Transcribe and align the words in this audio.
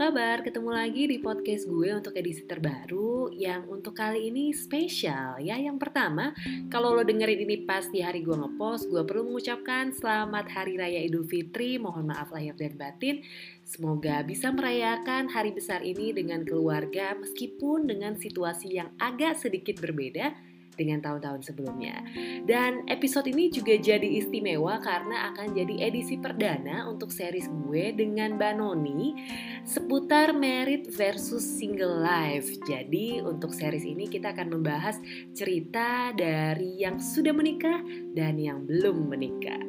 kabar? 0.00 0.40
Ketemu 0.40 0.72
lagi 0.72 1.12
di 1.12 1.20
podcast 1.20 1.68
gue 1.68 1.92
untuk 1.92 2.16
edisi 2.16 2.48
terbaru 2.48 3.28
yang 3.36 3.68
untuk 3.68 3.92
kali 3.92 4.32
ini 4.32 4.48
spesial 4.56 5.36
ya. 5.44 5.60
Yang 5.60 5.76
pertama, 5.76 6.32
kalau 6.72 6.96
lo 6.96 7.04
dengerin 7.04 7.44
ini 7.44 7.68
pas 7.68 7.84
di 7.84 8.00
hari 8.00 8.24
gue 8.24 8.32
ngepost, 8.32 8.88
gue 8.88 9.04
perlu 9.04 9.28
mengucapkan 9.28 9.92
selamat 9.92 10.56
Hari 10.56 10.80
Raya 10.80 11.04
Idul 11.04 11.28
Fitri. 11.28 11.76
Mohon 11.76 12.16
maaf 12.16 12.32
lahir 12.32 12.56
dan 12.56 12.80
batin. 12.80 13.20
Semoga 13.60 14.24
bisa 14.24 14.48
merayakan 14.48 15.28
hari 15.28 15.52
besar 15.52 15.84
ini 15.84 16.16
dengan 16.16 16.48
keluarga 16.48 17.12
meskipun 17.20 17.84
dengan 17.84 18.16
situasi 18.16 18.80
yang 18.80 18.96
agak 18.96 19.36
sedikit 19.36 19.84
berbeda 19.84 20.32
dengan 20.80 21.04
tahun-tahun 21.04 21.44
sebelumnya. 21.44 22.00
Dan 22.48 22.88
episode 22.88 23.28
ini 23.28 23.52
juga 23.52 23.76
jadi 23.76 24.08
istimewa 24.08 24.80
karena 24.80 25.28
akan 25.36 25.52
jadi 25.52 25.92
edisi 25.92 26.16
perdana 26.16 26.88
untuk 26.88 27.12
series 27.12 27.52
gue 27.68 27.92
dengan 27.92 28.40
Mbak 28.40 28.54
Noni 28.56 29.12
seputar 29.68 30.32
merit 30.32 30.88
versus 30.88 31.44
single 31.44 32.00
life. 32.00 32.48
Jadi 32.64 33.20
untuk 33.20 33.52
series 33.52 33.84
ini 33.84 34.08
kita 34.08 34.32
akan 34.32 34.56
membahas 34.56 34.96
cerita 35.36 36.16
dari 36.16 36.80
yang 36.80 36.96
sudah 36.96 37.36
menikah 37.36 37.84
dan 38.16 38.40
yang 38.40 38.64
belum 38.64 39.12
menikah. 39.12 39.60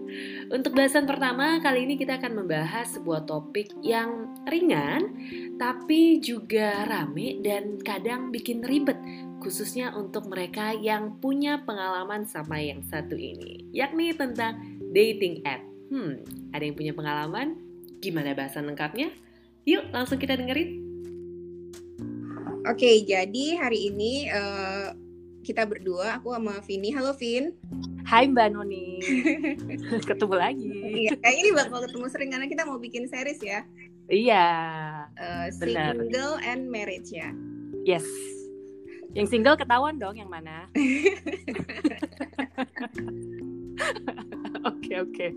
Untuk 0.52 0.76
bahasan 0.76 1.08
pertama 1.08 1.60
kali 1.60 1.88
ini 1.88 1.96
kita 2.00 2.20
akan 2.20 2.44
membahas 2.44 3.00
sebuah 3.00 3.28
topik 3.28 3.72
yang 3.84 4.32
ringan 4.48 5.16
tapi 5.56 6.20
juga 6.20 6.84
rame 6.90 7.40
dan 7.40 7.80
kadang 7.82 8.34
bikin 8.34 8.62
ribet 8.66 8.98
khususnya 9.42 9.98
untuk 9.98 10.30
mereka 10.30 10.72
yang 10.78 11.18
punya 11.18 11.66
pengalaman 11.66 12.30
sama 12.30 12.62
yang 12.62 12.86
satu 12.86 13.18
ini, 13.18 13.66
yakni 13.74 14.14
tentang 14.14 14.62
dating 14.94 15.42
app. 15.44 15.66
Hmm, 15.90 16.22
ada 16.54 16.64
yang 16.64 16.78
punya 16.78 16.94
pengalaman? 16.94 17.58
Gimana 18.00 18.38
bahasan 18.38 18.70
lengkapnya? 18.70 19.10
Yuk, 19.66 19.90
langsung 19.90 20.22
kita 20.22 20.38
dengerin. 20.38 20.80
Oke, 22.70 23.02
jadi 23.02 23.58
hari 23.58 23.90
ini 23.90 24.30
uh, 24.30 24.94
kita 25.42 25.66
berdua, 25.66 26.22
aku 26.22 26.38
sama 26.38 26.62
Vini. 26.62 26.94
Halo, 26.94 27.18
Vin. 27.18 27.58
Hai 28.06 28.30
Mbak 28.30 28.48
Noni. 28.54 29.02
ketemu 30.10 30.36
lagi. 30.38 30.70
Iya, 31.10 31.18
kayak 31.18 31.38
ini 31.42 31.50
bakal 31.58 31.90
ketemu 31.90 32.08
sering 32.14 32.30
karena 32.30 32.48
kita 32.48 32.64
mau 32.70 32.78
bikin 32.78 33.10
series 33.10 33.42
ya. 33.42 33.66
Iya. 34.06 34.46
Uh, 35.18 35.48
single 35.50 36.38
and 36.46 36.70
marriage 36.70 37.10
ya. 37.10 37.34
Yes. 37.82 38.06
Yang 39.12 39.28
single 39.28 39.60
ketahuan 39.60 40.00
dong 40.00 40.16
yang 40.16 40.32
mana? 40.32 40.68
Oke 44.62 44.94
oke. 45.02 45.28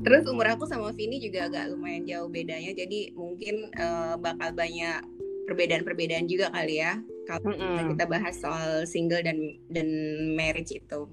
Terus 0.00 0.24
umur 0.24 0.56
aku 0.56 0.64
sama 0.64 0.88
Vini 0.96 1.20
juga 1.20 1.52
agak 1.52 1.76
lumayan 1.76 2.08
jauh 2.08 2.32
bedanya, 2.32 2.72
jadi 2.72 3.12
mungkin 3.12 3.68
uh, 3.76 4.16
bakal 4.16 4.56
banyak 4.56 5.04
perbedaan-perbedaan 5.44 6.24
juga 6.24 6.48
kali 6.48 6.80
ya 6.80 6.96
kalau 7.28 7.52
mm 7.52 7.60
-mm. 7.60 7.88
kita 7.92 8.04
bahas 8.08 8.34
soal 8.40 8.88
single 8.88 9.20
dan 9.20 9.36
dan 9.68 9.88
marriage 10.32 10.72
itu. 10.72 11.04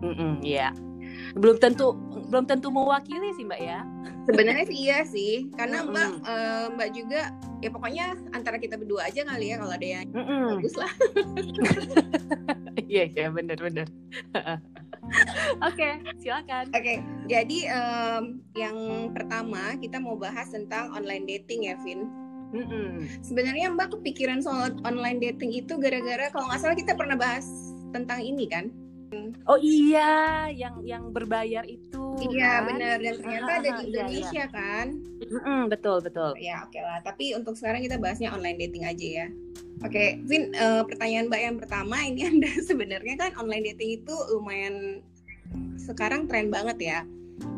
Mm 0.00 0.14
-mm, 0.16 0.32
yeah. 0.40 0.72
Belum 1.32 1.56
tentu 1.56 1.96
belum 2.28 2.44
tentu 2.44 2.68
mewakili 2.68 3.32
sih 3.34 3.44
Mbak 3.48 3.60
ya. 3.60 3.80
Sebenarnya 4.28 4.64
sih 4.68 4.78
iya 4.78 4.98
sih, 5.04 5.32
karena 5.56 5.84
Mbak 5.84 6.08
uh, 6.24 6.66
Mbak 6.76 6.88
juga 6.92 7.32
ya 7.64 7.68
pokoknya 7.72 8.04
antara 8.36 8.60
kita 8.60 8.76
berdua 8.76 9.08
aja 9.08 9.24
kali 9.24 9.52
ya 9.52 9.56
kalau 9.56 9.72
ada 9.72 9.86
yang 9.86 10.06
mm 10.12 10.24
-mm. 10.24 10.44
bagus 10.60 10.74
lah. 10.76 10.92
Iya 12.84 13.10
iya 13.10 13.26
benar 13.32 13.58
benar. 13.58 13.86
Oke, 15.66 15.84
okay, 15.84 15.92
silakan. 16.22 16.70
Oke, 16.72 16.80
okay, 16.80 16.96
jadi 17.28 17.58
um, 17.74 18.40
yang 18.56 18.76
pertama 19.12 19.76
kita 19.78 20.00
mau 20.00 20.16
bahas 20.16 20.48
tentang 20.50 20.94
online 20.96 21.28
dating 21.28 21.68
ya, 21.68 21.76
Vin. 21.82 22.08
Mm 22.54 22.66
-mm. 22.66 22.88
Sebenarnya 23.20 23.74
Mbak 23.74 23.98
kepikiran 23.98 24.40
soal 24.40 24.78
online 24.86 25.18
dating 25.18 25.50
itu 25.50 25.74
gara-gara 25.76 26.30
kalau 26.30 26.46
nggak 26.48 26.60
salah 26.62 26.76
kita 26.78 26.94
pernah 26.94 27.18
bahas 27.18 27.46
tentang 27.90 28.22
ini 28.22 28.46
kan? 28.46 28.70
Oh 29.48 29.58
iya, 29.58 30.48
yang 30.50 30.80
yang 30.84 31.04
berbayar 31.10 31.64
itu. 31.66 32.04
Iya 32.20 32.62
kan? 32.62 32.66
benar 32.70 32.96
dan 33.02 33.14
ternyata 33.18 33.50
ada 33.60 33.70
di 33.80 33.82
Indonesia 33.90 34.30
iya, 34.30 34.46
iya. 34.46 34.46
kan. 34.48 34.86
Mm-mm, 35.24 35.60
betul 35.72 35.98
betul. 36.04 36.30
Ya 36.38 36.62
oke 36.62 36.72
okay 36.72 36.82
lah. 36.82 36.98
Tapi 37.02 37.34
untuk 37.34 37.54
sekarang 37.58 37.82
kita 37.82 37.96
bahasnya 37.98 38.30
online 38.30 38.58
dating 38.60 38.84
aja 38.86 39.06
ya. 39.24 39.26
Oke, 39.82 39.90
okay. 39.90 40.08
Vin, 40.24 40.54
uh, 40.54 40.86
pertanyaan 40.86 41.26
Mbak 41.28 41.42
yang 41.42 41.56
pertama 41.58 41.96
ini 42.06 42.20
Anda 42.30 42.50
sebenarnya 42.62 43.14
kan 43.18 43.30
online 43.36 43.74
dating 43.74 44.04
itu 44.04 44.14
lumayan 44.32 45.04
sekarang 45.76 46.30
tren 46.30 46.48
banget 46.48 46.78
ya. 46.80 47.00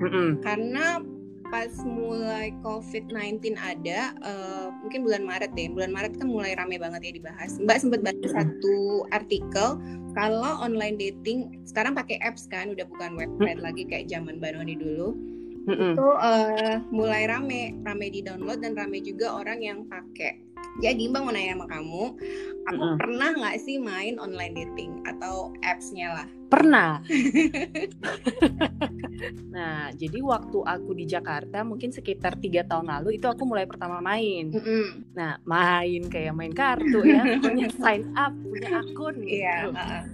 Mm-mm. 0.01 0.41
Karena 0.41 1.05
pas 1.51 1.71
mulai 1.83 2.55
COVID-19 2.63 3.59
ada, 3.59 4.15
uh, 4.23 4.69
mungkin 4.85 5.03
bulan 5.07 5.23
Maret 5.27 5.53
deh. 5.55 5.69
Bulan 5.71 5.91
Maret 5.91 6.19
kan 6.19 6.29
mulai 6.31 6.55
rame 6.55 6.79
banget 6.79 7.11
ya 7.11 7.13
dibahas. 7.19 7.59
Mbak 7.59 7.79
sempat 7.83 8.01
baca 8.07 8.27
satu 8.31 9.07
artikel 9.11 9.81
kalau 10.17 10.53
online 10.65 10.97
dating 10.97 11.61
sekarang 11.69 11.93
pakai 11.93 12.17
apps 12.25 12.49
kan, 12.49 12.73
udah 12.73 12.89
bukan 12.89 13.21
website 13.21 13.61
lagi 13.61 13.85
kayak 13.85 14.09
zaman 14.09 14.41
Banoni 14.41 14.79
dulu. 14.79 15.13
Mm-hmm. 15.67 15.93
Itu 15.99 16.09
uh, 16.15 16.79
mulai 16.95 17.27
rame, 17.27 17.75
rame 17.83 18.07
di 18.09 18.23
download 18.23 18.63
dan 18.63 18.79
rame 18.79 19.03
juga 19.03 19.35
orang 19.35 19.61
yang 19.61 19.85
pakai. 19.91 20.46
Jadi 20.77 21.09
Mbak 21.09 21.23
mau 21.25 21.33
nanya 21.33 21.57
sama 21.57 21.67
kamu, 21.73 22.03
aku 22.69 22.85
mm-hmm. 22.85 23.01
pernah 23.01 23.31
nggak 23.33 23.57
sih 23.65 23.77
main 23.81 24.21
online 24.21 24.53
dating 24.53 25.01
atau 25.09 25.57
apps-nya 25.65 26.13
lah? 26.13 26.29
Pernah. 26.53 27.01
nah, 29.57 29.89
jadi 29.97 30.21
waktu 30.21 30.59
aku 30.61 30.91
di 30.93 31.09
Jakarta 31.09 31.65
mungkin 31.65 31.97
sekitar 31.97 32.37
tiga 32.45 32.61
tahun 32.69 32.93
lalu 32.93 33.17
itu 33.17 33.25
aku 33.25 33.49
mulai 33.49 33.65
pertama 33.65 34.05
main. 34.05 34.53
Mm 34.53 34.61
-hmm. 34.61 34.85
Nah, 35.17 35.41
main 35.49 36.03
kayak 36.13 36.37
main 36.37 36.53
kartu 36.53 37.01
ya, 37.09 37.25
punya 37.41 37.73
sign 37.81 38.13
up, 38.13 38.37
punya 38.37 38.85
akun 38.85 39.17
gitu. 39.25 39.73
Yeah. 39.73 40.05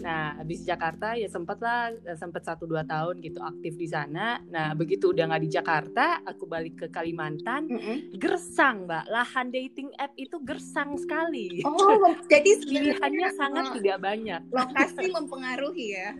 Nah, 0.00 0.40
habis 0.40 0.64
Jakarta 0.64 1.14
ya 1.14 1.28
sempet 1.28 1.58
lah, 1.60 1.92
eh, 1.92 2.16
sempet 2.16 2.42
satu 2.42 2.64
dua 2.64 2.82
tahun 2.82 3.20
gitu 3.20 3.40
aktif 3.44 3.76
di 3.76 3.88
sana. 3.88 4.40
Nah, 4.48 4.72
begitu 4.72 5.12
udah 5.12 5.28
nggak 5.28 5.42
di 5.44 5.50
Jakarta, 5.52 6.24
aku 6.24 6.48
balik 6.48 6.84
ke 6.84 6.86
Kalimantan, 6.88 7.68
mm 7.68 7.78
-hmm. 7.78 7.96
gersang 8.16 8.88
mbak, 8.88 9.04
lahan 9.08 9.52
dating 9.52 9.92
app 10.00 10.12
itu 10.16 10.36
gersang 10.42 10.96
sekali. 10.96 11.60
Oh, 11.62 12.16
jadi 12.26 12.50
pilihannya 12.70 13.28
sangat 13.36 13.64
tidak 13.76 13.98
banyak. 14.00 14.40
Lokasi 14.50 15.12
mempengaruhi 15.12 15.86
ya 15.96 16.10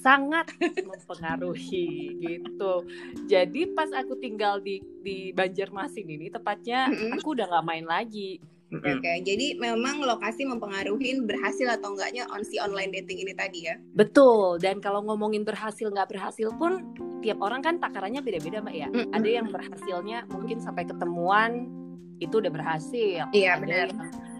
sangat 0.00 0.48
mempengaruhi 0.84 2.16
gitu. 2.20 2.88
Jadi 3.28 3.72
pas 3.72 3.88
aku 3.92 4.16
tinggal 4.16 4.60
di 4.60 4.80
di 5.04 5.32
Banjarmasin 5.32 6.08
ini 6.08 6.32
tepatnya 6.32 6.88
mm 6.88 6.94
-hmm. 6.96 7.10
aku 7.20 7.36
udah 7.36 7.46
nggak 7.48 7.66
main 7.68 7.86
lagi 7.88 8.40
Oke, 8.80 8.90
okay, 8.98 9.16
jadi 9.22 9.54
memang 9.60 10.02
lokasi 10.02 10.42
mempengaruhi 10.48 11.22
berhasil 11.22 11.68
atau 11.70 11.94
enggaknya 11.94 12.26
on 12.32 12.42
si 12.42 12.58
online 12.58 12.90
dating 12.90 13.22
ini 13.22 13.32
tadi 13.36 13.70
ya? 13.70 13.78
Betul. 13.94 14.58
Dan 14.58 14.82
kalau 14.82 15.04
ngomongin 15.06 15.46
berhasil 15.46 15.86
nggak 15.86 16.10
berhasil 16.10 16.50
pun 16.58 16.82
tiap 17.22 17.38
orang 17.40 17.62
kan 17.62 17.78
takarannya 17.78 18.20
beda-beda 18.20 18.60
mbak 18.64 18.74
ya. 18.74 18.88
Mm-hmm. 18.90 19.16
Ada 19.16 19.28
yang 19.28 19.46
berhasilnya 19.48 20.18
mungkin 20.32 20.58
sampai 20.58 20.84
ketemuan 20.88 21.70
itu 22.18 22.34
udah 22.40 22.52
berhasil. 22.52 23.24
Iya 23.30 23.58
benar. 23.62 23.88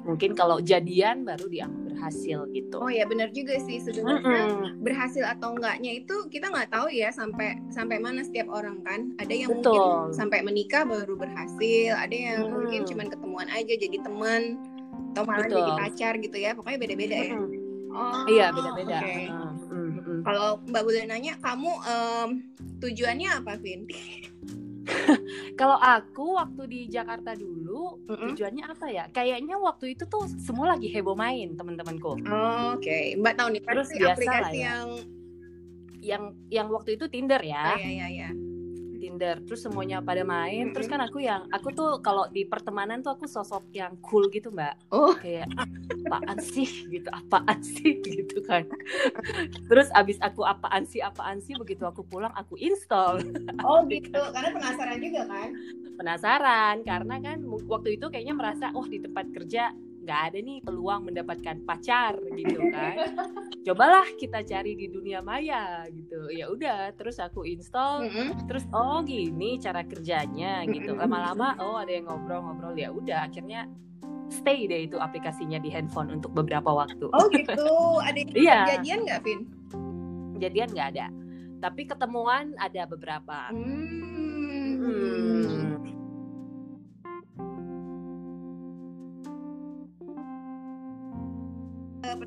Mungkin 0.05 0.37
kalau 0.37 0.61
jadian 0.61 1.25
baru 1.25 1.49
dianggap 1.49 1.85
berhasil 2.05 2.39
gitu. 2.53 2.77
Oh 2.77 2.93
ya 2.93 3.09
benar 3.09 3.33
juga 3.33 3.57
sih 3.65 3.81
sebenarnya 3.81 4.21
mm 4.21 4.53
-hmm. 4.53 4.71
berhasil 4.85 5.25
atau 5.25 5.57
enggaknya 5.57 6.05
itu 6.05 6.29
kita 6.29 6.53
nggak 6.53 6.69
tahu 6.69 6.93
ya 6.93 7.09
sampai 7.09 7.57
sampai 7.73 7.97
mana 7.97 8.21
setiap 8.21 8.53
orang 8.53 8.85
kan. 8.85 9.17
Ada 9.17 9.33
yang 9.33 9.51
Betul. 9.57 9.73
mungkin 9.73 10.13
sampai 10.13 10.45
menikah 10.45 10.85
baru 10.85 11.17
berhasil, 11.17 11.97
ada 11.97 12.13
yang 12.13 12.45
mm. 12.45 12.53
mungkin 12.53 12.81
cuma 12.85 13.09
ketemuan 13.09 13.49
aja 13.49 13.73
jadi 13.73 13.97
teman 14.05 14.61
atau 15.17 15.23
malah 15.25 15.49
Betul. 15.49 15.59
jadi 15.65 15.73
pacar 15.81 16.13
gitu 16.21 16.37
ya. 16.37 16.51
Pokoknya 16.53 16.79
beda-beda 16.85 17.17
mm. 17.17 17.25
ya. 17.25 17.37
Oh 17.95 18.25
iya 18.29 18.47
beda-beda. 18.53 18.99
Okay. 19.01 19.25
Mm 19.33 19.89
-hmm. 19.97 20.19
Kalau 20.29 20.61
Mbak 20.69 20.83
boleh 20.85 21.03
nanya, 21.09 21.33
kamu 21.41 21.73
um, 21.73 22.29
tujuannya 22.85 23.29
apa, 23.33 23.57
Vin? 23.61 23.89
Kalau 25.61 25.79
aku 25.81 26.37
waktu 26.37 26.63
di 26.69 26.81
Jakarta 26.93 27.33
dulu 27.35 28.05
mm-hmm. 28.05 28.29
tujuannya 28.33 28.65
apa 28.65 28.87
ya? 28.93 29.05
Kayaknya 29.11 29.57
waktu 29.59 29.97
itu 29.97 30.05
tuh 30.07 30.29
semua 30.41 30.77
lagi 30.77 30.93
heboh 30.93 31.17
main 31.17 31.57
teman-temanku. 31.57 32.09
Oh, 32.09 32.17
Oke, 32.19 32.85
okay. 32.85 33.05
Mbak 33.17 33.35
tahu 33.37 33.49
nih 33.55 33.63
terus 33.65 33.89
aplikasi 33.93 34.59
ya. 34.61 34.67
yang 34.69 34.89
yang 36.05 36.23
yang 36.53 36.67
waktu 36.69 37.01
itu 37.01 37.09
Tinder 37.09 37.41
ya. 37.41 37.75
Oh, 37.75 37.81
iya 37.81 37.91
iya 37.91 38.07
iya. 38.13 38.31
Tinder 39.05 39.37
terus 39.45 39.61
semuanya 39.61 40.01
pada 40.01 40.25
main. 40.25 40.73
Terus 40.73 40.89
kan 40.89 41.05
aku 41.05 41.21
yang 41.21 41.45
aku 41.53 41.69
tuh 41.77 42.01
kalau 42.01 42.25
di 42.33 42.49
pertemanan 42.49 43.05
tuh 43.05 43.13
aku 43.13 43.29
sosok 43.29 43.69
yang 43.77 44.01
cool 44.01 44.33
gitu 44.33 44.49
mbak. 44.49 44.81
Oh. 44.89 45.13
Kayak 45.21 45.53
apaan 46.09 46.41
sih? 46.41 46.89
gitu 46.89 47.13
apaan 47.13 47.61
sih? 47.61 48.01
gitu 48.17 48.41
kan. 48.49 48.65
Terus 49.69 49.93
abis 49.93 50.17
aku 50.25 50.41
apaan 50.49 50.89
sih 50.89 51.05
apaan 51.05 51.45
sih? 51.45 51.53
Begitu 51.53 51.85
aku 51.85 52.01
pulang 52.09 52.33
aku 52.33 52.57
install. 52.57 53.21
Oh 53.65 53.81
gitu. 53.89 54.21
Karena 54.33 54.51
penasaran 54.53 54.99
juga 55.01 55.23
kan? 55.25 55.49
Penasaran 55.97 56.77
karena 56.85 57.17
kan 57.21 57.39
waktu 57.69 57.97
itu 57.97 58.07
kayaknya 58.13 58.35
merasa 58.37 58.67
oh 58.77 58.85
di 58.85 59.01
tempat 59.01 59.31
kerja 59.33 59.73
nggak 60.05 60.21
ada 60.29 60.39
nih 60.39 60.61
peluang 60.61 61.09
mendapatkan 61.09 61.57
pacar 61.65 62.13
gitu 62.31 62.61
kan 62.69 63.17
cobalah 63.61 64.05
kita 64.15 64.41
cari 64.41 64.73
di 64.75 64.87
dunia 64.87 65.19
maya 65.19 65.89
gitu 65.89 66.29
ya 66.29 66.47
udah 66.47 66.93
terus 66.93 67.17
aku 67.17 67.43
install 67.43 68.05
Mm-mm. 68.05 68.45
terus 68.45 68.69
oh 68.71 69.01
gini 69.01 69.57
cara 69.57 69.81
kerjanya 69.83 70.63
gitu 70.67 70.93
lama-lama 70.93 71.57
oh 71.59 71.77
ada 71.77 71.89
yang 71.89 72.05
ngobrol-ngobrol 72.05 72.73
ya 72.75 72.89
udah 72.89 73.25
akhirnya 73.25 73.65
stay 74.29 74.65
deh 74.65 74.85
itu 74.85 74.97
aplikasinya 74.97 75.57
di 75.57 75.69
handphone 75.69 76.13
untuk 76.13 76.33
beberapa 76.33 76.73
waktu 76.75 77.09
Oh 77.09 77.29
gitu. 77.29 77.57
Ada 78.01 78.17
yang 78.21 78.31
Iya. 78.45 78.59
jadian 78.71 78.99
nggak, 79.05 79.21
Vin? 79.21 79.41
jadian 80.37 80.69
nggak 80.69 80.89
ada 80.93 81.07
tapi 81.59 81.83
ketemuan 81.85 82.53
ada 82.59 82.85
beberapa 82.85 83.49
Hmm. 83.49 84.77
Hmm. 84.77 85.81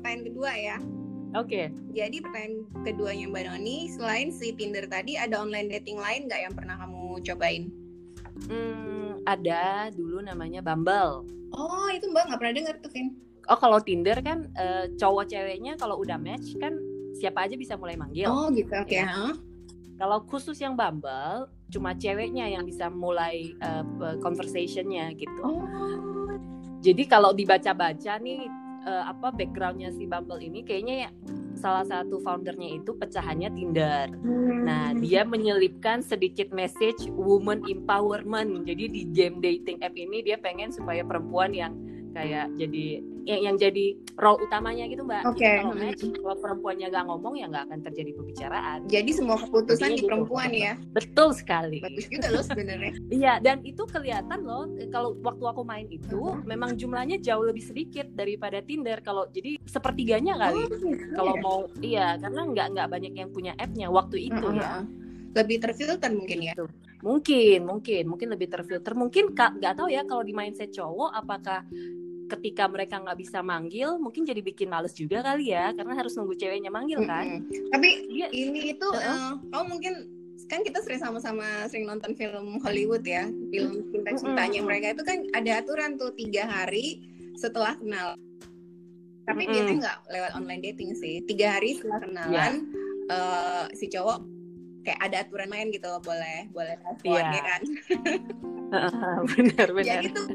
Pertanyaan 0.08 0.32
kedua 0.32 0.52
ya. 0.56 0.76
Oke, 1.36 1.68
Jadi 1.92 2.24
pertanyaan 2.24 2.64
keduanya 2.80 3.28
Mbak 3.28 3.44
Noni, 3.44 3.92
selain 3.92 4.32
si 4.32 4.56
Tinder 4.56 4.88
tadi, 4.88 5.20
ada 5.20 5.36
online 5.36 5.68
dating 5.68 6.00
lain 6.00 6.24
nggak 6.24 6.48
yang 6.48 6.54
pernah 6.56 6.80
kamu 6.80 7.20
cobain? 7.20 7.68
Hmm, 8.48 9.20
ada 9.28 9.92
dulu 9.92 10.24
namanya 10.24 10.64
Bumble. 10.64 11.28
Oh, 11.52 11.92
itu 11.92 12.08
Mbak 12.08 12.24
nggak 12.24 12.40
pernah 12.40 12.54
dengar 12.56 12.74
tuh, 12.80 12.88
Vin. 12.88 13.20
Oh 13.52 13.60
kalau 13.60 13.84
Tinder 13.84 14.16
kan 14.24 14.48
eh, 14.56 14.88
cowok 14.96 15.28
ceweknya 15.28 15.76
kalau 15.76 16.00
udah 16.00 16.16
match 16.16 16.56
kan 16.56 16.72
siapa 17.12 17.44
aja 17.44 17.60
bisa 17.60 17.76
mulai 17.76 18.00
manggil. 18.00 18.32
Oh, 18.32 18.48
gitu. 18.48 18.72
Oke. 18.80 18.96
Ya. 18.96 19.12
ha? 19.12 19.36
Kalau 20.00 20.24
khusus 20.24 20.56
yang 20.56 20.72
Bumble 20.72 21.52
cuma 21.68 21.92
ceweknya 21.92 22.48
yang 22.48 22.64
bisa 22.64 22.88
mulai 22.88 23.52
eh, 23.60 23.84
conversationnya 24.24 25.12
gitu. 25.20 25.44
Oh. 25.44 25.68
Jadi 26.80 27.04
kalau 27.04 27.36
dibaca-baca 27.36 28.16
nih 28.16 28.48
eh, 28.88 29.04
apa 29.04 29.28
backgroundnya 29.36 29.92
si 29.92 30.08
Bumble 30.08 30.40
ini 30.40 30.64
kayaknya 30.64 30.96
ya 31.06 31.10
salah 31.58 31.84
satu 31.84 32.22
foundernya 32.22 32.78
itu 32.80 32.94
pecahannya 32.96 33.50
Tinder. 33.52 34.08
Nah, 34.64 34.94
Hmm. 34.94 35.02
dia 35.02 35.26
menyelipkan 35.26 36.00
sedikit 36.00 36.54
message 36.54 37.10
woman 37.12 37.66
empowerment. 37.66 38.64
Jadi 38.64 38.84
di 38.88 39.02
game 39.10 39.42
dating 39.42 39.82
app 39.82 39.92
ini 39.98 40.22
dia 40.22 40.38
pengen 40.38 40.70
supaya 40.70 41.02
perempuan 41.02 41.50
yang 41.52 41.74
kayak 42.14 42.48
jadi 42.56 43.02
yang, 43.28 43.40
yang 43.52 43.56
jadi 43.60 43.86
role 44.16 44.40
utamanya 44.40 44.88
gitu, 44.88 45.04
Mbak. 45.04 45.22
Oke. 45.28 45.44
Jadi 45.44 45.60
kalau 45.60 45.74
match, 45.76 46.02
kalau 46.16 46.36
perempuannya 46.40 46.86
nggak 46.88 47.04
ngomong 47.04 47.34
ya 47.36 47.46
nggak 47.52 47.64
akan 47.68 47.80
terjadi 47.84 48.10
pembicaraan. 48.16 48.78
Jadi 48.88 49.10
semua 49.12 49.36
keputusan 49.36 49.76
Intinya 49.76 49.92
di 49.92 50.00
gitu. 50.00 50.08
perempuan 50.08 50.50
ya. 50.56 50.72
Betul 50.96 51.28
sekali. 51.36 51.78
Bagus 51.84 52.06
juga 52.08 52.26
loh 52.32 52.44
sebenarnya. 52.44 52.92
Iya, 53.18 53.34
dan 53.42 53.60
itu 53.66 53.82
kelihatan 53.84 54.40
loh 54.46 54.64
kalau 54.88 55.12
waktu 55.20 55.44
aku 55.44 55.62
main 55.66 55.86
itu 55.90 56.16
Hmm. 56.18 56.44
memang 56.48 56.74
jumlahnya 56.74 57.20
jauh 57.20 57.44
lebih 57.44 57.62
sedikit 57.62 58.08
daripada 58.14 58.64
Tinder. 58.64 59.04
Kalau 59.04 59.28
jadi 59.28 59.60
sepertiganya 59.68 60.38
kali. 60.40 60.64
Oh, 60.64 60.68
gitu 60.72 60.86
Kalau 61.12 61.34
ya. 61.36 61.40
mau 61.42 61.58
iya, 61.84 62.06
karena 62.16 62.42
nggak 62.48 62.66
nggak 62.74 62.88
banyak 62.88 63.12
yang 63.12 63.30
punya 63.30 63.52
app-nya 63.60 63.92
waktu 63.92 64.32
itu 64.32 64.40
Heeh, 64.40 64.56
ya. 64.56 64.70
heeh. 64.80 64.84
Lebih 65.36 65.56
terfilter 65.60 66.10
mungkin 66.16 66.38
ya. 66.40 66.54
Mungkin, 66.98 67.62
mungkin, 67.62 68.02
mungkin 68.10 68.28
lebih 68.34 68.48
terfilter. 68.50 68.92
Mungkin 68.96 69.36
nggak 69.36 69.74
tahu 69.78 69.88
ya 69.92 70.02
kalau 70.08 70.24
di 70.24 70.34
mindset 70.34 70.72
cowok 70.74 71.10
apakah 71.14 71.62
ketika 72.28 72.68
mereka 72.68 73.00
nggak 73.00 73.18
bisa 73.18 73.40
manggil, 73.40 73.96
mungkin 73.96 74.22
jadi 74.22 74.44
bikin 74.44 74.68
males 74.68 74.92
juga 74.92 75.24
kali 75.24 75.50
ya, 75.50 75.72
karena 75.72 75.96
harus 75.96 76.12
nunggu 76.14 76.36
ceweknya 76.36 76.68
manggil 76.68 77.00
kan. 77.08 77.40
Mm-mm. 77.42 77.72
Tapi 77.72 77.88
Dia, 78.12 78.28
ini 78.30 78.76
itu 78.76 78.88
Heeh. 78.92 79.08
eh, 79.08 79.32
kamu 79.48 79.64
mungkin 79.66 79.94
kan 80.48 80.64
kita 80.64 80.80
sering 80.80 81.02
sama-sama 81.02 81.68
sering 81.68 81.84
nonton 81.84 82.16
film 82.16 82.56
Hollywood 82.64 83.04
ya 83.04 83.28
film 83.52 83.84
cinta-cintanya 83.92 84.64
Mm-mm. 84.64 84.68
mereka 84.70 84.86
itu 84.96 85.02
kan 85.04 85.18
ada 85.36 85.60
aturan 85.60 86.00
tuh 86.00 86.08
tiga 86.16 86.48
hari 86.48 87.04
setelah 87.36 87.76
kenal 87.76 88.16
tapi 89.28 89.44
Mm-mm. 89.44 89.52
biasanya 89.52 89.76
nggak 89.84 89.98
lewat 90.08 90.30
online 90.40 90.62
dating 90.64 90.96
sih 90.96 91.20
tiga 91.28 91.58
hari 91.60 91.76
setelah 91.76 92.00
kenalan 92.00 92.54
eh, 93.12 93.64
si 93.76 93.92
cowok 93.92 94.24
kayak 94.88 95.00
ada 95.04 95.16
aturan 95.20 95.48
main 95.52 95.68
gitu 95.68 95.84
loh 95.84 96.00
boleh 96.00 96.48
boleh 96.48 96.74
telepon 96.80 97.12
Iya. 97.12 97.28
ya 97.28 97.42
kan 97.44 97.62
benar, 99.36 99.68
benar. 99.74 99.84
jadi 100.00 100.06
tuh 100.16 100.26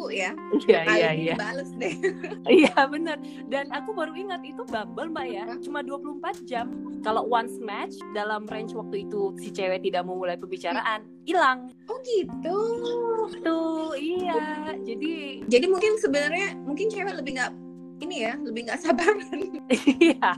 menunggu 0.00 0.08
ya 0.10 0.32
Iya, 0.66 0.80
iya, 0.88 1.10
iya. 1.12 1.34
bales 1.36 1.70
deh 1.76 1.94
Iya, 2.60 2.72
benar. 2.86 3.18
Dan 3.46 3.68
aku 3.70 3.92
baru 3.92 4.12
ingat 4.12 4.40
itu 4.42 4.62
Bumble, 4.64 5.10
Mbak 5.10 5.26
ya, 5.26 5.44
cuma 5.60 5.80
24 5.80 6.20
jam. 6.44 6.66
Kalau 7.00 7.24
once 7.26 7.56
match 7.58 7.96
dalam 8.12 8.44
range 8.46 8.72
waktu 8.72 9.04
itu 9.04 9.32
si 9.36 9.48
cewek 9.50 9.80
tidak 9.82 10.04
mau 10.04 10.16
mulai 10.16 10.36
pembicaraan, 10.36 11.04
hilang. 11.24 11.68
oh 11.86 11.98
gitu 12.02 12.58
Tuh, 13.40 13.92
iya. 13.94 14.72
Jadi 14.80 15.44
jadi 15.46 15.66
mungkin 15.66 15.96
sebenarnya 15.96 16.56
mungkin 16.60 16.86
cewek 16.88 17.14
lebih 17.14 17.36
nggak 17.36 17.52
ini 18.00 18.16
ya 18.24 18.32
lebih 18.40 18.64
nggak 18.64 18.80
sabaran 18.80 19.60
iya 20.00 20.32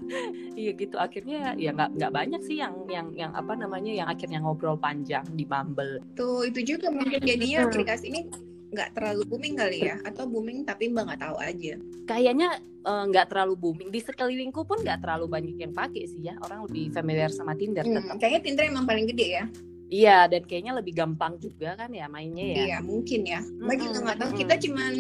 iya 0.58 0.70
gitu 0.74 0.98
akhirnya 0.98 1.54
ya 1.54 1.70
nggak 1.70 1.94
nggak 1.94 2.10
banyak 2.10 2.42
sih 2.42 2.58
yang 2.58 2.74
yang 2.90 3.14
yang 3.14 3.30
apa 3.32 3.54
namanya 3.54 3.94
yang 3.94 4.10
akhirnya 4.10 4.42
ngobrol 4.42 4.74
panjang 4.74 5.22
di 5.30 5.46
Bumble 5.46 6.02
Tuh 6.18 6.42
itu 6.42 6.74
juga 6.74 6.90
mungkin 6.90 7.22
jadinya 7.22 7.62
Hmm. 7.62 7.70
aplikasi 7.70 8.10
ini 8.10 8.26
nggak 8.72 8.90
terlalu 8.92 9.22
booming 9.26 9.54
kali 9.54 9.78
ya 9.84 10.00
atau 10.02 10.24
booming 10.24 10.64
tapi 10.64 10.88
mbak 10.88 11.04
nggak 11.06 11.22
tahu 11.22 11.36
aja. 11.38 11.74
kayaknya 12.02 12.48
eh, 12.82 13.04
nggak 13.06 13.26
terlalu 13.28 13.54
booming 13.54 13.88
di 13.88 14.00
sekelilingku 14.00 14.64
pun 14.64 14.80
nggak 14.80 15.00
terlalu 15.00 15.28
banyak 15.28 15.56
yang 15.56 15.70
pakai 15.70 16.04
sih 16.04 16.20
ya 16.22 16.34
orang 16.40 16.64
lebih 16.64 16.90
familiar 16.90 17.28
sama 17.28 17.52
Tinder 17.52 17.84
Hmm, 17.84 17.94
tetap 17.94 18.16
kayaknya 18.16 18.40
Tinder 18.42 18.64
emang 18.66 18.84
paling 18.84 19.06
gede 19.06 19.28
ya. 19.30 19.44
iya 19.86 20.24
dan 20.24 20.42
kayaknya 20.42 20.72
lebih 20.74 20.92
gampang 20.94 21.36
juga 21.36 21.76
kan 21.76 21.92
ya 21.92 22.08
mainnya 22.08 22.42
ya 22.42 22.56
Iya 22.66 22.78
mungkin 22.80 23.20
ya. 23.22 23.40
Mbak 23.44 23.76
juga 23.78 23.98
nggak 24.02 24.18
tahu. 24.18 24.30
Kita 24.34 24.54
cuman 24.58 24.94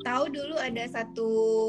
tahu 0.00 0.24
dulu 0.32 0.56
ada 0.56 0.84
satu 0.88 1.28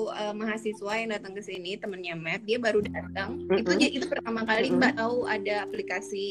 eh, 0.09 0.31
mahasiswa 0.31 0.93
yang 0.95 1.11
datang 1.11 1.35
ke 1.35 1.43
sini 1.43 1.75
temennya 1.75 2.15
Matt 2.15 2.47
dia 2.47 2.55
baru 2.57 2.79
datang. 2.79 3.43
Mm-mm. 3.43 3.59
Itu 3.59 3.75
itu 3.75 4.05
pertama 4.07 4.47
kali 4.47 4.71
Mm-mm. 4.71 4.79
Mbak 4.79 4.93
tahu 4.97 5.17
ada 5.27 5.55
aplikasi 5.61 6.27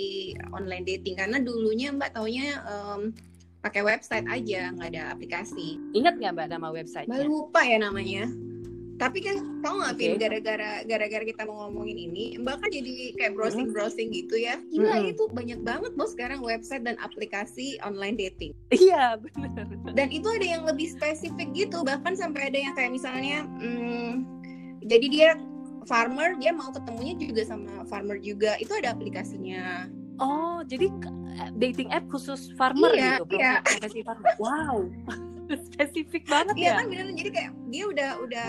online 0.48 0.88
dating 0.88 1.12
karena 1.14 1.36
dulunya 1.38 1.92
Mbak 1.92 2.10
taunya 2.10 2.56
em, 2.64 3.12
pakai 3.60 3.82
website 3.84 4.26
aja 4.28 4.72
nggak 4.72 4.88
ada 4.96 5.02
aplikasi. 5.12 5.76
ingat 5.92 6.16
nggak 6.16 6.32
mbak 6.32 6.48
nama 6.48 6.68
Mbak 6.72 6.76
websitenya 6.80 7.24
lupa 7.28 7.60
ya 7.64 7.78
namanya. 7.80 8.24
Tapi 9.00 9.24
kan 9.24 9.64
tau 9.64 9.80
nggak 9.80 9.96
Oke. 9.96 10.20
gara-gara 10.20 10.84
gara-gara 10.84 11.24
kita 11.24 11.48
mau 11.48 11.64
ngomongin 11.64 12.12
ini, 12.12 12.36
Mbak 12.36 12.56
kan 12.60 12.68
jadi 12.68 12.92
kayak 13.16 13.32
browsing 13.32 13.72
browsing 13.72 14.12
gitu 14.12 14.36
ya. 14.36 14.60
Gila 14.68 15.00
Mm-mm. 15.00 15.12
itu 15.16 15.24
banyak 15.32 15.60
banget 15.64 15.92
bos 15.96 16.12
sekarang 16.12 16.44
website 16.44 16.84
dan 16.84 17.00
aplikasi 17.00 17.80
online 17.80 18.20
dating. 18.20 18.52
iya 18.76 19.16
benar 19.16 19.64
Dan 19.96 20.12
itu 20.12 20.28
ada 20.28 20.44
yang 20.44 20.68
lebih 20.68 20.92
spesifik 20.92 21.48
gitu, 21.56 21.80
bahkan 21.80 22.12
sampai 22.12 22.52
ada 22.52 22.60
yang 22.60 22.76
kayak 22.76 22.92
misalnya, 22.92 23.48
hmm, 23.56 24.20
jadi 24.84 25.06
dia 25.08 25.28
farmer, 25.88 26.36
dia 26.36 26.52
mau 26.52 26.68
ketemunya 26.68 27.16
juga 27.16 27.42
sama 27.48 27.88
farmer 27.88 28.20
juga. 28.20 28.60
Itu 28.60 28.76
ada 28.76 28.92
aplikasinya. 28.92 29.88
Oh 30.20 30.60
jadi 30.62 30.86
ke- 30.92 31.16
dating 31.56 31.88
app 31.88 32.04
khusus 32.06 32.52
farmer 32.54 32.92
Iya, 32.92 33.18
gitu 33.18 33.24
iya. 33.34 33.58
profesi 33.60 34.00
farmer 34.00 34.32
wow 34.36 34.76
spesifik 35.66 36.22
banget 36.24 36.54
Iya 36.54 36.64
ya 36.64 36.72
kan 36.76 36.86
bener 36.86 37.06
jadi 37.12 37.30
kayak 37.32 37.50
dia 37.66 37.84
udah 37.84 38.10
udah 38.22 38.48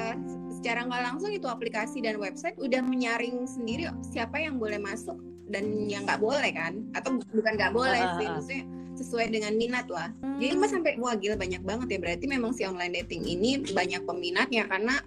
secara 0.51 0.85
nggak 0.85 1.01
langsung 1.03 1.31
itu 1.31 1.47
aplikasi 1.47 1.97
dan 1.97 2.15
website 2.15 2.53
udah 2.57 2.79
menyaring 2.79 3.41
sendiri 3.43 3.89
siapa 4.03 4.37
yang 4.37 4.61
boleh 4.61 4.77
masuk 4.77 5.17
dan 5.49 5.65
yang 5.83 6.05
nggak 6.05 6.21
boleh 6.21 6.51
kan 6.51 6.85
atau 6.93 7.17
bu- 7.17 7.25
bukan 7.33 7.53
nggak 7.55 7.73
boleh 7.73 7.97
ah, 7.97 8.15
sih 8.15 8.27
maksudnya 8.27 8.63
sesuai 8.91 9.31
dengan 9.31 9.55
minat 9.55 9.87
lah. 9.87 10.11
Hmm. 10.19 10.35
Jadi 10.37 10.51
mbak 10.53 10.69
sampai 10.69 10.91
wah 10.95 11.15
gila 11.15 11.33
banyak 11.33 11.63
banget 11.63 11.87
ya 11.89 11.97
berarti 11.97 12.25
memang 12.27 12.51
si 12.51 12.61
online 12.61 12.93
dating 12.93 13.23
ini 13.23 13.63
banyak 13.65 14.03
peminatnya 14.03 14.67
karena 14.67 14.99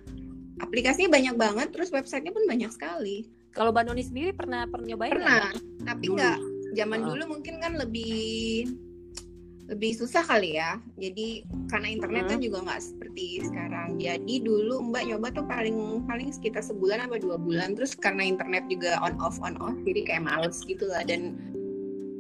aplikasinya 0.59 1.13
banyak 1.13 1.35
banget 1.35 1.69
terus 1.71 1.91
websitenya 1.91 2.33
pun 2.33 2.43
banyak 2.45 2.71
sekali. 2.71 3.29
kalau 3.53 3.71
mbak 3.71 3.87
Noni 3.87 4.03
sendiri 4.03 4.33
pernah 4.33 4.67
pernah 4.67 4.89
nyobain 4.89 5.15
Pernah 5.15 5.47
Mbak? 5.47 5.87
tapi 5.87 6.07
nggak 6.11 6.37
zaman 6.77 7.01
Ah. 7.03 7.07
dulu 7.15 7.39
mungkin 7.39 7.63
kan 7.63 7.79
lebih 7.79 8.69
lebih 9.65 9.97
susah 9.97 10.21
kali 10.21 10.61
ya. 10.61 10.77
Jadi 11.01 11.41
karena 11.73 11.89
internet 11.89 12.29
kan 12.29 12.41
juga 12.45 12.59
nggak 12.69 12.83
seperti 12.85 13.41
sekarang. 13.49 13.97
Jadi 13.97 14.45
dulu 14.45 14.93
Mbak 14.93 15.03
nyoba 15.09 15.29
tuh 15.33 15.47
paling 15.49 16.05
paling 16.05 16.29
sekitar 16.37 16.61
sebulan 16.61 17.09
apa 17.09 17.17
dua 17.17 17.41
bulan. 17.41 17.73
Terus 17.73 17.97
karena 17.97 18.29
internet 18.29 18.69
juga 18.69 19.01
on 19.01 19.17
off 19.25 19.41
on 19.41 19.57
off, 19.65 19.77
jadi 19.89 20.05
kayak 20.05 20.23
males 20.29 20.61
gitu 20.69 20.85
lah. 20.85 21.01
Dan 21.09 21.41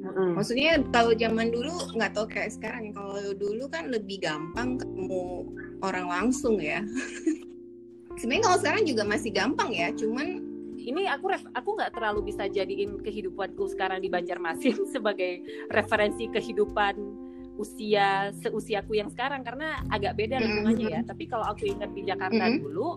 Mm-mm. 0.04 0.40
maksudnya 0.40 0.80
kalau 0.88 1.12
zaman 1.12 1.52
dulu 1.52 1.73
nggak 1.92 2.16
tahu 2.16 2.26
kayak 2.32 2.56
sekarang. 2.56 2.96
Kalau 2.96 3.37
dulu 3.37 3.68
kan 3.68 3.92
lebih 3.92 4.25
gampang 4.25 4.80
ketemu 4.80 5.44
orang 5.84 6.06
langsung 6.08 6.56
ya. 6.56 6.80
Sebenarnya 8.25 8.44
kalau 8.46 8.58
sekarang 8.62 8.82
juga 8.88 9.02
masih 9.04 9.30
gampang 9.37 9.68
ya. 9.68 9.92
Cuman 9.92 10.53
ini 10.85 11.09
aku 11.09 11.25
ref, 11.33 11.45
aku 11.57 11.81
nggak 11.81 11.97
terlalu 11.97 12.31
bisa 12.31 12.45
jadiin 12.45 13.00
kehidupanku 13.00 13.64
sekarang 13.73 14.05
di 14.05 14.12
Banjarmasin 14.12 14.76
sebagai 14.95 15.41
referensi 15.73 16.29
kehidupan 16.29 17.25
usia 17.55 18.35
seusiaku 18.35 18.99
yang 18.99 19.09
sekarang 19.09 19.47
karena 19.47 19.81
agak 19.88 20.19
beda 20.19 20.37
Mhm. 20.38 20.45
lingkungannya 20.45 20.87
ya. 20.91 21.00
Tapi 21.07 21.25
kalau 21.25 21.47
aku 21.47 21.71
ingat 21.71 21.91
di 21.95 22.03
Jakarta 22.05 22.50
Mhm. 22.50 22.57
dulu 22.61 22.88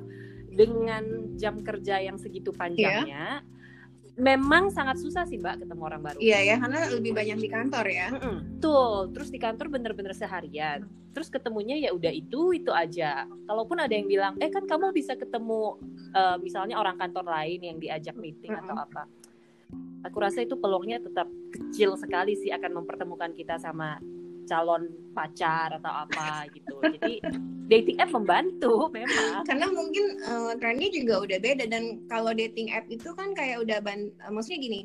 dengan 0.51 1.03
jam 1.38 1.62
kerja 1.62 2.01
yang 2.01 2.17
segitu 2.17 2.50
panjangnya, 2.50 3.46
memang 4.17 4.74
sangat 4.74 4.97
susah 4.97 5.29
sih 5.29 5.38
mbak 5.38 5.62
ketemu 5.62 5.81
orang 5.86 6.01
baru. 6.01 6.17
Iya 6.17 6.39
ya, 6.41 6.55
karena 6.57 6.79
lebih 6.89 7.13
banyak 7.13 7.38
di 7.38 7.50
kantor 7.53 7.86
ya. 7.86 8.07
Betul. 8.17 9.13
Terus 9.13 9.29
di 9.29 9.39
kantor 9.39 9.67
bener-bener 9.69 10.13
seharian. 10.17 10.89
Terus 11.13 11.29
ketemunya 11.29 11.77
ya 11.77 11.93
udah 11.93 12.09
itu 12.09 12.57
itu 12.57 12.74
aja. 12.74 13.29
Kalaupun 13.45 13.77
ada 13.77 13.93
yang 13.93 14.09
bilang, 14.09 14.33
eh 14.41 14.50
kan 14.50 14.65
kamu 14.65 14.89
bisa 14.89 15.13
ketemu 15.13 15.77
uh, 16.17 16.38
misalnya 16.41 16.81
orang 16.81 16.97
kantor 16.97 17.29
lain 17.29 17.62
yang 17.62 17.77
diajak 17.77 18.17
meeting 18.17 18.53
Mm-mm. 18.53 18.65
atau 18.65 18.75
apa. 18.89 19.03
Aku 20.09 20.17
rasa 20.17 20.45
itu 20.45 20.57
peluangnya 20.57 21.01
tetap 21.01 21.29
kecil 21.53 21.93
sekali 21.97 22.33
sih 22.38 22.50
akan 22.53 22.81
mempertemukan 22.81 23.33
kita 23.38 23.62
sama 23.62 24.01
calon 24.48 24.89
pacar 25.12 25.75
atau 25.75 25.92
apa 26.08 26.48
gitu. 26.56 26.80
Jadi 26.98 27.22
dating 27.68 28.00
app 28.00 28.16
membantu 28.16 28.88
memang. 28.96 29.44
Karena 29.44 29.68
mungkin 29.70 30.06
eh, 30.24 30.54
trennya 30.58 30.89
juga 30.89 31.27
udah 31.27 31.38
beda 31.44 31.66
dan 31.68 32.01
kalau 32.08 32.32
dating 32.32 32.72
app 32.72 32.88
itu 32.88 33.12
kan 33.13 33.36
kayak 33.36 33.62
udah 33.62 33.84
ban, 33.84 34.10
eh, 34.10 34.32
maksudnya 34.32 34.60
gini, 34.63 34.82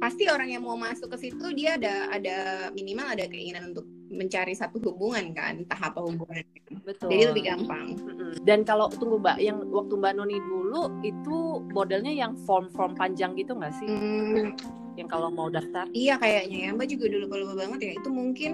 pasti 0.00 0.28
orang 0.28 0.52
yang 0.52 0.64
mau 0.64 0.76
masuk 0.76 1.12
ke 1.14 1.28
situ 1.28 1.52
dia 1.56 1.76
ada 1.76 2.08
ada 2.12 2.36
minimal 2.72 3.06
ada 3.12 3.24
keinginan 3.28 3.76
untuk 3.76 3.86
mencari 4.06 4.54
satu 4.54 4.78
hubungan 4.80 5.34
kan, 5.34 5.66
entah 5.66 5.92
apa 5.92 5.98
hubungan. 5.98 6.46
Betul. 6.86 7.10
Jadi 7.10 7.22
lebih 7.34 7.42
gampang. 7.50 7.98
Dan 8.46 8.62
kalau 8.62 8.86
tunggu 8.86 9.18
mbak, 9.18 9.42
yang 9.42 9.58
waktu 9.74 9.98
mbak 9.98 10.14
Noni 10.14 10.38
dulu 10.38 11.02
itu 11.02 11.66
modelnya 11.74 12.14
yang 12.14 12.38
form-form 12.46 12.94
panjang 12.94 13.34
gitu 13.34 13.58
nggak 13.58 13.74
sih? 13.74 13.88
Hmm, 13.90 14.54
Yang 14.96 15.08
kalau 15.12 15.28
mau 15.28 15.48
daftar? 15.52 15.84
iya 15.92 16.16
kayaknya 16.16 16.58
ya, 16.66 16.70
Mbak 16.72 16.88
juga 16.88 17.04
dulu 17.12 17.24
lupa 17.28 17.54
banget 17.54 17.80
ya. 17.84 17.92
Itu 18.00 18.08
mungkin 18.08 18.52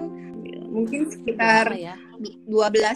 mungkin 0.73 1.07
sekitar 1.07 1.71
ya? 1.77 1.95
12 2.19 2.49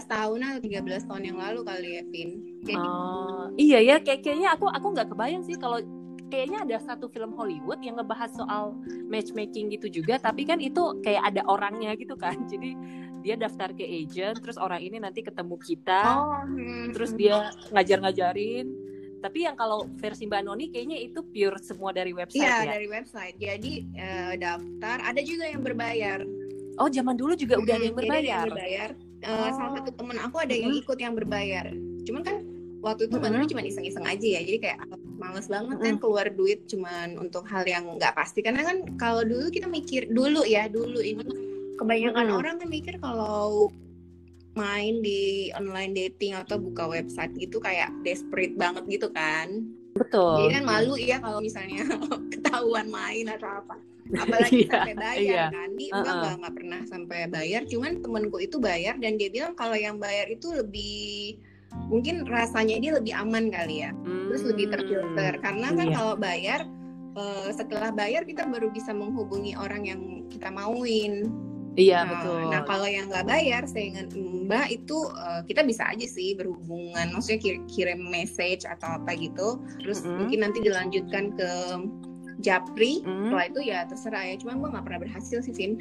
tahun 0.09 0.39
atau 0.43 0.61
13 0.61 1.07
tahun 1.07 1.23
yang 1.23 1.37
lalu 1.39 1.59
kali 1.63 1.89
ya, 1.99 2.03
Vin. 2.11 2.29
Jadi 2.67 2.87
Oh, 2.87 3.47
iya 3.55 3.79
ya, 3.79 3.95
kayak 4.03 4.25
kayaknya 4.25 4.53
aku 4.57 4.67
aku 4.67 4.87
nggak 4.91 5.09
kebayang 5.13 5.43
sih 5.47 5.55
kalau 5.55 5.79
kayaknya 6.27 6.67
ada 6.67 6.77
satu 6.83 7.07
film 7.07 7.31
Hollywood 7.33 7.79
yang 7.79 7.95
ngebahas 7.97 8.31
soal 8.35 8.75
matchmaking 9.07 9.71
gitu 9.71 9.87
juga, 10.01 10.19
tapi 10.19 10.43
kan 10.43 10.59
itu 10.59 10.99
kayak 11.01 11.33
ada 11.33 11.41
orangnya 11.47 11.95
gitu 11.95 12.19
kan. 12.19 12.35
Jadi 12.51 12.75
dia 13.23 13.35
daftar 13.39 13.73
ke 13.73 13.83
agent, 13.83 14.39
terus 14.43 14.59
orang 14.59 14.83
ini 14.83 15.01
nanti 15.01 15.23
ketemu 15.25 15.55
kita, 15.59 16.01
oh, 16.05 16.43
hmm, 16.45 16.93
terus 16.93 17.11
dia 17.15 17.51
ngajar-ngajarin. 17.73 18.86
Tapi 19.17 19.39
yang 19.43 19.55
kalau 19.55 19.89
versi 19.97 20.23
Mbak 20.23 20.41
Noni 20.41 20.65
kayaknya 20.69 20.97
itu 20.99 21.19
pure 21.21 21.57
semua 21.59 21.89
dari 21.89 22.13
website 22.13 22.37
Iya 22.39 22.57
ya. 22.63 22.69
dari 22.69 22.87
website. 22.87 23.35
Jadi 23.35 23.73
eh, 23.93 24.33
daftar. 24.37 24.97
Ada 25.03 25.21
juga 25.21 25.45
yang 25.45 25.61
berbayar. 25.61 26.19
Oh, 26.77 26.85
zaman 26.87 27.17
dulu 27.17 27.33
juga 27.33 27.57
udah 27.57 27.73
ada 27.73 27.81
yang 27.83 27.95
jadi 27.95 28.05
ada 28.05 28.13
berbayar. 28.13 28.23
yang 28.23 28.47
berbayar. 28.47 28.89
Eh, 29.17 29.25
Oh. 29.27 29.49
Salah 29.49 29.71
satu 29.75 29.89
temen 29.91 30.17
aku 30.17 30.37
ada 30.37 30.53
yang 30.53 30.69
ikut 30.71 30.97
yang 30.97 31.13
berbayar. 31.13 31.65
Cuman 32.05 32.21
kan 32.21 32.35
waktu 32.77 33.09
itu 33.09 33.17
mm 33.17 33.49
cuma 33.49 33.61
iseng-iseng 33.61 34.05
aja 34.05 34.27
ya. 34.29 34.41
Jadi 34.45 34.57
kayak 34.61 34.77
ah, 34.85 34.99
males 35.17 35.49
banget 35.49 35.77
kan 35.81 35.95
keluar 35.97 36.29
duit 36.29 36.69
cuman 36.69 37.17
untuk 37.17 37.41
hal 37.49 37.65
yang 37.65 37.89
nggak 37.97 38.13
pasti. 38.13 38.45
Karena 38.45 38.61
kan 38.61 38.85
kalau 38.95 39.25
dulu 39.25 39.49
kita 39.49 39.65
mikir 39.65 40.05
dulu 40.07 40.45
ya 40.45 40.69
dulu 40.69 41.01
ini 41.01 41.25
kebanyakan 41.75 42.29
Mhm. 42.29 42.37
orang 42.37 42.55
kan 42.57 42.69
mikir 42.69 43.01
kalau 43.01 43.73
main 44.57 44.99
di 45.05 45.53
online 45.53 45.93
dating 45.93 46.33
atau 46.33 46.57
buka 46.57 46.89
website 46.89 47.31
gitu 47.37 47.61
kayak 47.61 47.93
desperate 48.01 48.57
banget 48.57 48.83
gitu 48.89 49.13
kan. 49.13 49.69
Betul. 49.97 50.33
Jadi 50.41 50.61
kan 50.61 50.63
malu 50.65 50.95
ya 50.97 51.17
kalau 51.21 51.39
misalnya 51.41 51.85
ketahuan 52.33 52.87
main 52.89 53.25
atau 53.29 53.49
apa. 53.61 53.75
Apalagi 54.07 54.63
Iya, 54.63 54.71
sampai 54.71 54.95
bayar 54.95 55.19
iya. 55.19 55.45
kan. 55.51 55.69
Di 55.75 55.85
Uh-uh. 55.91 56.33
enggak 56.39 56.53
pernah 56.55 56.81
sampai 56.87 57.19
bayar. 57.27 57.61
Cuman 57.67 57.99
temenku 57.99 58.37
itu 58.39 58.57
bayar 58.61 58.95
dan 59.01 59.19
dia 59.19 59.29
bilang 59.29 59.53
kalau 59.57 59.75
yang 59.75 59.99
bayar 59.99 60.31
itu 60.31 60.47
lebih 60.53 61.37
mungkin 61.91 62.23
rasanya 62.25 62.79
dia 62.79 62.91
lebih 62.95 63.13
aman 63.13 63.51
kali 63.51 63.83
ya. 63.83 63.91
Terus 64.31 64.43
lebih 64.47 64.71
terfilter 64.71 65.33
karena 65.43 65.67
kan 65.75 65.87
iya. 65.91 65.95
kalau 65.97 66.13
bayar 66.15 66.61
eh, 67.17 67.49
setelah 67.51 67.89
bayar 67.91 68.23
kita 68.23 68.47
baru 68.47 68.71
bisa 68.71 68.95
menghubungi 68.95 69.57
orang 69.59 69.83
yang 69.83 70.01
kita 70.31 70.47
mauin. 70.53 71.27
Iya, 71.77 72.01
Nah, 72.01 72.09
betul. 72.09 72.39
Nah 72.49 72.61
kalau 72.65 72.87
yang 72.89 73.05
nggak 73.05 73.25
bayar, 73.29 73.61
saya 73.69 73.85
ingat 73.85 74.09
Mbak 74.17 74.67
itu 74.73 74.97
eh, 75.13 75.41
kita 75.45 75.61
bisa 75.61 75.85
aja 75.85 76.07
sih 76.09 76.33
berhubungan, 76.33 77.13
maksudnya 77.13 77.37
kir- 77.37 77.61
kirim 77.69 78.01
message 78.09 78.65
atau 78.65 78.97
apa 78.97 79.13
gitu, 79.13 79.61
terus 79.77 80.01
Mm-mm. 80.01 80.25
mungkin 80.25 80.39
nanti 80.41 80.59
dilanjutkan 80.59 81.37
ke 81.37 81.49
Japri. 82.37 83.01
Mm. 83.01 83.29
Setelah 83.29 83.45
itu 83.45 83.59
ya 83.61 83.79
terserah 83.85 84.23
ya, 84.25 84.35
cuma 84.41 84.57
Mbak 84.57 84.69
nggak 84.73 84.85
pernah 84.89 84.99
berhasil 85.05 85.37
sih 85.41 85.53
Vin. 85.53 85.77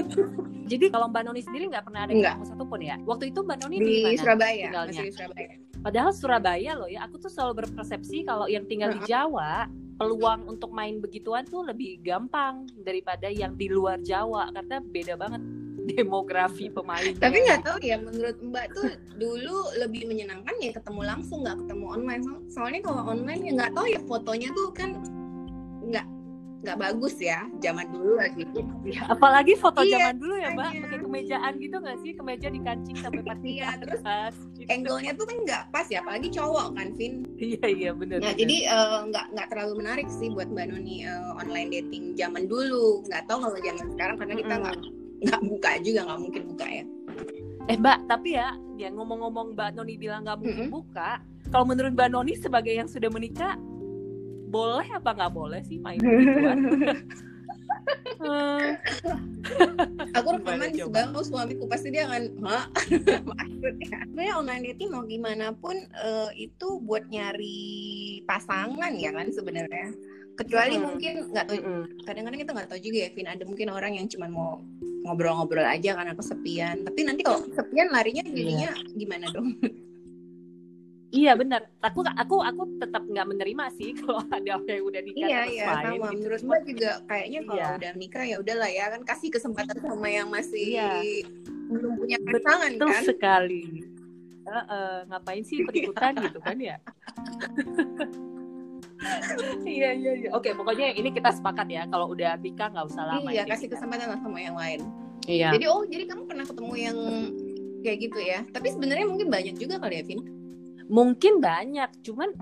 Jadi 0.70 0.88
kalau 0.88 1.08
Mbak 1.08 1.22
Noni 1.24 1.40
sendiri 1.40 1.64
nggak 1.68 1.84
pernah 1.84 2.00
ada 2.04 2.12
Nggak. 2.12 2.34
ketemu 2.36 2.46
satupun 2.48 2.80
ya? 2.80 2.96
Waktu 3.04 3.24
itu 3.32 3.40
Mbak 3.40 3.56
Noni 3.60 3.76
di, 3.76 3.84
di 3.84 3.96
mana? 4.04 4.20
Surabaya, 4.20 4.64
tinggalnya? 4.68 4.92
masih 4.92 5.04
di 5.08 5.12
Surabaya. 5.16 5.52
Padahal 5.82 6.10
Surabaya 6.14 6.72
loh 6.78 6.88
ya, 6.88 7.00
aku 7.04 7.16
tuh 7.18 7.30
selalu 7.32 7.52
berpersepsi 7.66 8.22
kalau 8.22 8.46
yang 8.46 8.64
tinggal 8.70 8.94
di 8.94 9.00
Jawa 9.02 9.66
peluang 9.96 10.48
untuk 10.48 10.72
main 10.72 10.98
begituan 10.98 11.44
tuh 11.46 11.62
lebih 11.66 12.00
gampang 12.02 12.66
daripada 12.80 13.28
yang 13.28 13.54
di 13.54 13.68
luar 13.68 14.00
Jawa 14.00 14.50
karena 14.52 14.78
beda 14.80 15.14
banget 15.16 15.42
demografi 15.92 16.70
pemain. 16.70 17.10
Tapi 17.18 17.42
nggak 17.42 17.66
tahu 17.66 17.78
ya, 17.82 17.98
menurut 17.98 18.38
Mbak 18.38 18.66
tuh 18.70 18.86
dulu 19.18 19.56
lebih 19.82 20.06
menyenangkan 20.06 20.54
ya 20.62 20.70
ketemu 20.70 21.00
langsung 21.02 21.42
nggak 21.42 21.58
ketemu 21.66 21.84
online. 21.90 22.22
So- 22.22 22.42
Soalnya 22.52 22.80
kalau 22.86 23.02
online 23.10 23.42
ya 23.42 23.52
nggak 23.58 23.72
tahu 23.74 23.86
ya 23.90 24.00
fotonya 24.06 24.48
tuh 24.54 24.70
kan 24.70 24.90
nggak 25.82 26.06
nggak 26.62 26.78
bagus 26.78 27.18
ya 27.18 27.42
zaman 27.58 27.90
dulu 27.90 28.14
lagi. 28.14 28.46
Ya, 28.86 29.02
apalagi 29.10 29.58
foto 29.58 29.82
Iya, 29.82 29.98
zaman 29.98 30.14
dulu 30.22 30.34
ya 30.38 30.48
Mbak, 30.54 30.70
pakai 30.78 30.98
kemejaan 31.02 31.52
gitu 31.58 31.76
nggak 31.76 31.98
sih? 31.98 32.12
Kemeja 32.14 32.48
dikancing 32.48 32.96
sampai 33.02 33.22
pasti 33.26 33.48
Iya, 33.58 33.68
terus 33.82 34.00
atas. 34.00 34.34
gitu. 34.54 34.68
Angle-nya 34.70 35.12
tuh 35.12 35.26
kan 35.26 35.36
nggak 35.42 35.62
pas 35.70 35.86
ya, 35.86 35.98
apalagi 35.98 36.28
cowok 36.30 36.66
kan, 36.72 36.88
Vin. 36.94 37.14
Iya 37.36 37.66
iya 37.66 37.90
benar. 37.90 38.18
Nah, 38.22 38.32
jadi 38.32 38.56
eh, 38.64 38.98
nggak 39.10 39.26
nggak 39.34 39.46
terlalu 39.50 39.72
menarik 39.82 40.06
sih 40.08 40.30
buat 40.30 40.46
Mbak 40.46 40.66
Noni 40.70 40.96
eh, 41.02 41.30
online 41.34 41.68
dating 41.72 42.04
zaman 42.14 42.46
dulu. 42.46 43.02
Nggak 43.04 43.22
tahu 43.26 43.38
kalau 43.42 43.58
zaman 43.58 43.86
sekarang 43.90 44.16
karena 44.16 44.34
kita 44.38 44.54
nggak 44.54 44.76
nggak 45.22 45.40
buka 45.42 45.70
juga 45.82 46.00
nggak 46.06 46.20
mungkin 46.22 46.42
buka 46.46 46.66
ya. 46.66 46.84
Eh 47.66 47.76
Mbak, 47.78 47.98
tapi 48.06 48.28
ya, 48.34 48.48
ya 48.74 48.88
ngomong-ngomong 48.90 49.54
Mbak 49.54 49.68
Noni 49.74 49.94
bilang 49.94 50.22
nggak 50.22 50.38
mungkin 50.38 50.66
Mm-mm. 50.66 50.74
buka. 50.74 51.18
Kalau 51.50 51.66
menurut 51.66 51.90
Mbak 51.92 52.08
Noni 52.08 52.34
sebagai 52.34 52.70
yang 52.72 52.86
sudah 52.86 53.10
menikah, 53.10 53.54
boleh 54.52 54.88
apa 54.92 55.10
nggak 55.16 55.32
boleh 55.32 55.60
sih 55.64 55.80
main 55.80 55.98
begituan? 55.98 56.58
Eh, 58.22 58.78
Aku 60.14 60.28
rekaman 60.38 60.70
di 60.70 60.78
sebelah 60.78 61.10
suamiku 61.24 61.66
pasti 61.66 61.90
dia 61.90 62.06
akan, 62.06 62.22
hah? 62.46 62.70
Maksudnya, 63.30 63.98
sebenarnya 64.06 64.34
online 64.38 64.62
dating 64.70 64.94
mau 64.94 65.02
gimana 65.02 65.50
pun 65.50 65.74
eh, 65.74 66.30
itu 66.38 66.78
buat 66.86 67.10
nyari 67.10 68.22
pasangan 68.22 68.92
ya 68.94 69.10
kan 69.10 69.34
sebenarnya. 69.34 69.90
Kecuali 70.38 70.78
Mm-mm. 70.78 70.86
mungkin 70.86 71.14
nggak 71.34 71.44
tahu 71.44 71.58
kadang-kadang 72.06 72.40
kita 72.46 72.52
nggak 72.54 72.68
tahu 72.70 72.80
juga 72.80 72.98
ya 73.02 73.08
Vin. 73.10 73.28
Ada 73.28 73.44
mungkin 73.44 73.68
orang 73.74 73.92
yang 73.98 74.06
cuma 74.06 74.26
mau 74.30 74.62
ngobrol-ngobrol 75.02 75.66
aja 75.66 75.98
karena 75.98 76.14
kesepian. 76.14 76.86
Tapi 76.86 77.00
nanti 77.02 77.26
kalau 77.26 77.42
kesepian 77.42 77.90
larinya 77.90 78.22
jadinya 78.22 78.70
gimana 78.94 79.26
dong 79.34 79.58
Iya 81.12 81.36
benar. 81.36 81.68
Aku 81.78 82.00
aku 82.02 82.36
aku 82.40 82.62
tetap 82.80 83.04
nggak 83.04 83.26
menerima 83.28 83.64
sih 83.76 83.92
kalau 84.00 84.24
ada 84.24 84.40
yang 84.64 84.80
udah 84.82 85.02
nikah 85.02 85.28
iya 85.28 85.38
terus 85.44 85.52
iya 85.52 85.66
main 85.66 85.76
sama 85.76 85.92
gitu. 85.92 86.16
menurut 86.16 86.40
mbak 86.42 86.60
juga 86.64 86.90
kayaknya 87.04 87.40
kalau 87.44 87.60
Iya. 87.60 87.68
udah 87.76 87.92
nikah 87.94 88.24
ya 88.24 88.36
udahlah 88.40 88.70
ya 88.70 88.84
kan 88.88 89.00
kasih 89.04 89.28
kesempatan 89.28 89.76
sama 89.78 90.08
yang 90.08 90.28
masih 90.28 90.64
Iya. 90.72 90.90
belum 91.68 91.92
punya 91.96 92.16
pasangan 92.18 92.70
Betul 92.72 92.88
kan 92.88 93.02
sekali. 93.04 93.62
Heeh, 94.42 94.94
ngapain 95.06 95.42
sih 95.42 95.56
ikut-ikutan 95.60 96.12
gitu 96.18 96.38
kan 96.40 96.56
ya? 96.58 96.76
iya 99.64 99.90
iya 99.92 100.12
iya. 100.16 100.28
Oke, 100.30 100.50
pokoknya 100.52 100.94
ini 100.94 101.10
kita 101.10 101.30
sepakat 101.30 101.66
ya 101.68 101.86
kalau 101.86 102.08
udah 102.08 102.34
nikah 102.36 102.68
nggak 102.68 102.86
usah 102.86 103.04
lama. 103.04 103.28
iya 103.28 103.42
kasih 103.44 103.68
kesempatan 103.68 104.08
lah 104.08 104.18
sama 104.18 104.38
yang 104.38 104.54
lain 104.54 104.80
Iya. 105.22 105.54
jadi 105.54 105.70
oh 105.70 105.86
jadi 105.86 106.04
kamu 106.04 106.26
pernah 106.26 106.42
ketemu 106.42 106.74
yang 106.74 106.98
kayak 107.78 107.98
gitu 108.00 108.18
ya 108.18 108.42
tapi 108.48 108.66
sebenarnya 108.68 109.06
mungkin 109.06 109.28
banyak 109.28 109.54
juga 109.54 109.78
kali 109.78 109.98
ya 109.98 110.04
Vin 110.04 110.20
Mungkin 110.90 111.38
banyak, 111.38 111.90
cuman 112.02 112.34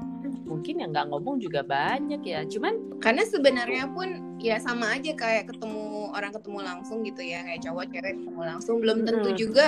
mungkin 0.49 0.80
yang 0.80 0.90
nggak 0.92 1.09
ngomong 1.12 1.40
juga 1.40 1.61
banyak 1.64 2.23
ya. 2.25 2.44
Cuman 2.49 3.00
karena 3.00 3.25
sebenarnya 3.28 3.88
pun 3.92 4.38
ya 4.40 4.56
sama 4.56 4.97
aja 4.97 5.12
kayak 5.12 5.52
ketemu 5.52 6.12
orang 6.16 6.32
ketemu 6.32 6.59
langsung 6.64 7.04
gitu 7.04 7.20
ya 7.20 7.44
kayak 7.44 7.61
cowok 7.61 7.85
cewek 7.92 8.14
ketemu 8.16 8.40
langsung 8.40 8.76
belum 8.80 8.99
tentu 9.04 9.30
Mm. 9.32 9.37
juga 9.37 9.66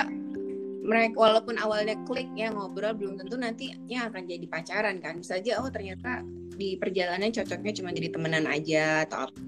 mereka 0.83 1.15
walaupun 1.15 1.55
awalnya 1.61 1.95
klik 2.03 2.27
ya 2.35 2.51
ngobrol 2.51 2.91
belum 2.97 3.15
tentu 3.15 3.39
nantinya 3.39 4.11
akan 4.11 4.23
jadi 4.27 4.45
pacaran 4.49 4.97
kan 4.99 5.21
bisa 5.21 5.39
aja 5.39 5.61
oh 5.63 5.69
ternyata 5.71 6.25
di 6.53 6.75
perjalanan 6.75 7.31
cocoknya 7.31 7.71
cuma 7.79 7.89
jadi 7.95 8.09
temenan 8.11 8.45
aja 8.49 9.07
atau 9.07 9.29
apa 9.29 9.39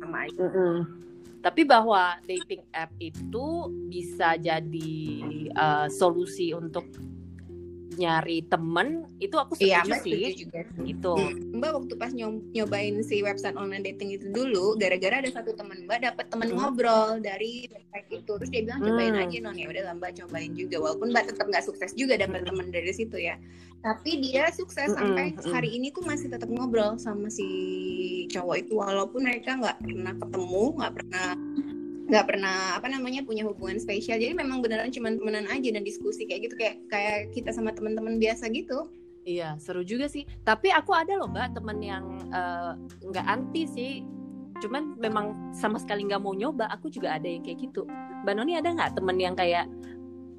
sama 0.00 0.18
aja 0.24 0.40
tapi 1.40 1.62
bahwa 1.64 2.16
dating 2.24 2.64
app 2.72 2.92
itu 3.00 3.46
bisa 3.88 4.36
jadi 4.40 4.92
uh, 5.56 5.88
solusi 5.88 6.52
untuk 6.56 6.84
nyari 8.00 8.40
temen 8.48 9.04
itu 9.20 9.36
aku 9.36 9.52
Iya, 9.60 9.84
setuju 9.84 9.90
Mbak 9.92 10.00
sih 10.00 10.12
setuju 10.16 10.40
juga. 10.48 10.60
gitu 10.80 11.14
Mbak 11.52 11.70
waktu 11.76 11.94
pas 12.00 12.10
nyob- 12.16 12.48
nyobain 12.56 12.96
si 13.04 13.20
website 13.20 13.60
online 13.60 13.84
dating 13.84 14.16
itu 14.16 14.32
dulu, 14.32 14.80
gara-gara 14.80 15.20
ada 15.20 15.28
satu 15.28 15.52
teman 15.52 15.84
Mbak 15.84 15.98
dapat 16.08 16.26
teman 16.32 16.48
Hmm. 16.48 16.56
ngobrol 16.56 17.20
dari 17.20 17.68
website 17.68 18.08
itu, 18.08 18.32
terus 18.40 18.48
dia 18.48 18.62
bilang 18.64 18.80
cobain 18.80 19.12
Hmm. 19.12 19.22
aja 19.28 19.36
non 19.44 19.56
ya 19.60 19.66
udah 19.68 19.82
Mbak 19.92 20.12
cobain 20.24 20.52
juga, 20.56 20.76
walaupun 20.80 21.12
Mbak 21.12 21.24
tetap 21.28 21.46
nggak 21.52 21.64
sukses 21.68 21.92
juga 21.92 22.16
dapat 22.16 22.40
Hmm. 22.40 22.48
teman 22.48 22.66
dari 22.72 22.92
situ 22.96 23.16
ya, 23.20 23.36
tapi 23.84 24.10
dia 24.24 24.48
sukses 24.50 24.88
Mm-mm, 24.88 24.96
sampai 24.96 25.26
mm-mm. 25.36 25.52
hari 25.52 25.70
ini 25.76 25.92
tuh 25.92 26.00
masih 26.02 26.32
tetap 26.32 26.48
ngobrol 26.48 26.96
sama 26.96 27.28
si 27.28 27.44
cowok 28.32 28.56
itu, 28.64 28.72
walaupun 28.80 29.20
mereka 29.20 29.60
nggak 29.60 29.78
pernah 29.84 30.14
ketemu, 30.16 30.64
nggak 30.80 30.92
pernah 30.96 31.28
nggak 32.10 32.26
pernah 32.26 32.74
apa 32.74 32.90
namanya 32.90 33.22
punya 33.22 33.46
hubungan 33.46 33.78
spesial 33.78 34.18
jadi 34.18 34.34
memang 34.34 34.58
beneran 34.58 34.90
cuma 34.90 35.14
temenan 35.14 35.46
aja 35.46 35.70
dan 35.70 35.86
diskusi 35.86 36.26
kayak 36.26 36.50
gitu 36.50 36.54
kayak 36.58 36.76
kayak 36.90 37.30
kita 37.30 37.54
sama 37.54 37.70
teman-teman 37.70 38.18
biasa 38.18 38.50
gitu 38.50 38.90
Iya, 39.20 39.60
seru 39.60 39.84
juga 39.84 40.08
sih. 40.08 40.24
Tapi 40.48 40.72
aku 40.72 40.96
ada 40.96 41.12
loh 41.12 41.28
mbak 41.28 41.52
temen 41.52 41.78
yang 41.84 42.04
eh, 42.32 42.72
nggak 43.04 43.26
anti 43.28 43.68
sih. 43.68 43.92
Cuman 44.64 44.96
memang 44.96 45.52
sama 45.52 45.76
sekali 45.76 46.08
nggak 46.08 46.24
mau 46.24 46.32
nyoba. 46.32 46.72
Aku 46.72 46.88
juga 46.88 47.16
ada 47.16 47.28
yang 47.28 47.44
kayak 47.44 47.68
gitu. 47.68 47.84
Mbak 48.24 48.34
Noni 48.36 48.56
ada 48.56 48.72
nggak 48.72 48.96
temen 48.96 49.16
yang 49.20 49.36
kayak 49.36 49.68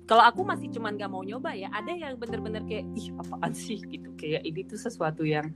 kalau 0.09 0.25
aku 0.25 0.41
masih 0.41 0.67
cuman 0.73 0.97
nggak 0.97 1.13
mau 1.13 1.21
nyoba 1.21 1.53
ya. 1.53 1.69
Ada 1.69 1.93
yang 1.93 2.17
bener-bener 2.17 2.65
kayak 2.65 2.89
ih 2.97 3.13
apaan 3.21 3.53
sih 3.53 3.77
gitu. 3.85 4.09
Kayak 4.17 4.41
ini 4.49 4.65
tuh 4.65 4.81
sesuatu 4.81 5.21
yang 5.29 5.53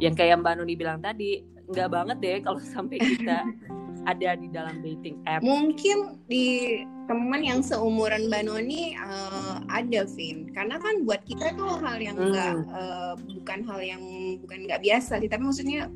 yang 0.00 0.16
kayak 0.16 0.40
Mbak 0.40 0.54
Noni 0.56 0.74
bilang 0.80 1.04
tadi 1.04 1.44
nggak 1.68 1.88
banget 1.92 2.16
deh 2.24 2.36
kalau 2.40 2.60
sampai 2.74 2.98
kita 3.04 3.44
ada 4.06 4.38
di 4.38 4.46
dalam 4.54 4.78
dating 4.86 5.18
app. 5.26 5.42
Mungkin 5.42 6.22
di 6.30 6.80
teman 7.10 7.42
yang 7.42 7.60
seumuran 7.62 8.30
Mbak 8.30 8.42
Noni 8.46 8.94
eh, 8.94 9.56
ada 9.66 10.06
Vin, 10.14 10.54
karena 10.54 10.78
kan 10.78 11.02
buat 11.02 11.26
kita 11.26 11.58
tuh 11.58 11.82
hal 11.82 11.98
yang 11.98 12.14
Hmm. 12.14 12.30
enggak 12.30 12.54
bukan 13.34 13.60
hal 13.66 13.80
yang 13.82 14.02
bukan 14.42 14.58
nggak 14.70 14.82
biasa 14.82 15.18
sih, 15.18 15.28
tapi 15.30 15.42
maksudnya 15.42 15.90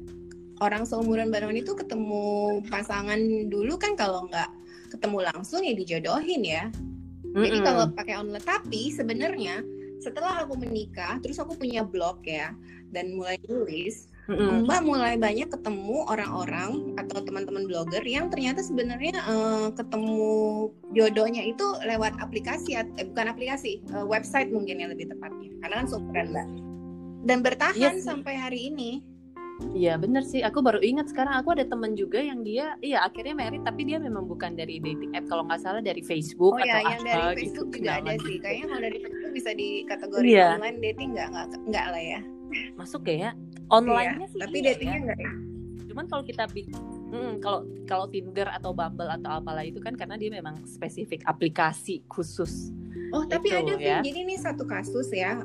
orang 0.60 0.84
seumuran 0.84 1.30
Mbak 1.30 1.40
Noni 1.46 1.60
tuh 1.62 1.78
ketemu 1.78 2.60
pasangan 2.68 3.18
dulu 3.48 3.78
kan 3.80 3.94
kalau 3.94 4.26
nggak 4.28 4.50
ketemu 4.90 5.18
langsung 5.30 5.62
ya 5.62 5.72
dijodohin 5.72 6.42
ya. 6.42 6.66
Jadi 7.30 7.62
Mm-mm. 7.62 7.66
kalau 7.66 7.84
pakai 7.94 8.18
online 8.18 8.42
tapi 8.42 8.90
sebenarnya 8.90 9.62
setelah 10.02 10.42
aku 10.42 10.58
menikah, 10.58 11.22
terus 11.22 11.38
aku 11.38 11.54
punya 11.54 11.86
blog 11.86 12.26
ya 12.26 12.50
dan 12.90 13.14
mulai 13.14 13.38
nulis, 13.46 14.09
Mm-mm. 14.30 14.62
Mbak 14.62 14.80
mulai 14.86 15.18
banyak 15.18 15.50
ketemu 15.50 16.06
orang-orang 16.06 16.94
atau 16.94 17.18
teman-teman 17.18 17.66
blogger 17.66 17.98
yang 18.06 18.30
ternyata 18.30 18.62
sebenarnya 18.62 19.18
eh, 19.18 19.68
ketemu 19.74 20.22
jodohnya 20.94 21.42
itu 21.42 21.66
lewat 21.82 22.14
aplikasi 22.22 22.78
eh, 22.78 22.86
bukan 23.10 23.26
aplikasi 23.26 23.82
eh, 23.82 24.06
website 24.06 24.54
mungkin 24.54 24.78
yang 24.78 24.94
lebih 24.94 25.10
tepatnya 25.10 25.50
karena 25.60 25.74
kan 25.82 25.86
seumuran 25.90 26.26
Mbak 26.30 26.46
dan 27.26 27.38
bertahan 27.42 27.74
Iya 27.76 27.90
sih. 27.98 28.06
sampai 28.06 28.34
hari 28.38 28.70
ini 28.70 29.02
Iya 29.76 30.00
bener 30.00 30.24
sih, 30.24 30.40
aku 30.40 30.64
baru 30.64 30.80
ingat 30.80 31.12
sekarang 31.12 31.36
aku 31.36 31.52
ada 31.52 31.68
temen 31.68 31.92
juga 31.92 32.16
yang 32.16 32.40
dia, 32.40 32.80
iya 32.80 33.04
akhirnya 33.04 33.36
married 33.36 33.60
tapi 33.60 33.84
dia 33.84 34.00
memang 34.00 34.24
bukan 34.24 34.56
dari 34.56 34.80
dating 34.80 35.12
app 35.12 35.28
kalau 35.28 35.44
nggak 35.44 35.60
salah 35.60 35.84
dari 35.84 36.00
Facebook 36.00 36.56
oh 36.56 36.64
ya 36.64 36.80
atau 36.80 36.88
yang 36.88 37.02
apa 37.04 37.04
dari 37.04 37.20
gitu 37.20 37.36
Facebook 37.44 37.68
juga 37.76 37.90
ada 37.92 38.00
kenalan 38.00 38.16
sih 38.16 38.32
gitu. 38.32 38.40
kayaknya 38.40 38.64
kalau 38.64 38.80
dari 38.80 38.98
Facebook 39.04 39.32
bisa 39.36 39.50
dikategori 39.52 40.24
Iya. 40.32 40.46
online 40.56 40.78
dating 40.80 41.08
nggak 41.12 41.28
nggak 41.28 41.46
nggak 41.68 41.86
lah 41.92 42.00
ya 42.00 42.20
Masuk 42.74 43.02
ya, 43.04 43.14
ya? 43.20 43.30
Online-nya 43.70 44.18
Iya, 44.20 44.28
sih 44.28 44.40
tapi 44.40 44.56
iya 44.58 44.66
datingnya 44.68 44.98
ya. 44.98 45.04
nggak 45.06 45.18
ya 45.18 45.32
Cuman 45.90 46.04
kalau 46.06 46.22
kita 46.22 46.44
bi- 46.46 46.70
mm, 47.10 47.42
kalau 47.42 47.60
kalau 47.84 48.06
Tinder 48.06 48.46
atau 48.46 48.70
Bumble 48.70 49.10
atau 49.10 49.42
apalah 49.42 49.66
itu 49.66 49.82
kan 49.82 49.98
karena 49.98 50.14
dia 50.14 50.30
memang 50.30 50.62
spesifik 50.62 51.26
aplikasi 51.26 52.06
khusus. 52.06 52.70
Oh, 53.10 53.26
tapi 53.26 53.50
Itu, 53.50 53.58
ada 53.58 53.74
Vin. 53.74 53.82
ya. 53.82 53.98
Jadi 53.98 54.18
ini 54.22 54.38
satu 54.38 54.62
kasus 54.62 55.10
ya. 55.10 55.42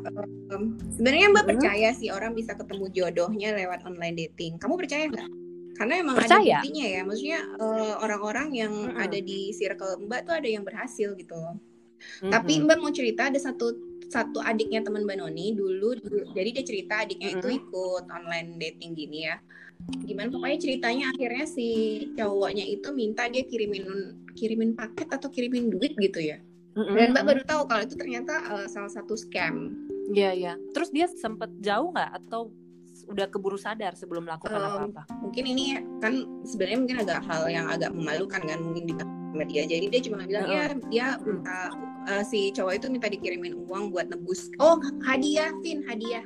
Um, 0.53 0.77
sebenarnya 0.93 1.33
Mbak 1.33 1.41
Hmm. 1.41 1.51
percaya 1.57 1.89
sih 1.97 2.13
orang 2.13 2.37
bisa 2.37 2.53
ketemu 2.53 2.93
jodohnya 2.93 3.57
lewat 3.57 3.81
online 3.89 4.13
dating. 4.15 4.61
Kamu 4.61 4.77
percaya 4.77 5.09
nggak? 5.09 5.29
Karena 5.75 5.93
emang 5.97 6.13
ada 6.15 6.29
Percaya. 6.29 6.61
buktinya 6.61 6.85
ya. 6.85 7.01
Maksudnya 7.01 7.39
uh, 7.57 7.93
orang-orang 8.05 8.47
yang 8.53 8.73
Mm-mm. 8.85 9.01
ada 9.01 9.17
di 9.17 9.49
circle 9.49 9.97
Mbak 10.05 10.29
tuh 10.29 10.33
ada 10.37 10.45
yang 10.45 10.61
berhasil 10.61 11.09
gitu 11.17 11.33
loh. 11.33 11.57
Mm-mm. 12.21 12.29
Tapi 12.29 12.61
Mbak 12.61 12.77
mau 12.77 12.93
cerita 12.93 13.33
ada 13.33 13.39
satu 13.41 13.73
satu 14.09 14.39
adiknya 14.41 14.85
teman 14.85 15.03
Mbak 15.03 15.17
Noni 15.21 15.55
dulu, 15.57 15.97
dulu- 15.99 16.29
jadi 16.33 16.49
dia 16.61 16.63
cerita 16.65 16.93
adiknya 17.03 17.37
itu 17.37 17.47
Mm-mm. 17.47 17.59
ikut 17.65 18.03
online 18.09 18.49
dating 18.61 18.91
gini 18.93 19.27
ya. 19.27 19.37
Gimana 20.01 20.31
pokoknya 20.31 20.57
ceritanya 20.57 21.05
akhirnya 21.13 21.45
si 21.45 21.67
cowoknya 22.17 22.65
itu 22.65 22.89
minta 22.95 23.27
dia 23.29 23.43
kirimin 23.45 23.85
kirimin 24.33 24.71
paket 24.73 25.11
atau 25.13 25.29
kirimin 25.29 25.69
duit 25.69 25.93
gitu 25.99 26.19
ya. 26.21 26.41
Mm-mm. 26.75 26.95
Dan 26.95 27.15
Mbak 27.15 27.23
baru 27.23 27.41
tahu 27.47 27.61
kalau 27.71 27.81
itu 27.83 27.95
ternyata 27.95 28.33
uh, 28.51 28.67
salah 28.67 28.91
satu 28.91 29.15
scam. 29.15 29.71
Iya 30.11 30.31
iya. 30.35 30.53
Terus 30.75 30.89
dia 30.91 31.07
sempet 31.07 31.49
jauh 31.63 31.91
nggak 31.91 32.11
atau 32.23 32.51
udah 33.11 33.27
keburu 33.27 33.59
sadar 33.59 33.91
sebelum 33.93 34.23
melakukan 34.23 34.55
Um, 34.55 34.65
apa-apa? 34.65 35.03
Mungkin 35.19 35.43
ini 35.45 35.75
kan 35.99 36.25
sebenarnya 36.47 36.79
mungkin 36.79 36.97
agak 37.03 37.19
hal 37.27 37.43
yang 37.51 37.67
agak 37.67 37.91
memalukan 37.91 38.41
kan 38.41 38.59
mungkin 38.63 38.83
di 38.87 38.93
sama 38.95 39.43
dia. 39.51 39.63
Jadi 39.67 39.85
dia 39.91 40.01
cuma 40.07 40.23
bilang 40.23 40.47
ya 40.47 40.65
dia 40.87 41.05
minta 41.19 41.71
uh, 42.05 42.23
si 42.23 42.49
cowok 42.53 42.73
itu 42.77 42.87
minta 42.89 43.07
dikirimin 43.09 43.53
uang 43.67 43.91
buat 43.91 44.09
nebus. 44.09 44.49
Oh 44.61 44.79
hadiah, 45.03 45.51
Vin 45.61 45.83
hadiah. 45.85 46.23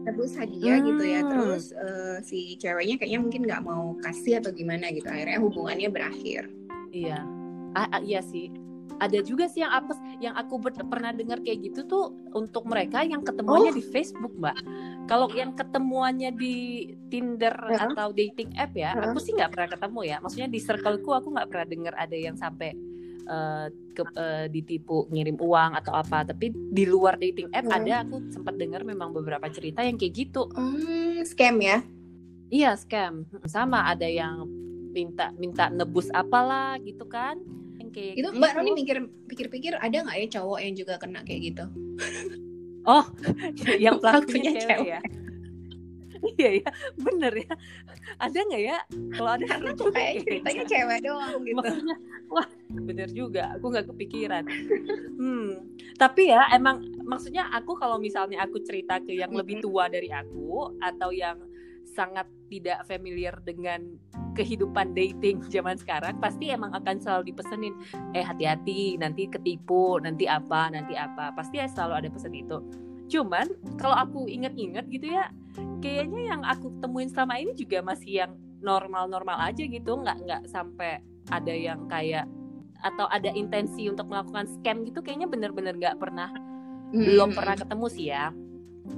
Nebus 0.00 0.32
hadiah 0.34 0.80
gitu 0.80 1.04
ya. 1.04 1.20
Hmm. 1.22 1.30
Terus 1.30 1.64
uh, 1.76 2.18
si 2.24 2.56
ceweknya 2.56 2.96
kayaknya 2.96 3.20
mungkin 3.20 3.40
nggak 3.46 3.62
mau 3.62 3.94
kasih 4.00 4.40
atau 4.40 4.50
gimana 4.50 4.88
gitu. 4.90 5.06
Akhirnya 5.06 5.38
hubungannya 5.38 5.88
berakhir. 5.92 6.48
Iya. 6.90 7.22
Ah, 7.76 7.86
ah, 7.98 8.02
iya 8.02 8.24
sih. 8.24 8.50
Ada 9.00 9.24
juga 9.24 9.48
sih 9.48 9.64
yang 9.64 9.72
apes 9.72 9.96
yang 10.20 10.36
aku 10.36 10.60
ber- 10.60 10.76
pernah 10.76 11.14
dengar 11.14 11.40
kayak 11.40 11.72
gitu 11.72 11.88
tuh 11.88 12.04
untuk 12.36 12.68
mereka 12.68 13.00
yang 13.00 13.24
ketemuannya 13.24 13.72
Oh. 13.72 13.78
di 13.78 13.84
Facebook, 13.86 14.34
Mbak. 14.36 14.56
Kalau 15.08 15.30
yang 15.32 15.56
ketemuannya 15.56 16.36
di 16.36 16.56
Tinder 17.08 17.54
Heeh. 17.54 17.80
atau 17.80 18.12
dating 18.12 18.52
app 18.60 18.76
ya, 18.76 18.92
Heeh. 18.92 19.08
aku 19.08 19.18
sih 19.22 19.32
nggak 19.32 19.56
pernah 19.56 19.68
ketemu 19.72 20.00
ya. 20.04 20.16
Maksudnya 20.20 20.48
di 20.52 20.60
circleku 20.60 21.10
aku 21.16 21.28
nggak 21.32 21.48
pernah 21.48 21.66
dengar 21.70 21.94
ada 21.96 22.16
yang 22.18 22.36
sampai 22.36 22.76
eh, 23.30 23.66
ke, 23.94 24.02
eh, 24.10 24.46
ditipu 24.50 25.06
ngirim 25.08 25.38
uang 25.38 25.78
atau 25.78 25.94
apa. 25.94 26.26
Tapi 26.26 26.50
di 26.50 26.84
luar 26.84 27.14
dating 27.16 27.48
app 27.54 27.70
Heeh. 27.70 27.78
ada 27.78 27.94
aku 28.02 28.26
sempat 28.28 28.58
dengar 28.58 28.82
memang 28.82 29.14
beberapa 29.14 29.46
cerita 29.48 29.86
yang 29.86 29.94
kayak 29.94 30.14
gitu. 30.18 30.50
Hmm, 30.52 31.22
scam 31.22 31.62
ya? 31.62 31.78
Iya 32.50 32.74
scam. 32.74 33.30
Sama 33.46 33.86
ada 33.86 34.10
yang 34.10 34.42
minta 34.90 35.30
minta 35.38 35.70
nebus 35.70 36.10
apalah 36.10 36.74
gitu 36.82 37.06
kan. 37.06 37.38
Yang 37.78 37.90
kayak 37.94 38.14
Itu 38.18 38.28
gitu. 38.34 38.38
Mbak 38.42 38.50
Noni 38.58 38.70
mikir 38.74 38.96
pikir-pikir 39.30 39.72
ada 39.78 39.96
nggak 40.02 40.18
ya 40.18 40.26
cowok 40.42 40.58
yang 40.58 40.74
juga 40.74 40.98
kena 40.98 41.22
kayak 41.22 41.40
gitu? 41.54 41.64
Oh, 42.88 43.04
yang 43.84 44.00
pelakunya 44.00 44.50
Pelakunya 44.50 44.52
cewek, 44.56 44.66
cewek. 44.66 44.88
ya. 44.88 45.00
Iya 46.20 46.50
ya, 46.60 46.70
bener 47.00 47.32
ya. 47.32 47.52
Ada 48.20 48.38
nggak 48.44 48.62
ya? 48.62 48.78
Kalau 49.16 49.30
ada 49.40 49.44
Karena 49.48 49.70
tuh 49.72 49.88
kayak 49.88 49.96
kayaknya. 49.96 50.24
ceritanya 50.28 50.64
cewek 50.68 50.98
doang 51.00 51.40
gitu. 51.44 51.56
Makanya, 51.56 51.96
wah, 52.28 52.48
bener 52.68 53.08
juga. 53.12 53.42
Aku 53.56 53.64
nggak 53.72 53.86
kepikiran. 53.88 54.44
Hmm, 55.16 55.50
tapi 55.96 56.32
ya 56.32 56.48
emang 56.52 56.84
maksudnya 57.04 57.48
aku 57.52 57.76
kalau 57.76 57.96
misalnya 57.96 58.44
aku 58.44 58.60
cerita 58.64 59.00
ke 59.00 59.16
yang 59.16 59.32
lebih 59.32 59.60
tua 59.64 59.88
dari 59.88 60.08
aku 60.12 60.76
atau 60.80 61.12
yang 61.12 61.40
sangat 61.90 62.28
tidak 62.48 62.86
familiar 62.86 63.34
dengan 63.42 63.98
kehidupan 64.32 64.94
dating 64.94 65.42
zaman 65.50 65.74
sekarang 65.74 66.16
pasti 66.22 66.54
emang 66.54 66.70
akan 66.70 67.02
selalu 67.02 67.34
dipesenin 67.34 67.74
eh 68.14 68.22
hati-hati 68.22 68.94
nanti 68.96 69.26
ketipu 69.26 69.98
nanti 69.98 70.30
apa 70.30 70.70
nanti 70.70 70.94
apa 70.94 71.34
pasti 71.34 71.58
ya 71.58 71.66
selalu 71.66 72.06
ada 72.06 72.08
pesan 72.08 72.34
itu 72.34 72.58
cuman 73.10 73.50
kalau 73.74 73.98
aku 73.98 74.30
inget-inget 74.30 74.86
gitu 74.86 75.10
ya 75.10 75.34
kayaknya 75.82 76.34
yang 76.34 76.42
aku 76.44 76.70
temuin 76.80 77.10
selama 77.10 77.40
ini 77.40 77.52
juga 77.56 77.82
masih 77.82 78.24
yang 78.24 78.32
normal-normal 78.60 79.40
aja 79.40 79.64
gitu 79.64 79.96
nggak 79.96 80.18
nggak 80.24 80.42
sampai 80.48 81.00
ada 81.32 81.54
yang 81.54 81.88
kayak 81.88 82.28
atau 82.80 83.04
ada 83.12 83.28
intensi 83.32 83.88
untuk 83.88 84.08
melakukan 84.08 84.48
scam 84.48 84.84
gitu 84.88 85.04
kayaknya 85.04 85.28
bener-bener 85.28 85.76
nggak 85.76 86.00
pernah 86.00 86.32
belum 86.90 87.30
Hmm. 87.32 87.36
pernah 87.36 87.56
ketemu 87.56 87.86
sih 87.92 88.06
ya 88.10 88.32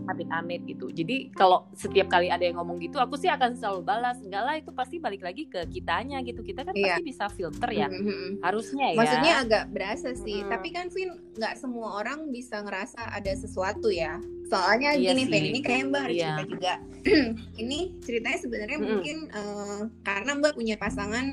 amit-amit 0.05 0.65
gitu 0.65 0.89
jadi 0.89 1.31
kalau 1.33 1.69
setiap 1.73 2.09
kali 2.09 2.27
ada 2.27 2.43
yang 2.43 2.57
ngomong 2.57 2.79
gitu 2.79 2.97
aku 2.97 3.15
sih 3.15 3.27
akan 3.27 3.55
selalu 3.55 3.81
balas 3.83 4.19
enggak 4.19 4.43
lah 4.43 4.55
itu 4.55 4.71
pasti 4.71 4.97
balik 4.97 5.21
lagi 5.21 5.47
ke 5.47 5.63
kitanya 5.67 6.21
gitu 6.21 6.41
kita 6.41 6.63
kan 6.63 6.73
Iya. 6.73 6.99
pasti 6.99 7.03
bisa 7.05 7.25
filter 7.29 7.71
ya 7.71 7.87
Hmm, 7.87 7.99
hmm, 7.99 8.11
hmm. 8.11 8.33
harusnya 8.41 8.87
ya 8.89 8.99
Maksudnya 8.99 9.35
agak 9.41 9.65
berasa 9.69 10.09
sih, 10.13 10.39
Mm. 10.39 10.49
tapi 10.49 10.69
kan 10.71 10.87
Vin 10.89 11.11
nggak 11.33 11.55
semua 11.55 11.89
orang 11.97 12.29
bisa 12.29 12.61
ngerasa 12.61 12.99
ada 13.09 13.33
sesuatu 13.33 13.89
ya. 13.89 14.19
Soalnya 14.47 14.93
Iya 14.93 15.13
gini. 15.13 15.23
Vin, 15.25 15.45
ini 15.49 15.61
kayak 15.61 15.83
Mbak 15.89 16.01
harus 16.03 16.17
cerita 16.19 16.45
juga. 16.47 16.73
ini 17.63 17.79
ceritanya 18.01 18.39
sebenarnya 18.39 18.79
Mm-mm. 18.79 18.89
mungkin 18.91 19.17
eh, 19.29 19.81
karena 20.03 20.31
Mbak 20.35 20.53
punya 20.55 20.77
pasangan 20.77 21.27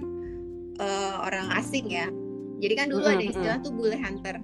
eh, 0.75 1.15
orang 1.19 1.47
asing 1.53 1.85
ya. 1.87 2.07
Jadi 2.59 2.73
kan 2.75 2.87
dulu 2.87 3.03
Mm-mm, 3.03 3.15
ada 3.15 3.25
istilah 3.25 3.57
tuh 3.59 3.71
bule 3.71 3.95
hunter. 3.95 4.35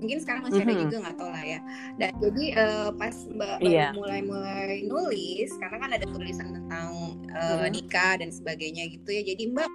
Mungkin 0.00 0.18
sekarang 0.24 0.42
masih 0.48 0.64
ada 0.64 0.74
Mhm. 0.74 0.82
juga 0.88 0.96
nggak 1.04 1.16
tahu 1.20 1.30
lah 1.30 1.44
ya. 1.44 1.60
Dan 2.00 2.10
jadi 2.18 2.44
eh, 2.56 2.90
pas 2.96 3.16
Mbak 3.28 3.56
baru 3.60 3.68
Iya. 3.68 3.88
mulai-mulai 3.94 4.76
nulis, 4.88 5.50
karena 5.60 5.76
kan 5.76 5.90
ada 5.94 6.06
tulisan 6.08 6.48
tentang 6.56 6.88
eh, 7.30 7.56
Mhm. 7.62 7.68
nikah 7.70 8.12
dan 8.18 8.30
sebagainya 8.32 8.84
gitu 8.90 9.10
ya. 9.12 9.22
Jadi 9.22 9.42
Mbak 9.54 9.70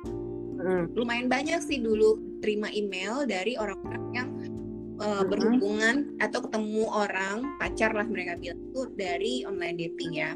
Mm. 0.55 0.85
lumayan 0.97 1.27
banyak 1.29 1.61
sih 1.61 1.77
dulu 1.77 2.17
terima 2.41 2.71
email 2.73 3.27
dari 3.27 3.53
orang-orang 3.59 4.03
yang 4.15 4.29
uh, 4.99 5.23
berhubungan 5.27 6.15
atau 6.23 6.39
ketemu 6.47 6.87
orang 6.87 7.59
pacar 7.59 7.91
lah 7.91 8.07
mereka 8.07 8.39
bilang 8.39 8.59
itu 8.71 8.81
dari 8.95 9.43
online 9.43 9.75
dating 9.75 10.11
ya. 10.15 10.31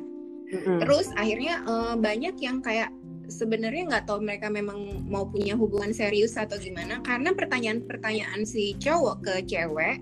Mm-hmm. 0.49 0.77
Terus 0.83 1.07
akhirnya 1.15 1.63
uh, 1.63 1.95
banyak 1.95 2.35
yang 2.41 2.59
kayak 2.59 2.91
sebenarnya 3.29 3.87
nggak 3.87 4.05
tahu 4.09 4.19
mereka 4.25 4.49
memang 4.49 5.05
mau 5.05 5.23
punya 5.29 5.53
hubungan 5.53 5.93
serius 5.93 6.35
atau 6.35 6.57
gimana 6.57 6.99
karena 7.05 7.31
pertanyaan-pertanyaan 7.31 8.43
si 8.43 8.75
cowok 8.81 9.23
ke 9.23 9.33
cewek 9.45 10.01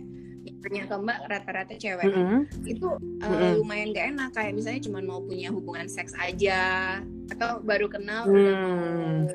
tanya 0.68 0.84
ke 0.84 0.96
mbak 1.00 1.20
rata-rata 1.32 1.76
cewek 1.80 2.12
mm 2.12 2.24
-hmm. 2.28 2.42
itu 2.68 2.88
uh, 2.92 3.24
mm 3.24 3.36
-hmm. 3.40 3.52
lumayan 3.64 3.90
gak 3.96 4.08
enak 4.12 4.30
kayak 4.36 4.54
misalnya 4.56 4.82
cuma 4.84 5.00
mau 5.00 5.24
punya 5.24 5.48
hubungan 5.54 5.88
seks 5.88 6.12
aja 6.20 6.62
atau 7.32 7.64
baru 7.64 7.88
kenal 7.88 8.28
mm. 8.28 9.32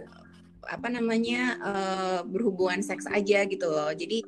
apa 0.69 0.89
namanya 0.93 1.57
uh, 1.65 2.21
berhubungan 2.29 2.85
seks 2.85 3.09
aja 3.09 3.49
gitu 3.49 3.65
loh 3.65 3.91
jadi 3.97 4.21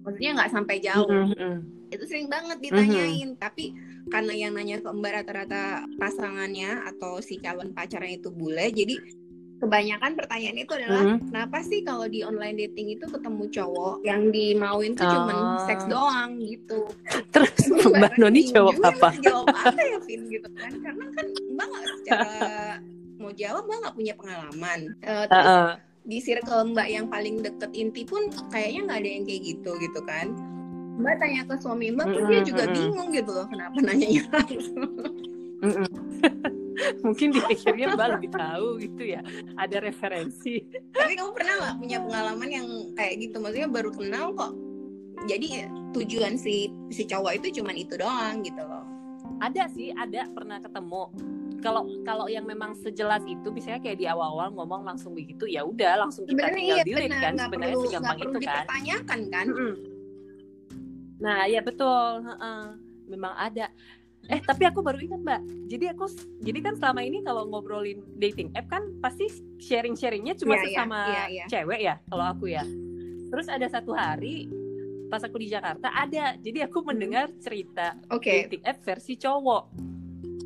maksudnya 0.00 0.40
nggak 0.40 0.52
sampai 0.52 0.76
jauh 0.80 1.08
mm 1.08 1.26
-hmm. 1.36 1.54
itu 1.92 2.04
sering 2.08 2.28
banget 2.32 2.58
ditanyain 2.64 3.28
mm 3.28 3.36
-hmm. 3.36 3.42
tapi 3.44 3.76
karena 4.08 4.32
yang 4.34 4.52
nanya 4.56 4.80
ke 4.80 4.88
mbak 4.88 5.22
rata-rata 5.22 5.84
pasangannya 6.00 6.84
atau 6.88 7.20
si 7.20 7.40
calon 7.40 7.72
pacarnya 7.72 8.18
itu 8.20 8.28
bule 8.32 8.68
jadi 8.72 8.96
kebanyakan 9.58 10.14
pertanyaan 10.14 10.58
itu 10.62 10.72
adalah 10.78 11.02
mm 11.02 11.10
-hmm. 11.10 11.26
kenapa 11.30 11.58
sih 11.66 11.80
kalau 11.82 12.06
di 12.06 12.22
online 12.22 12.56
dating 12.56 12.94
itu 12.94 13.04
ketemu 13.10 13.44
cowok 13.50 13.94
yang 14.06 14.30
dimauin 14.30 14.94
tuh 14.94 15.06
oh. 15.06 15.12
cuma 15.12 15.34
seks 15.66 15.84
doang 15.90 16.38
gitu. 16.38 16.86
Terus 17.34 17.54
Mbak 17.90 18.14
Noni 18.22 18.40
jawab 18.54 18.78
apa? 18.86 19.10
Jawab 19.18 19.50
apa 19.50 19.80
ya 19.82 19.98
Vin 20.06 20.30
gitu 20.30 20.48
kan? 20.54 20.72
Karena 20.78 21.06
kan 21.10 21.26
Mbak 21.34 21.66
nggak 21.66 21.86
secara 21.98 22.32
mau 23.18 23.32
jawab 23.34 23.62
Mbak 23.66 23.78
nggak 23.82 23.96
punya 23.98 24.14
pengalaman. 24.14 24.80
Uh, 25.02 25.24
terus 25.26 25.46
uh 25.46 25.58
-uh. 25.66 25.70
di 26.06 26.18
circle 26.22 26.62
Mbak 26.72 26.88
yang 26.88 27.06
paling 27.10 27.36
deket 27.42 27.70
inti 27.74 28.02
pun 28.06 28.30
kayaknya 28.54 28.80
nggak 28.86 28.98
ada 29.02 29.10
yang 29.10 29.24
kayak 29.26 29.42
gitu 29.42 29.70
gitu 29.82 30.00
kan. 30.06 30.26
Mbak 30.98 31.14
tanya 31.22 31.42
ke 31.46 31.54
suami 31.62 31.86
Mbak, 31.94 32.06
mm 32.06 32.14
-hmm. 32.14 32.28
dia 32.28 32.40
juga 32.42 32.64
bingung 32.74 33.08
gitu 33.14 33.30
loh 33.30 33.46
kenapa 33.46 33.76
nanyanya 33.78 34.22
langsung. 34.34 34.90
Mm 35.62 35.72
-hmm. 35.72 35.88
mungkin 37.04 37.34
dipikirnya 37.34 37.94
mbak 37.94 38.08
lebih 38.18 38.30
tahu 38.32 38.66
gitu 38.82 39.02
ya 39.18 39.20
ada 39.58 39.76
referensi. 39.82 40.62
Tapi 40.94 41.12
kamu 41.18 41.30
pernah 41.34 41.54
nggak 41.58 41.76
punya 41.82 41.98
pengalaman 42.02 42.48
yang 42.50 42.68
kayak 42.94 43.14
gitu? 43.22 43.36
Maksudnya 43.42 43.68
baru 43.70 43.90
kenal 43.94 44.26
kok 44.34 44.52
jadi 45.26 45.66
tujuan 45.96 46.38
si 46.38 46.70
si 46.94 47.02
cowok 47.08 47.42
itu 47.42 47.60
cuman 47.60 47.74
itu 47.74 47.98
doang 47.98 48.44
gitu 48.46 48.62
loh. 48.62 48.84
Ada 49.42 49.70
sih 49.74 49.90
ada 49.94 50.26
pernah 50.30 50.62
ketemu. 50.62 51.10
Kalau 51.58 51.90
kalau 52.06 52.30
yang 52.30 52.46
memang 52.46 52.78
sejelas 52.78 53.26
itu 53.26 53.50
biasanya 53.50 53.82
kayak 53.82 53.98
di 53.98 54.06
awal-awal 54.06 54.54
ngomong 54.54 54.86
langsung 54.86 55.10
begitu 55.10 55.42
ya 55.50 55.66
udah 55.66 56.06
langsung 56.06 56.22
kita 56.22 56.46
sebenarnya 56.46 56.54
tinggal 56.54 56.78
iya, 56.78 56.84
delete 56.86 57.18
kan. 57.18 57.34
sebenarnya 57.34 57.76
segampang 57.82 58.18
itu 58.22 58.30
kan. 58.30 58.38
dipertanyakan 58.38 59.20
kan 59.26 59.46
nah 61.18 61.50
ya 61.50 61.60
betul 61.62 62.22
memang 63.08 63.34
ada 63.34 63.66
Eh 64.28 64.42
tapi 64.44 64.68
aku 64.68 64.82
baru 64.84 64.98
ingat 65.00 65.20
mbak. 65.24 65.42
Jadi 65.70 65.84
aku 65.88 66.04
jadi 66.44 66.58
kan 66.60 66.74
selama 66.76 67.00
ini 67.00 67.24
kalau 67.24 67.46
ngobrolin 67.48 68.04
dating 68.18 68.50
app 68.58 68.68
kan 68.68 68.84
pasti 69.00 69.30
sharing 69.62 69.96
sharingnya 69.96 70.34
cuma 70.36 70.58
yeah, 70.58 70.60
iya, 70.60 70.66
sesama 70.68 70.98
yeah, 70.98 71.08
yeah, 71.08 71.26
yeah. 71.30 71.46
cewek 71.48 71.80
ya 71.80 71.94
kalau 72.10 72.24
aku 72.26 72.44
ya. 72.50 72.64
Terus 73.32 73.46
ada 73.46 73.66
satu 73.70 73.96
hari 73.96 74.50
pas 75.08 75.24
aku 75.24 75.40
di 75.40 75.48
Jakarta 75.48 75.88
ada. 75.94 76.36
Jadi 76.36 76.60
aku 76.60 76.82
hmm. 76.82 76.86
mendengar 76.92 77.32
cerita 77.40 77.96
okay. 78.12 78.44
dating 78.44 78.64
app 78.68 78.82
versi 78.84 79.14
cowok. 79.16 79.64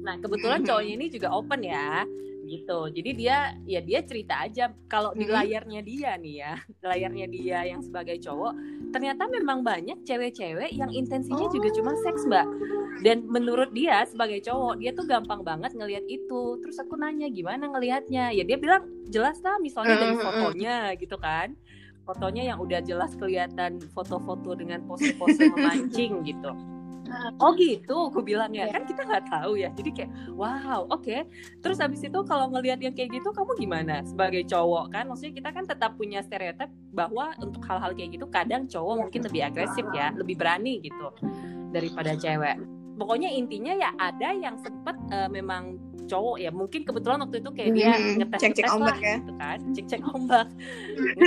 Nah 0.04 0.14
kebetulan 0.22 0.62
hmm. 0.62 0.68
cowoknya 0.68 0.92
ini 0.94 1.06
juga 1.10 1.28
open 1.34 1.60
ya 1.64 2.06
gitu. 2.44 2.90
Jadi 2.90 3.10
dia 3.14 3.54
ya 3.64 3.80
dia 3.80 4.00
cerita 4.02 4.42
aja 4.42 4.70
kalau 4.90 5.14
di 5.14 5.26
hmm. 5.26 5.34
layarnya 5.34 5.80
dia 5.80 6.10
nih 6.18 6.34
ya, 6.42 6.54
layarnya 6.90 7.26
dia 7.30 7.58
yang 7.66 7.80
sebagai 7.80 8.18
cowok 8.22 8.54
ternyata 8.92 9.24
memang 9.26 9.64
banyak 9.64 10.04
cewek-cewek 10.04 10.76
yang 10.76 10.92
intensinya 10.92 11.48
oh. 11.48 11.50
juga 11.50 11.72
cuma 11.72 11.96
seks 12.04 12.28
mbak 12.28 12.46
dan 13.00 13.24
menurut 13.24 13.72
dia 13.72 14.04
sebagai 14.04 14.44
cowok 14.44 14.78
dia 14.78 14.92
tuh 14.92 15.08
gampang 15.08 15.40
banget 15.40 15.72
ngelihat 15.72 16.04
itu 16.06 16.60
terus 16.60 16.76
aku 16.78 17.00
nanya 17.00 17.32
gimana 17.32 17.66
ngelihatnya 17.72 18.30
ya 18.36 18.44
dia 18.44 18.60
bilang 18.60 18.84
jelas 19.08 19.40
lah 19.40 19.56
misalnya 19.58 19.96
dari 19.96 20.16
fotonya 20.20 20.76
gitu 21.00 21.16
kan 21.16 21.56
fotonya 22.04 22.52
yang 22.52 22.58
udah 22.60 22.84
jelas 22.84 23.16
kelihatan 23.16 23.80
foto-foto 23.96 24.54
dengan 24.54 24.84
pose-pose 24.84 25.50
memancing 25.56 26.20
gitu 26.28 26.52
oh 27.38 27.52
gitu? 27.56 27.96
Aku 28.10 28.20
bilang 28.24 28.50
ya 28.52 28.68
iya. 28.68 28.74
kan 28.74 28.82
kita 28.88 29.02
nggak 29.04 29.24
tahu 29.28 29.52
ya. 29.60 29.68
Jadi 29.76 29.90
kayak 29.92 30.10
wow 30.34 30.88
oke. 30.88 31.02
Okay. 31.02 31.26
terus 31.60 31.78
habis 31.78 32.02
itu 32.02 32.18
kalau 32.26 32.50
ngelihat 32.50 32.78
yang 32.82 32.94
kayak 32.94 33.14
gitu 33.14 33.30
kamu 33.30 33.52
gimana? 33.58 34.02
Sebagai 34.06 34.42
cowok 34.48 34.92
kan 34.94 35.04
maksudnya 35.08 35.34
kita 35.36 35.50
kan 35.52 35.64
tetap 35.68 35.90
punya 35.96 36.20
stereotip 36.24 36.70
bahwa 36.92 37.34
untuk 37.40 37.62
hal-hal 37.66 37.92
kayak 37.94 38.16
gitu 38.16 38.26
kadang 38.28 38.66
cowok 38.68 39.08
mungkin 39.08 39.20
lebih 39.24 39.42
agresif 39.46 39.86
ya 39.92 40.10
lebih 40.16 40.36
berani 40.38 40.80
gitu 40.82 41.08
daripada 41.72 42.16
cewek. 42.16 42.56
Pokoknya 42.92 43.32
intinya 43.32 43.72
ya 43.72 43.90
ada 43.96 44.36
yang 44.36 44.60
sempet 44.60 44.94
uh, 45.10 45.26
memang 45.26 45.80
cowok 46.06 46.36
ya 46.42 46.50
mungkin 46.52 46.84
kebetulan 46.84 47.24
waktu 47.24 47.40
itu 47.40 47.50
kayak 47.54 47.70
dia 47.72 47.92
hmm, 47.96 48.14
ngetes 48.20 48.40
cek 48.42 48.52
cek 48.58 48.68
ombak 48.74 48.98
lah, 48.98 49.00
ya. 49.00 49.16
gitu 49.16 49.32
kan 49.38 49.58
cek 49.72 49.86
cek 49.88 50.02
ombak. 50.12 50.46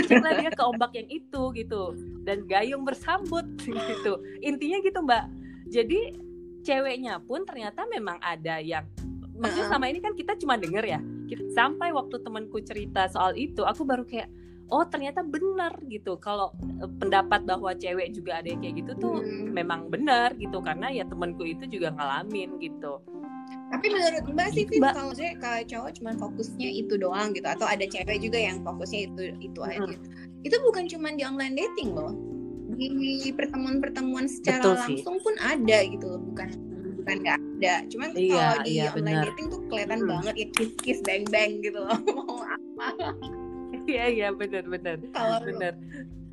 Cek 0.06 0.20
lah 0.22 0.34
dia 0.38 0.52
ke 0.54 0.64
ombak 0.64 0.92
yang 0.94 1.08
itu 1.10 1.42
gitu 1.58 1.82
dan 2.28 2.38
gayung 2.46 2.84
bersambut 2.86 3.46
gitu. 3.90 4.14
Intinya 4.46 4.78
gitu 4.86 5.00
mbak 5.02 5.26
jadi 5.70 6.14
ceweknya 6.66 7.22
pun 7.22 7.46
ternyata 7.46 7.86
memang 7.90 8.18
ada 8.22 8.58
yang 8.58 8.86
maksudnya 9.36 9.68
sama 9.70 9.86
ini 9.92 10.00
kan 10.02 10.16
kita 10.16 10.34
cuma 10.40 10.56
denger 10.58 10.86
ya 10.86 11.00
sampai 11.54 11.92
waktu 11.92 12.22
temanku 12.22 12.62
cerita 12.62 13.10
soal 13.12 13.34
itu 13.36 13.66
aku 13.66 13.84
baru 13.84 14.06
kayak 14.06 14.30
oh 14.74 14.86
ternyata 14.86 15.22
benar 15.22 15.78
gitu 15.86 16.18
kalau 16.18 16.54
eh, 16.82 16.90
pendapat 16.98 17.46
bahwa 17.46 17.74
cewek 17.78 18.14
juga 18.16 18.42
ada 18.42 18.48
yang 18.50 18.62
kayak 18.62 18.76
gitu 18.82 18.92
tuh 18.98 19.16
hmm. 19.22 19.54
memang 19.54 19.90
benar 19.94 20.34
gitu 20.38 20.58
karena 20.62 20.90
ya 20.90 21.06
temanku 21.06 21.46
itu 21.46 21.70
juga 21.70 21.94
ngalamin 21.94 22.58
gitu 22.62 23.02
tapi 23.70 23.86
menurut 23.90 24.26
mbak 24.30 24.50
sih 24.54 24.66
Mbak. 24.66 24.94
kalau 24.94 25.14
saya 25.14 25.34
kalau 25.38 25.62
cowok 25.66 25.92
cuma 26.02 26.12
fokusnya 26.18 26.70
itu 26.70 26.94
doang 26.98 27.34
gitu 27.34 27.46
atau 27.46 27.66
ada 27.66 27.86
cewek 27.86 28.18
juga 28.22 28.38
yang 28.42 28.62
fokusnya 28.66 29.00
itu 29.10 29.22
itu 29.42 29.60
aja 29.62 29.86
hmm. 29.86 30.46
itu 30.46 30.56
bukan 30.66 30.86
cuma 30.90 31.14
di 31.14 31.24
online 31.26 31.58
dating 31.58 31.94
loh 31.94 32.14
di 32.76 33.32
pertemuan-pertemuan 33.32 34.28
secara 34.28 34.62
Betul 34.62 34.76
langsung 34.78 35.16
sih. 35.20 35.24
pun 35.24 35.36
ada 35.40 35.78
gitu 35.88 36.06
loh 36.06 36.22
bukan 36.22 36.50
bukan 37.06 37.16
nggak 37.22 37.38
ada 37.38 37.76
cuman 37.94 38.10
iya, 38.18 38.34
kalau 38.34 38.58
di 38.66 38.72
iya, 38.74 38.86
online 38.90 39.06
bener. 39.06 39.26
dating 39.30 39.48
tuh 39.54 39.62
kelihatan 39.70 40.00
hmm. 40.02 40.10
banget 40.10 40.34
ya 40.36 40.48
kiss 40.58 40.72
kiss 40.82 41.00
bang 41.06 41.24
bang 41.30 41.52
gitu 41.62 41.80
loh 41.80 41.98
mau 42.02 42.42
apa 42.50 42.88
iya 43.86 44.06
iya 44.10 44.28
benar 44.34 44.66
benar 44.66 44.98
kalau 45.14 45.38
benar 45.46 45.74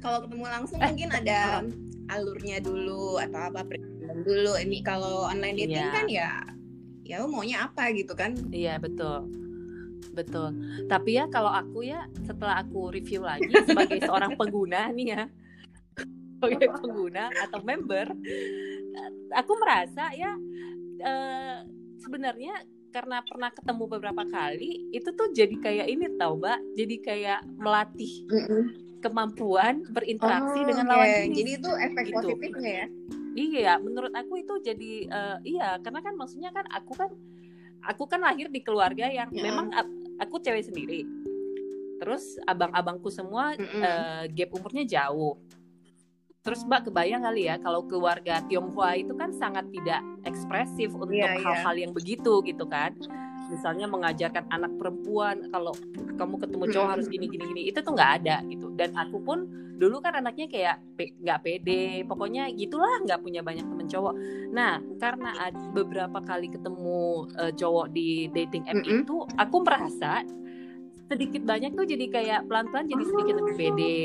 kalau 0.00 0.18
ketemu 0.24 0.44
langsung 0.48 0.78
eh, 0.80 0.88
mungkin 0.88 1.10
ada 1.12 1.40
alurnya 2.08 2.58
dulu 2.64 3.20
atau 3.20 3.40
apa 3.52 3.60
dulu 4.24 4.52
ini 4.58 4.80
kalau 4.80 5.28
online 5.28 5.56
dating 5.60 5.76
yeah. 5.76 5.92
kan 5.92 6.06
ya 6.08 6.30
ya 7.04 7.20
maunya 7.28 7.68
apa 7.68 7.92
gitu 7.92 8.16
kan 8.16 8.32
iya 8.48 8.80
betul 8.80 9.28
betul 10.16 10.56
tapi 10.88 11.20
ya 11.20 11.28
kalau 11.28 11.52
aku 11.52 11.84
ya 11.84 12.08
setelah 12.24 12.64
aku 12.64 12.92
review 12.92 13.22
lagi 13.24 13.48
sebagai 13.68 14.00
seorang 14.08 14.34
pengguna 14.40 14.88
nih 14.92 15.06
ya 15.14 15.22
sebagai 16.42 16.74
pengguna 16.82 17.30
atau 17.46 17.62
member 17.62 18.10
aku 19.32 19.52
merasa 19.62 20.10
ya 20.12 20.34
uh, 21.06 21.58
sebenarnya 22.02 22.66
karena 22.92 23.24
pernah 23.24 23.48
ketemu 23.48 23.84
beberapa 23.88 24.22
kali 24.28 24.92
itu 24.92 25.08
tuh 25.16 25.32
jadi 25.32 25.54
kayak 25.56 25.86
ini 25.88 26.12
tau 26.20 26.36
mbak 26.36 26.60
jadi 26.76 26.96
kayak 27.00 27.40
melatih 27.56 28.28
mm 28.28 28.42
-mm. 28.44 28.62
kemampuan 29.00 29.80
berinteraksi 29.88 30.60
oh, 30.60 30.66
dengan 30.68 30.86
lawan 30.92 31.08
jenis 31.08 31.36
jadi 31.40 31.50
itu 31.56 31.70
efek 31.72 32.04
gitu. 32.04 32.16
positifnya 32.20 32.72
ya 32.72 32.86
iya 33.32 33.72
menurut 33.80 34.12
aku 34.12 34.44
itu 34.44 34.54
jadi 34.60 34.92
uh, 35.08 35.36
iya 35.40 35.80
karena 35.80 36.04
kan 36.04 36.14
maksudnya 36.20 36.52
kan 36.52 36.68
aku 36.68 36.92
kan 36.92 37.10
aku 37.88 38.04
kan 38.04 38.20
lahir 38.20 38.52
di 38.52 38.60
keluarga 38.60 39.08
yang 39.08 39.32
yeah. 39.32 39.48
memang 39.48 39.72
aku 40.20 40.36
cewek 40.44 40.68
sendiri 40.68 41.08
terus 41.96 42.36
abang-abangku 42.44 43.08
semua 43.08 43.56
mm 43.56 43.62
-mm. 43.62 43.80
Uh, 43.80 44.24
gap 44.36 44.50
umurnya 44.52 44.84
jauh 44.84 45.40
Terus 46.42 46.66
Mbak 46.66 46.90
kebayang 46.90 47.22
kali 47.22 47.46
ya 47.46 47.54
kalau 47.62 47.86
keluarga 47.86 48.42
Tionghoa 48.50 48.98
itu 48.98 49.14
kan 49.14 49.30
sangat 49.30 49.70
tidak 49.70 50.02
ekspresif 50.26 50.90
untuk 50.90 51.14
iya, 51.14 51.38
iya. 51.38 51.42
hal-hal 51.42 51.54
yeah, 51.54 51.70
yeah. 51.70 51.82
yang 51.86 51.92
begitu 51.94 52.42
gitu 52.42 52.66
kan. 52.66 52.98
Misalnya 53.46 53.86
mengajarkan 53.86 54.50
anak 54.50 54.74
perempuan 54.74 55.46
kalau 55.54 55.70
kamu 56.18 56.34
ketemu 56.42 56.64
cowok 56.74 56.88
harus 56.98 57.06
gini 57.06 57.30
gini 57.30 57.44
gini 57.46 57.62
itu 57.70 57.78
tuh 57.78 57.94
nggak 57.94 58.12
ada 58.22 58.42
gitu. 58.50 58.74
Dan 58.74 58.90
aku 58.98 59.22
pun 59.22 59.46
dulu 59.78 60.02
kan 60.02 60.18
anaknya 60.18 60.50
kayak 60.50 60.76
nggak 60.98 61.40
pede, 61.46 62.02
pokoknya 62.10 62.50
gitulah 62.58 62.90
nggak 63.06 63.22
punya 63.22 63.46
banyak 63.46 63.62
temen 63.62 63.86
cowok. 63.86 64.14
Nah 64.50 64.82
karena 64.98 65.30
beberapa 65.70 66.18
kali 66.26 66.50
ketemu 66.50 67.30
uh, 67.38 67.54
cowok 67.54 67.86
di 67.94 68.26
dating 68.34 68.66
app 68.66 68.82
mm 68.82 68.86
-hmm. 68.86 69.02
itu, 69.06 69.16
aku 69.38 69.56
merasa 69.62 70.26
sedikit 71.12 71.44
banyak 71.44 71.76
tuh 71.76 71.84
jadi 71.84 72.06
kayak 72.08 72.40
pelan-pelan 72.48 72.88
jadi 72.88 73.04
sedikit 73.04 73.34
lebih 73.36 73.54
pede. 73.60 74.00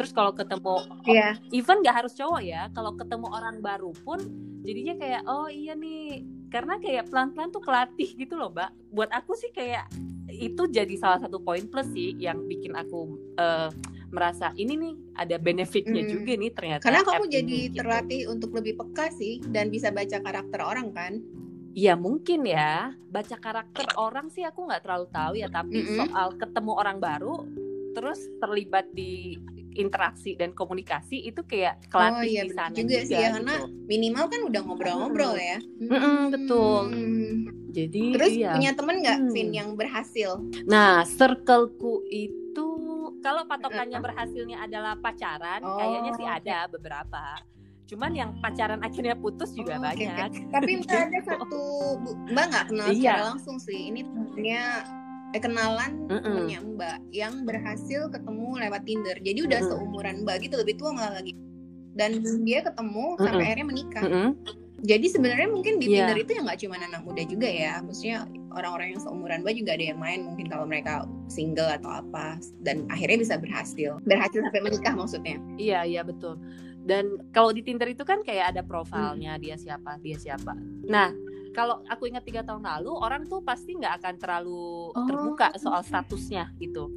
Terus 0.00 0.10
kalau 0.16 0.32
ketemu 0.32 0.76
yeah. 1.04 1.36
even 1.52 1.84
gak 1.84 2.00
harus 2.00 2.16
cowok 2.16 2.40
ya, 2.40 2.72
kalau 2.72 2.96
ketemu 2.96 3.26
orang 3.28 3.60
baru 3.60 3.92
pun 4.00 4.16
jadinya 4.64 4.96
kayak 4.96 5.22
oh 5.28 5.52
iya 5.52 5.76
nih 5.76 6.24
karena 6.48 6.80
kayak 6.80 7.12
pelan-pelan 7.12 7.52
tuh 7.52 7.60
kelatih 7.60 8.08
gitu 8.16 8.40
loh, 8.40 8.48
Mbak. 8.48 8.70
Buat 8.96 9.10
aku 9.12 9.36
sih 9.36 9.52
kayak 9.52 9.92
itu 10.32 10.64
jadi 10.72 10.94
salah 10.96 11.20
satu 11.20 11.40
poin 11.44 11.68
plus 11.68 11.92
sih 11.92 12.16
yang 12.16 12.48
bikin 12.48 12.72
aku 12.72 13.16
uh, 13.36 13.68
merasa 14.08 14.56
ini 14.56 14.76
nih 14.76 14.94
ada 15.20 15.36
benefitnya 15.36 16.00
Hmm. 16.00 16.12
juga 16.16 16.32
nih 16.32 16.50
ternyata 16.56 16.82
Karena 16.88 17.04
kamu 17.04 17.24
jadi 17.28 17.44
ini, 17.44 17.68
gitu. 17.68 17.76
terlatih 17.84 18.20
untuk 18.32 18.50
lebih 18.56 18.80
peka 18.80 19.12
sih 19.12 19.40
dan 19.52 19.68
bisa 19.68 19.92
baca 19.92 20.16
karakter 20.24 20.60
orang 20.64 20.88
kan. 20.96 21.20
Ya 21.76 21.94
mungkin 21.94 22.44
ya 22.48 22.92
baca 23.08 23.36
karakter 23.38 23.86
orang 23.96 24.28
sih 24.32 24.44
aku 24.44 24.66
nggak 24.66 24.82
terlalu 24.84 25.06
tahu 25.12 25.32
ya 25.38 25.48
tapi 25.48 25.84
Mm-mm. 25.84 25.96
soal 25.96 26.34
ketemu 26.36 26.72
orang 26.74 26.98
baru 26.98 27.46
terus 27.96 28.20
terlibat 28.38 28.90
di 28.92 29.38
interaksi 29.78 30.34
dan 30.34 30.50
komunikasi 30.52 31.30
itu 31.30 31.40
kayak 31.46 31.86
kelatih 31.86 32.18
oh 32.18 32.34
iya 32.34 32.42
di 32.42 32.50
sana 32.50 32.74
juga, 32.74 32.98
sih 33.06 33.14
ya 33.14 33.28
karena 33.30 33.54
gitu. 33.62 33.86
minimal 33.86 34.24
kan 34.26 34.40
udah 34.50 34.60
ngobrol-ngobrol 34.66 35.34
ya. 35.38 35.58
Mm-mm, 35.78 36.18
betul. 36.34 36.82
Hmm. 36.90 37.34
Jadi 37.70 38.04
Terus 38.18 38.32
iya. 38.34 38.52
punya 38.58 38.72
temen 38.74 38.96
nggak, 38.98 39.18
Hmm. 39.22 39.30
Vin, 39.30 39.50
yang 39.54 39.70
berhasil? 39.78 40.42
Nah, 40.66 41.06
circleku 41.06 42.02
itu 42.10 42.68
kalau 43.22 43.46
patokannya 43.46 43.98
berhasilnya 44.02 44.66
adalah 44.66 44.98
pacaran, 44.98 45.62
Oh, 45.62 45.78
kayaknya 45.78 46.12
sih 46.18 46.26
ada 46.26 46.66
beberapa. 46.66 47.38
Cuman 47.88 48.12
yang 48.12 48.30
pacaran 48.44 48.84
akhirnya 48.84 49.16
putus 49.16 49.56
juga 49.56 49.80
Oh, 49.80 49.82
banyak. 49.82 50.52
Tapi 50.52 50.70
Mbak 50.84 50.92
ada 51.08 51.20
satu, 51.24 51.60
Mbak 52.28 52.44
nggak 52.46 52.64
kenal 52.68 52.86
Iya. 52.86 52.94
secara 52.94 53.22
langsung 53.32 53.56
sih. 53.56 53.88
Ini 53.88 54.00
temennya, 54.04 54.62
eh, 55.32 55.40
kenalan 55.40 55.92
Mm-mm. 56.04 56.20
temennya 56.20 56.58
Mbak 56.68 56.98
yang 57.10 57.34
berhasil 57.42 58.12
ketemu 58.12 58.48
lewat 58.60 58.82
Tinder. 58.84 59.16
Jadi 59.18 59.38
udah 59.40 59.60
Mm-mm. 59.64 59.72
seumuran 59.72 60.16
Mbak 60.22 60.36
gitu, 60.44 60.54
lebih 60.60 60.76
tua 60.76 60.92
malah 60.92 61.16
lagi. 61.16 61.32
Dan 61.96 62.20
dia 62.44 62.60
ketemu 62.62 63.16
sampai 63.16 63.32
Mm-mm. 63.32 63.46
akhirnya 63.48 63.66
menikah. 63.66 64.04
Mm-mm. 64.04 64.30
Jadi 64.78 65.10
sebenarnya 65.10 65.48
mungkin 65.50 65.82
di 65.82 65.90
Iya. 65.90 66.06
Tinder 66.06 66.18
itu 66.22 66.30
ya 66.30 66.40
nggak 66.46 66.58
cuma 66.62 66.74
anak 66.78 67.02
muda 67.02 67.22
juga 67.24 67.48
ya. 67.50 67.82
Maksudnya 67.82 68.18
orang-orang 68.52 68.94
yang 68.94 69.00
seumuran 69.02 69.40
Mbak 69.42 69.54
juga 69.58 69.70
ada 69.74 69.84
yang 69.90 69.98
main 69.98 70.20
mungkin 70.22 70.46
kalau 70.46 70.68
mereka 70.68 71.02
single 71.26 71.66
atau 71.72 71.90
apa 71.98 72.36
dan 72.62 72.86
akhirnya 72.86 73.18
bisa 73.18 73.34
berhasil. 73.40 73.96
Berhasil 74.06 74.38
sampai 74.38 74.60
menikah 74.62 74.94
maksudnya. 74.94 75.40
Iya, 75.58 75.82
iya 75.82 76.02
betul. 76.06 76.38
Dan 76.88 77.20
kalau 77.36 77.52
di 77.52 77.60
Tinder 77.60 77.84
itu 77.92 78.00
kan 78.00 78.24
kayak 78.24 78.56
ada 78.56 78.62
profilnya 78.64 79.36
dia 79.36 79.60
siapa, 79.60 80.00
dia 80.00 80.16
siapa. 80.16 80.56
Nah, 80.88 81.12
kalau 81.52 81.84
aku 81.84 82.08
ingat 82.08 82.24
tiga 82.24 82.40
tahun 82.40 82.64
lalu 82.64 82.92
orang 82.96 83.28
tuh 83.28 83.44
pasti 83.44 83.76
nggak 83.76 84.00
akan 84.00 84.14
terlalu 84.16 84.96
Oh. 84.96 85.04
terbuka 85.04 85.52
soal 85.60 85.84
statusnya 85.84 86.48
gitu. 86.56 86.88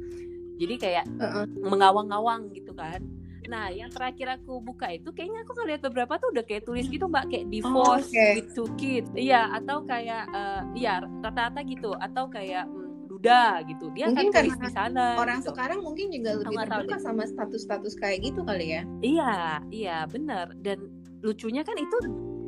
Jadi 0.56 0.74
kayak 0.80 1.04
Heeh. 1.20 1.44
mengawang-awang 1.60 2.48
gitu 2.56 2.72
kan. 2.72 3.04
Nah, 3.42 3.68
yang 3.68 3.90
terakhir 3.90 4.38
aku 4.38 4.62
buka 4.62 4.86
itu 4.88 5.10
kayaknya 5.10 5.42
aku 5.42 5.52
ngeliat 5.60 5.82
beberapa 5.82 6.14
tuh 6.16 6.30
udah 6.30 6.44
kayak 6.46 6.62
tulis 6.62 6.86
gitu 6.86 7.10
mbak 7.10 7.26
kayak 7.26 7.50
divorce 7.50 8.08
oke. 8.08 8.28
with 8.38 8.48
two 8.54 8.70
kids, 8.78 9.10
iya 9.12 9.50
atau 9.50 9.82
kayak 9.82 10.24
eh, 10.30 10.62
iya 10.78 11.02
rata-rata 11.02 11.60
gitu 11.66 11.90
atau 11.98 12.30
kayak 12.30 12.64
mm, 13.22 13.24
duda 13.24 13.42
gitu. 13.64 13.84
Dia 13.94 14.06
Mungkin 14.08 14.26
akan 14.28 14.34
tulis 14.34 14.52
karena 14.52 14.66
di 14.66 14.70
sana. 14.72 15.04
Orang 15.16 15.38
gitu. 15.38 15.48
sekarang 15.48 15.78
mungkin 15.80 16.06
juga 16.10 16.30
lebih 16.34 16.50
nggak 16.52 16.66
tahu 16.66 16.80
terbuka 16.82 16.96
sama 16.98 17.22
status-status 17.24 17.94
kayak 17.96 18.18
gitu 18.24 18.40
kali 18.42 18.66
ya. 18.68 18.82
Iya, 19.00 19.32
iya 19.70 19.96
benar. 20.06 20.50
Dan 20.58 20.90
lucunya 21.20 21.62
kan 21.62 21.78
itu 21.78 21.96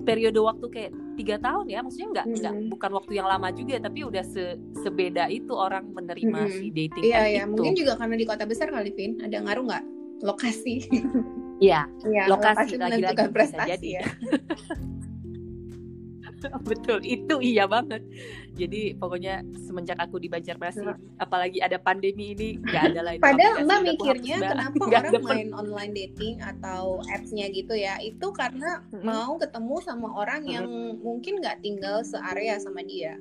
periode 0.03 0.37
waktu 0.37 0.67
kayak 0.69 0.93
tiga 1.15 1.37
tahun 1.39 1.71
ya, 1.71 1.79
maksudnya 1.81 2.09
nggak 2.13 2.27
nggak 2.35 2.53
Hmm. 2.53 2.69
bukan 2.69 2.91
waktu 2.93 3.13
yang 3.15 3.25
lama 3.25 3.49
juga, 3.51 3.79
tapi 3.79 4.03
udah 4.03 4.25
se 4.27 4.45
sebeda 4.83 5.31
itu 5.31 5.55
orang 5.55 5.87
menerima 5.89 6.39
Hmm. 6.43 6.53
si 6.53 6.67
dating 6.69 7.05
Iya 7.07 7.17
app 7.17 7.31
ya, 7.31 7.41
itu. 7.41 7.51
mungkin 7.55 7.73
juga 7.73 7.93
karena 7.95 8.15
di 8.19 8.27
kota 8.27 8.45
besar 8.45 8.69
kali 8.69 8.91
Vin, 8.93 9.23
ada 9.23 9.39
ngaruh 9.41 9.65
nggak 9.65 9.85
lokasi? 10.21 10.75
Iya, 11.57 11.87
Iya, 12.03 12.27
lokasi 12.27 12.75
lagi-lagi 12.75 13.15
menentukan 13.15 13.31
bisa 13.31 13.33
prestasi 13.33 13.71
jadi. 13.71 13.89
ya. 13.95 14.03
betul 16.71 16.99
itu 17.03 17.35
iya 17.43 17.65
banget. 17.65 18.03
Jadi 18.55 18.95
pokoknya 18.95 19.43
semenjak 19.67 19.99
aku 19.99 20.23
di 20.23 20.31
Banjarmasin, 20.31 20.95
apalagi 21.19 21.59
ada 21.59 21.77
pandemi 21.77 22.33
ini 22.37 22.59
nggak 22.63 22.83
ada 22.95 23.01
lagi. 23.03 23.21
Padahal 23.27 23.57
Mbak 23.67 23.81
mikirnya 23.83 24.37
kenapa 24.41 24.83
Nggak 24.89 25.03
orang 25.03 25.13
per- 25.13 25.35
main 25.35 25.51
online 25.53 25.93
dating 25.93 26.35
atau 26.39 27.03
apps-nya 27.11 27.47
gitu 27.51 27.75
ya? 27.75 27.99
Itu 27.99 28.31
karena 28.31 28.85
Mm-mm. 28.91 29.05
mau 29.07 29.35
ketemu 29.41 29.77
sama 29.83 30.09
orang 30.15 30.43
yang 30.47 30.67
mungkin 31.03 31.43
nggak 31.43 31.61
tinggal 31.63 32.03
searea 32.07 32.61
sama 32.63 32.85
dia. 32.87 33.19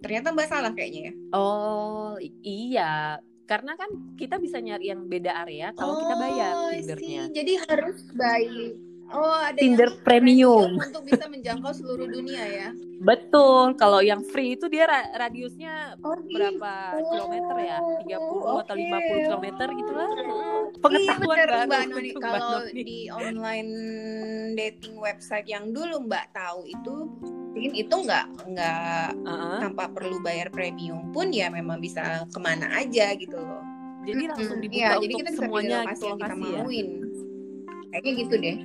Ternyata 0.00 0.32
Mbak 0.32 0.48
salah 0.48 0.72
kayaknya 0.72 1.12
ya. 1.12 1.14
Oh 1.36 2.16
iya, 2.40 3.20
karena 3.44 3.76
kan 3.76 4.16
kita 4.16 4.40
bisa 4.40 4.56
nyari 4.62 4.88
yang 4.88 5.04
beda 5.04 5.44
area 5.44 5.76
kalau 5.76 6.00
kita 6.00 6.14
bayar 6.16 6.52
Oh, 6.56 6.70
Tindernya. 6.72 7.22
Jadi 7.34 7.52
harus 7.68 7.98
bayar. 8.16 8.72
Oh, 9.10 9.26
ada 9.36 9.58
Tinder 9.58 9.90
yang 9.90 10.00
premium. 10.00 10.70
untuk 10.72 11.02
bisa 11.02 11.26
menjangkau 11.26 11.72
seluruh 11.72 12.06
dunia 12.06 12.42
ya. 12.42 12.68
Betul, 12.96 13.74
kalau 13.74 13.98
yang 13.98 14.22
free 14.22 14.54
itu 14.54 14.66
dia 14.66 14.84
ra- 14.84 15.10
radiusnya 15.18 15.98
Oh, 15.98 16.14
berapa 16.20 16.72
gitu. 16.92 17.10
kilometer 17.10 17.56
ya? 17.58 17.78
30 17.98 18.20
atau 18.56 18.70
Oke. 18.70 18.80
50 18.80 19.26
kilometer 19.26 19.68
gitu 19.72 19.92
lah. 19.92 20.10
Mm, 20.10 20.22
Iya 20.70 20.78
Pengetahuan 20.78 21.36
bener 21.36 21.48
baru 21.48 21.66
Mbak 21.66 21.84
Noni. 21.88 22.10
Kalau 22.14 22.56
di 22.70 22.98
online 23.10 23.70
dating 24.54 24.94
website 24.96 25.46
yang 25.46 25.70
dulu 25.70 25.96
Mbak 26.02 26.26
tahu 26.30 26.60
itu 26.64 26.94
mungkin 27.50 27.72
itu 27.74 27.94
nggak 27.96 28.26
nggak 28.46 29.08
Heeh. 29.18 29.58
tanpa 29.58 29.90
perlu 29.90 30.22
bayar 30.22 30.48
premium 30.48 31.10
pun 31.10 31.28
ya 31.28 31.50
memang 31.50 31.76
bisa 31.76 32.22
ke 32.24 32.38
mana 32.38 32.70
aja 32.72 33.10
gitu 33.12 33.34
loh. 33.34 33.60
Jadi 34.00 34.22
langsung 34.24 34.58
dibuka 34.58 34.78
Iya, 34.78 34.88
untuk 34.92 35.02
jadi 35.02 35.14
kita 35.14 35.24
bisa 35.26 35.38
semuanya 35.40 35.76
lokasi 35.78 35.92
gitu 35.92 36.04
yang 36.06 36.16
kita 36.16 36.24
lokasi 36.28 36.40
ya. 36.46 36.56
mauin. 36.56 36.88
Kayaknya 37.90 38.12
gitu 38.16 38.34
deh. 38.36 38.56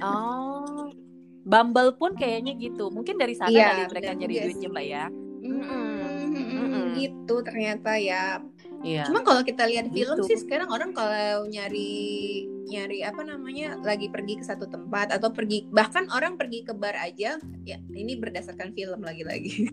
Oh. 0.00 0.90
Bumble 1.50 1.96
pun 1.96 2.14
kayaknya 2.14 2.52
gitu. 2.54 2.92
Mungkin 2.92 3.16
dari 3.16 3.32
sana 3.32 3.48
Iya, 3.48 3.66
kali 3.72 3.82
mereka 3.90 4.10
nyari 4.12 4.34
duitnya. 4.44 4.68
Mbak 4.68 4.84
ya. 4.86 5.04
Mm-mm, 5.40 6.36
Mm-mm. 6.36 6.84
gitu 7.00 7.34
ternyata 7.40 7.96
ya. 7.96 8.44
Iya. 8.84 9.08
Cuma 9.08 9.24
kalau 9.24 9.40
kita 9.40 9.64
lihat 9.64 9.88
film 9.88 10.20
Gitu. 10.20 10.28
sih 10.28 10.36
sekarang 10.36 10.68
orang 10.68 10.92
kalau 10.92 11.48
nyari 11.48 12.44
nyari 12.68 13.00
apa 13.02 13.24
namanya 13.24 13.80
lagi 13.80 14.12
pergi 14.12 14.36
ke 14.38 14.44
satu 14.44 14.68
tempat 14.68 15.10
atau 15.10 15.32
pergi 15.32 15.64
bahkan 15.72 16.06
orang 16.12 16.36
pergi 16.36 16.62
ke 16.62 16.70
bar 16.70 16.94
aja 16.94 17.40
ya 17.64 17.76
ini 17.90 18.20
berdasarkan 18.20 18.76
film 18.76 19.00
lagi-lagi. 19.00 19.64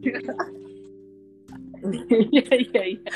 Iya, 2.33 2.47
iya, 2.57 2.83
iya. 2.89 3.11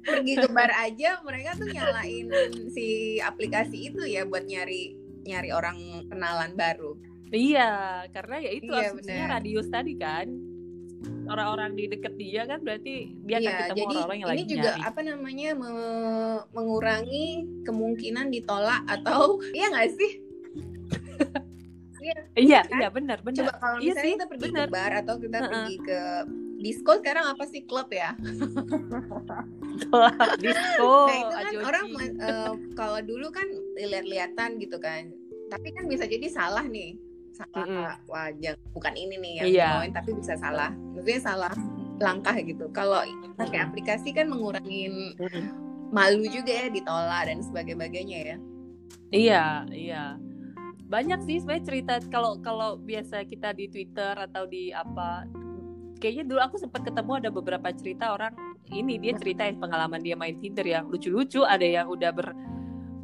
Pergi 0.00 0.34
ke 0.40 0.48
bar 0.50 0.72
aja 0.72 1.20
mereka 1.20 1.52
tuh 1.58 1.68
nyalain 1.68 2.26
si 2.72 2.86
aplikasi 3.20 3.92
itu 3.92 4.02
ya 4.08 4.24
buat 4.24 4.48
nyari 4.48 4.96
nyari 5.22 5.50
orang 5.50 5.76
kenalan 6.06 6.52
baru. 6.54 6.92
Iya, 7.30 7.70
karena 8.10 8.36
ya 8.38 8.50
itu 8.50 8.68
Iya, 8.68 8.82
asumsinya 8.86 9.24
benar. 9.24 9.34
radius 9.38 9.68
tadi 9.68 9.94
kan. 9.94 10.26
Orang-orang 11.24 11.72
di 11.72 11.86
deket 11.86 12.14
dia 12.14 12.42
kan 12.42 12.58
berarti 12.60 12.94
dia 13.22 13.38
akan 13.38 13.46
Iya, 13.46 13.58
ketemu 13.62 13.78
jadi 13.78 13.94
orang-orang 13.94 14.18
yang 14.18 14.28
ini 14.28 14.34
lagi 14.34 14.44
juga 14.50 14.62
nyari. 14.68 14.82
apa 14.82 15.00
namanya 15.00 15.48
me- 15.54 16.42
mengurangi 16.50 17.26
kemungkinan 17.62 18.26
ditolak 18.28 18.82
atau 18.84 19.38
iya 19.56 19.66
nggak 19.68 19.90
sih? 19.92 20.12
Iya, 22.32 22.64
kan? 22.64 22.80
iya 22.80 22.88
benar, 22.88 23.20
benar. 23.20 23.44
Coba 23.44 23.54
kalau 23.60 23.76
Iya 23.76 23.92
misalnya 23.92 24.00
sih, 24.00 24.12
kita 24.16 24.26
pergi 24.26 24.44
benar. 24.48 24.66
ke 24.66 24.72
bar 24.72 24.92
atau 25.04 25.14
kita 25.20 25.36
Heeh. 25.36 25.48
pergi 25.52 25.76
ke 25.84 26.00
disco 26.58 26.92
sekarang 26.96 27.24
apa 27.28 27.44
sih 27.44 27.60
klub 27.62 27.92
ya? 27.92 28.16
Disco, 30.40 30.92
nah 31.04 31.16
itu 31.16 31.34
kan 31.34 31.44
ajoji. 31.46 31.60
orang 31.60 31.86
eh, 32.18 32.52
kalau 32.72 33.00
dulu 33.02 33.28
kan 33.28 33.48
lihat-lihatan 33.88 34.60
gitu 34.60 34.76
kan. 34.76 35.08
Tapi 35.50 35.68
kan 35.74 35.84
bisa 35.86 36.04
jadi 36.04 36.26
salah 36.28 36.66
nih. 36.66 36.98
Salah 37.30 37.64
Mm-mm. 37.64 38.10
wajah 38.10 38.54
bukan 38.74 38.94
ini 38.98 39.14
nih 39.16 39.32
yang 39.40 39.46
dimauin 39.48 39.92
tapi 39.94 40.10
bisa 40.18 40.34
salah. 40.36 40.74
Maksudnya 40.92 41.20
salah 41.22 41.54
langkah 42.00 42.36
gitu. 42.42 42.68
Kalau 42.74 43.00
pakai 43.38 43.64
aplikasi 43.64 44.12
kan 44.12 44.28
mengurangin 44.28 45.14
Mm-mm. 45.16 45.44
malu 45.94 46.26
juga 46.26 46.52
ya 46.52 46.66
ditolak 46.68 47.30
dan 47.30 47.38
sebagainya 47.40 48.18
ya. 48.34 48.36
Iya, 49.10 49.44
iya. 49.74 50.04
Banyak 50.90 51.22
sih 51.22 51.38
sebenarnya 51.38 51.66
cerita 51.66 51.94
kalau 52.10 52.38
kalau 52.42 52.74
biasa 52.78 53.22
kita 53.22 53.54
di 53.54 53.70
Twitter 53.70 54.14
atau 54.18 54.46
di 54.46 54.74
apa 54.74 55.22
kayaknya 56.02 56.24
dulu 56.26 56.40
aku 56.42 56.56
sempat 56.58 56.82
ketemu 56.82 57.12
ada 57.22 57.30
beberapa 57.30 57.68
cerita 57.70 58.10
orang 58.16 58.34
ini 58.74 58.98
dia 58.98 59.14
cerita 59.18 59.46
pengalaman 59.54 60.00
dia 60.02 60.14
main 60.14 60.34
Tinder 60.38 60.64
yang 60.66 60.86
lucu-lucu, 60.86 61.42
ada 61.42 61.62
yang 61.62 61.86
udah 61.90 62.10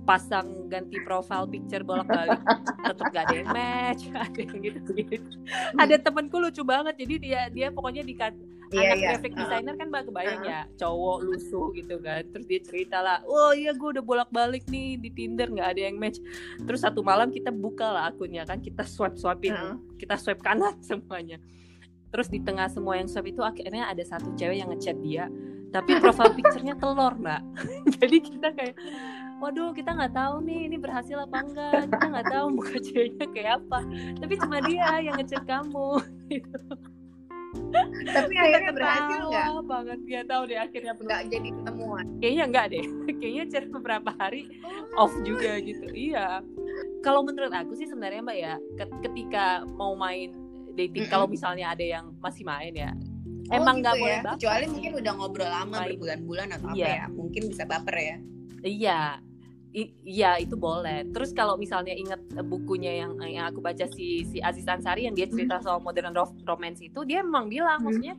berpasang 0.07 0.71
ganti 0.71 1.03
profile 1.03 1.51
picture 1.51 1.83
bolak-balik 1.83 2.39
tetap 2.87 3.07
gak 3.11 3.27
ada 3.27 3.35
yang 3.43 3.51
match, 3.51 4.07
ada 4.15 4.39
yang 4.39 4.59
gitu 4.63 4.91
gitu. 4.95 5.31
Ada 5.75 5.99
temenku 5.99 6.39
lucu 6.39 6.63
banget, 6.63 6.95
jadi 7.03 7.15
dia 7.19 7.41
dia 7.51 7.67
pokoknya 7.75 8.07
di 8.07 8.15
Iya 8.67 8.83
anak 8.83 8.99
iya. 8.99 9.09
graphic 9.15 9.33
designer 9.39 9.75
kan 9.79 9.87
mbak 9.95 10.03
kebayang 10.11 10.43
Uh-uh. 10.43 10.51
ya 10.51 10.61
cowok 10.75 11.19
lusuh 11.23 11.67
gitu 11.71 12.03
kan 12.03 12.27
terus 12.35 12.47
dia 12.51 12.59
cerita 12.67 12.99
lah 12.99 13.23
oh 13.23 13.55
iya 13.55 13.71
gue 13.71 13.89
udah 13.95 14.03
bolak 14.03 14.27
balik 14.35 14.67
nih 14.67 14.99
di 14.99 15.07
tinder 15.15 15.47
nggak 15.55 15.71
ada 15.71 15.87
yang 15.87 15.95
match 15.95 16.19
terus 16.67 16.83
satu 16.83 16.99
malam 16.99 17.31
kita 17.31 17.55
buka 17.55 17.87
lah 17.87 18.11
akunnya 18.11 18.43
kan 18.43 18.59
kita 18.59 18.83
swipe 18.83 19.15
swipein 19.15 19.55
Heeh. 19.55 19.75
kita 20.03 20.19
swipe 20.19 20.43
kanan 20.43 20.75
semuanya 20.89 21.39
terus 22.11 22.27
di 22.27 22.43
tengah 22.43 22.67
semua 22.67 22.99
yang 22.99 23.07
swipe 23.07 23.31
itu 23.31 23.39
akhirnya 23.39 23.87
ada 23.87 24.03
satu 24.03 24.35
cewek 24.35 24.59
yang 24.59 24.75
ngechat 24.75 24.99
dia 24.99 25.31
tapi 25.71 26.03
profile 26.03 26.35
picture-nya 26.35 26.75
telur 26.75 27.15
mbak 27.23 27.47
jadi 28.03 28.17
kita 28.19 28.49
kayak 28.51 28.75
waduh 29.37 29.71
kita 29.77 29.93
nggak 29.93 30.15
tahu 30.17 30.35
nih 30.45 30.61
ini 30.69 30.77
berhasil 30.81 31.17
apa 31.21 31.39
enggak 31.45 31.81
kita 31.93 32.05
nggak 32.09 32.29
tahu 32.33 32.47
muka 32.57 32.77
ceweknya 32.81 33.27
kayak 33.33 33.53
apa 33.63 33.79
tapi 34.21 34.35
cuma 34.41 34.57
dia 34.65 34.89
yang 35.01 35.15
ngechat 35.21 35.45
kamu 35.45 35.89
Tapi 38.07 38.35
akhirnya 38.37 38.73
berhasil 38.73 39.23
nggak? 39.33 39.65
banget 39.67 40.01
ya 40.07 40.21
tahu 40.29 40.43
deh 40.49 40.59
akhirnya. 40.61 40.93
Nggak 40.97 41.23
jadi 41.33 41.49
ketemuan. 41.57 42.05
Kayaknya 42.21 42.45
enggak 42.47 42.67
deh. 42.73 42.87
Kayaknya 43.21 43.45
cari 43.49 43.67
beberapa 43.73 44.11
hari 44.17 44.43
off 44.97 45.13
juga 45.25 45.53
gitu. 45.61 45.87
Iya. 45.91 46.45
Kalau 47.01 47.25
menurut 47.25 47.53
aku 47.53 47.73
sih 47.79 47.89
sebenarnya 47.89 48.21
Mbak 48.23 48.39
ya, 48.39 48.55
ketika 49.03 49.65
mau 49.79 49.97
main 49.97 50.35
dating, 50.77 51.07
mm 51.07 51.09
-mm. 51.09 51.13
kalau 51.13 51.27
misalnya 51.27 51.73
ada 51.73 51.85
yang 51.85 52.13
masih 52.21 52.45
main 52.45 52.75
ya, 52.77 52.93
oh, 53.49 53.57
emang 53.57 53.81
nggak 53.81 53.95
gitu 53.97 54.03
boleh 54.05 54.19
ya? 54.19 54.23
baper. 54.23 54.37
Kecuali 54.37 54.65
mungkin 54.69 54.93
udah 55.01 55.13
ngobrol 55.17 55.51
lama 55.51 55.79
berbulan-bulan 55.89 56.49
atau 56.61 56.69
iya. 56.77 56.85
apa 56.85 56.89
ya, 56.93 57.05
mungkin 57.09 57.43
bisa 57.49 57.63
baper 57.65 57.97
ya. 57.97 58.17
Iya, 58.67 59.01
iya 60.05 60.41
itu 60.41 60.57
boleh. 60.57 61.05
Terus 61.13 61.37
kalau 61.37 61.61
misalnya 61.61 61.93
ingat 61.93 62.21
bukunya 62.49 63.05
yang 63.05 63.21
yang 63.21 63.53
aku 63.53 63.61
baca 63.61 63.85
si 63.93 64.25
si 64.25 64.41
Aziz 64.41 64.65
Ansari 64.65 65.05
yang 65.05 65.13
dia 65.13 65.29
cerita 65.29 65.61
soal 65.61 65.85
modern 65.85 66.17
romance 66.49 66.81
itu, 66.81 67.05
dia 67.05 67.21
emang 67.21 67.53
bilang 67.53 67.85
hmm. 67.85 67.85
maksudnya 67.85 68.17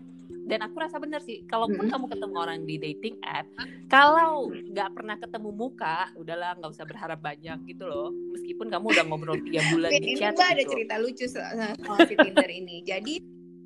dan 0.47 0.63
aku 0.63 0.79
rasa 0.79 0.97
bener 0.97 1.19
sih 1.19 1.43
kalaupun 1.45 1.87
hmm. 1.87 1.91
kamu 1.91 2.05
ketemu 2.07 2.35
orang 2.39 2.59
di 2.63 2.75
dating 2.79 3.15
app 3.27 3.45
kalau 3.91 4.47
nggak 4.47 4.89
pernah 4.95 5.19
ketemu 5.19 5.49
muka 5.51 6.07
udahlah 6.15 6.55
nggak 6.55 6.71
usah 6.71 6.87
berharap 6.87 7.19
banyak 7.19 7.59
gitu 7.67 7.83
loh 7.83 8.15
meskipun 8.31 8.71
kamu 8.71 8.95
udah 8.95 9.05
ngobrol 9.11 9.35
tiga 9.43 9.59
bulan 9.75 9.91
di 9.91 10.15
chat 10.15 10.33
ini 10.33 10.39
gitu. 10.39 10.43
ada 10.47 10.63
cerita 10.63 10.95
lucu 11.03 11.25
soal 11.27 11.99
si 12.07 12.15
Tinder 12.15 12.49
ini 12.49 12.79
jadi 12.87 13.13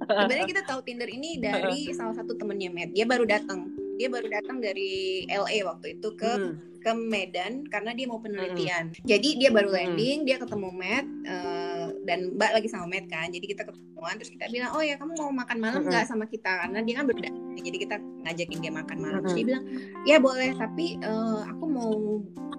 sebenarnya 0.01 0.47
kita 0.49 0.61
tahu 0.65 0.79
Tinder 0.81 1.09
ini 1.09 1.37
dari 1.45 1.93
salah 1.93 2.17
satu 2.17 2.33
temennya 2.33 2.73
Matt 2.73 2.97
dia 2.97 3.05
baru 3.05 3.29
datang 3.29 3.69
dia 4.01 4.09
baru 4.09 4.27
datang 4.33 4.57
dari 4.57 5.23
LA 5.29 5.61
waktu 5.61 6.01
itu 6.01 6.09
ke 6.17 6.31
hmm 6.33 6.71
ke 6.81 6.91
Medan 6.97 7.63
karena 7.69 7.93
dia 7.93 8.09
mau 8.09 8.17
penelitian. 8.17 8.89
Mm. 8.89 9.05
Jadi 9.05 9.29
dia 9.37 9.49
baru 9.53 9.69
landing, 9.69 10.25
mm. 10.25 10.27
dia 10.27 10.37
ketemu 10.41 10.69
Matt 10.73 11.05
uh, 11.29 11.87
dan 12.09 12.33
Mbak 12.35 12.51
lagi 12.57 12.67
sama 12.67 12.89
Matt 12.89 13.05
kan. 13.07 13.29
Jadi 13.29 13.45
kita 13.45 13.69
ketemuan 13.69 14.17
terus 14.17 14.33
kita 14.33 14.49
bilang, 14.49 14.73
"Oh 14.73 14.81
ya, 14.81 14.97
kamu 14.97 15.13
mau 15.13 15.29
makan 15.29 15.57
malam 15.61 15.81
nggak 15.85 16.03
mm. 16.03 16.09
sama 16.09 16.25
kita?" 16.25 16.49
Karena 16.65 16.81
dia 16.81 16.95
kan 16.97 17.05
beda. 17.05 17.29
Jadi 17.61 17.77
kita 17.77 17.95
ngajakin 18.01 18.59
dia 18.59 18.73
makan 18.73 18.97
malam. 18.97 19.19
Mm. 19.21 19.23
Terus 19.29 19.35
dia 19.37 19.45
bilang, 19.45 19.63
"Ya 20.09 20.17
boleh, 20.17 20.49
tapi 20.57 20.97
uh, 21.05 21.45
aku 21.45 21.65
mau 21.69 21.93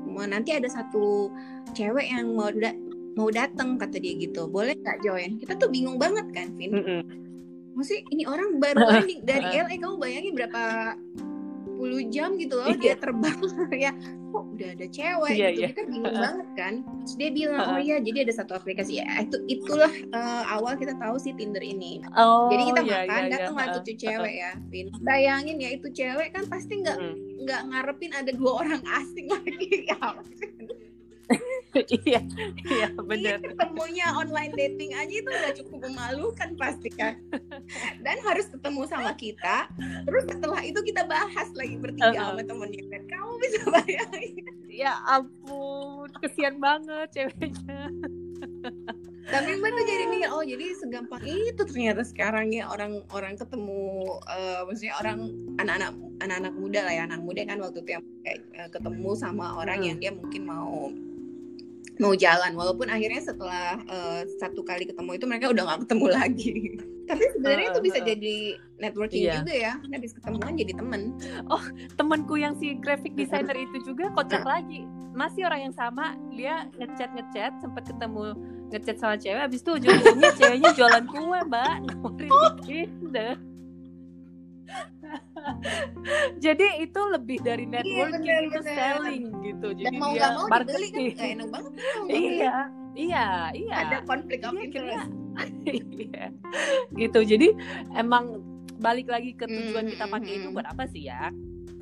mau 0.07 0.25
nanti 0.25 0.55
ada 0.55 0.71
satu 0.71 1.35
cewek 1.75 2.07
yang 2.07 2.39
mau 2.39 2.55
da 2.55 2.71
mau 3.13 3.29
datang 3.29 3.77
kata 3.77 3.99
dia 3.99 4.15
gitu. 4.23 4.47
Boleh 4.47 4.79
nggak 4.79 5.03
join?" 5.03 5.43
Kita 5.43 5.59
tuh 5.59 5.67
bingung 5.67 5.99
banget 5.99 6.31
kan, 6.31 6.55
Vin. 6.55 6.71
Mm 6.71 6.85
-mm. 6.87 7.01
Maksudnya 7.75 8.03
ini 8.15 8.23
orang 8.31 8.63
baru 8.63 8.87
landing 9.03 9.27
dari 9.27 9.51
LA, 9.51 9.83
kamu 9.83 9.97
bayangin 9.99 10.33
berapa 10.39 10.95
10 11.83 12.15
jam 12.15 12.31
gitu 12.39 12.55
loh 12.55 12.71
dia 12.79 12.95
iya. 12.95 12.97
terbang. 12.97 13.41
Ya 13.83 13.91
kok 14.33 14.45
udah 14.57 14.69
ada 14.79 14.87
cewek 14.89 15.33
yeah, 15.35 15.51
gitu? 15.53 15.61
yeah. 15.61 15.71
kita 15.75 15.83
bingung 15.91 16.17
banget 16.17 16.49
kan? 16.55 16.75
Terus 17.05 17.15
dia 17.19 17.31
bilang 17.35 17.67
oh 17.67 17.81
iya 17.83 17.97
jadi 17.99 18.19
ada 18.25 18.33
satu 18.33 18.53
aplikasi. 18.55 19.03
Ya 19.03 19.27
itu 19.27 19.37
itulah 19.51 19.93
uh, 20.15 20.43
awal 20.55 20.79
kita 20.79 20.95
tahu 20.97 21.19
si 21.19 21.35
Tinder 21.35 21.61
ini. 21.61 22.01
Oh, 22.15 22.49
jadi 22.49 22.63
kita 22.71 22.81
yeah, 22.87 23.03
makan 23.05 23.23
yeah, 23.27 23.31
datang 23.35 23.55
yeah. 23.59 23.75
tuh 23.83 23.97
cewek 23.99 24.35
ya 24.39 24.53
Vin. 24.71 24.87
Bayangin 25.03 25.57
ya 25.59 25.71
itu 25.75 25.89
cewek 25.91 26.29
kan 26.33 26.45
pasti 26.47 26.81
nggak 26.81 26.97
nggak 27.43 27.61
mm. 27.67 27.69
ngarepin 27.75 28.13
ada 28.15 28.31
dua 28.31 28.53
orang 28.63 28.83
asing 29.03 29.27
lagi 29.27 29.69
ya 29.91 29.99
iya 32.05 32.21
iya 32.69 32.89
benar. 33.01 33.41
ketemunya 33.41 34.07
online 34.13 34.53
dating 34.53 34.93
aja 34.93 35.15
itu 35.15 35.29
udah 35.29 35.53
cukup 35.57 35.79
memalukan 35.89 36.51
pasti 36.61 36.93
kan. 36.93 37.17
Dan 38.05 38.17
harus 38.25 38.47
ketemu 38.53 38.83
sama 38.89 39.13
kita 39.17 39.69
terus 40.05 40.25
setelah 40.29 40.61
itu 40.61 40.81
kita 40.85 41.09
bahas 41.09 41.49
lagi 41.57 41.77
bertiga 41.81 42.13
uh 42.13 42.13
-huh. 42.13 42.29
sama 42.37 42.43
temennya. 42.45 42.85
Kan 42.93 43.03
kamu 43.09 43.33
bisa 43.41 43.61
bayangin. 43.73 44.45
Ya 44.69 44.93
ampun 45.09 46.09
kesian 46.21 46.61
banget 46.61 47.09
ceweknya. 47.13 47.89
Tapi 49.23 49.51
mbak 49.55 49.71
tuh 49.71 49.85
jadi 49.87 50.05
mikir 50.11 50.29
oh 50.35 50.43
jadi 50.43 50.67
segampang 50.75 51.23
itu 51.23 51.63
ternyata 51.63 52.03
sekarang 52.03 52.51
ya 52.51 52.67
orang-orang 52.67 53.39
ketemu 53.39 54.19
uh, 54.27 54.67
maksudnya 54.67 54.99
orang 54.99 55.31
anak-anak 55.63 55.95
anak-anak 56.21 56.55
muda 56.59 56.81
lah 56.83 56.93
ya. 56.93 57.03
Anak 57.07 57.21
muda 57.23 57.41
kan 57.47 57.63
waktu 57.63 57.79
itu 57.87 57.91
yang 57.97 58.05
kayak, 58.27 58.41
uh, 58.59 58.69
ketemu 58.69 59.11
sama 59.15 59.57
orang 59.57 59.79
hmm. 59.79 59.87
yang 59.89 59.97
dia 60.03 60.13
mungkin 60.13 60.43
mau 60.43 60.91
mau 62.01 62.15
jalan. 62.17 62.53
Walaupun 62.57 62.89
akhirnya 62.89 63.21
setelah 63.21 63.77
uh, 63.89 64.23
satu 64.41 64.65
kali 64.65 64.89
ketemu 64.89 65.11
itu 65.19 65.25
mereka 65.29 65.53
udah 65.53 65.63
gak 65.69 65.81
ketemu 65.89 66.07
lagi. 66.09 66.53
Tapi 67.11 67.25
sebenarnya 67.35 67.67
uh, 67.67 67.73
itu 67.75 67.81
bisa 67.83 67.99
uh, 68.01 68.07
jadi 68.07 68.37
networking 68.79 69.23
iya. 69.27 69.35
juga 69.43 69.55
ya. 69.55 69.73
Habis 69.93 70.13
ketemuan 70.17 70.53
jadi 70.57 70.73
temen. 70.73 71.03
Oh 71.51 71.65
temanku 71.99 72.35
yang 72.39 72.55
si 72.57 72.79
graphic 72.79 73.13
designer 73.19 73.57
itu 73.59 73.83
juga 73.85 74.09
kocak 74.15 74.47
lagi. 74.47 74.87
Masih 75.13 75.45
orang 75.45 75.69
yang 75.69 75.75
sama. 75.77 76.17
Dia 76.33 76.71
ngechat 76.81 77.11
ngechat. 77.13 77.53
Sempat 77.61 77.85
ketemu 77.91 78.39
ngechat 78.73 78.97
sama 78.97 79.15
cewek. 79.21 79.43
Habis 79.45 79.61
itu 79.61 79.71
ujung-ujungnya 79.77 80.31
ceweknya 80.39 80.71
jualan 80.73 81.05
kue 81.11 81.41
mbak. 81.45 81.75
Nawarin 82.01 82.89
oh. 83.37 83.52
jadi 86.45 86.67
itu 86.83 87.01
lebih 87.13 87.39
dari 87.43 87.65
iya, 87.67 87.75
networking 87.81 88.25
iya, 88.25 88.37
itu 88.47 88.61
bener. 88.61 88.75
selling 88.77 89.25
gitu. 89.45 89.69
Jadi 89.77 89.87
Dan 89.89 90.01
mau 90.01 90.13
dia 90.15 90.29
mau 90.33 90.47
marketing 90.49 90.93
dibeli 90.93 91.13
kan 91.13 91.27
enak 91.37 91.49
banget 91.49 91.73
iya 92.09 92.57
iya 92.95 93.27
iya. 93.57 93.75
Ada 93.89 93.99
konflik 94.07 94.41
of 94.45 94.57
interest. 94.57 95.09
Iya 95.65 96.29
gitu. 96.93 97.25
Jadi 97.25 97.57
emang 97.97 98.45
balik 98.83 99.09
lagi 99.09 99.33
ke 99.33 99.49
tujuan 99.49 99.89
mm, 99.89 99.91
kita 99.97 100.05
pakai 100.11 100.33
itu 100.43 100.49
buat 100.53 100.67
apa 100.67 100.85
sih 100.91 101.07
ya 101.09 101.31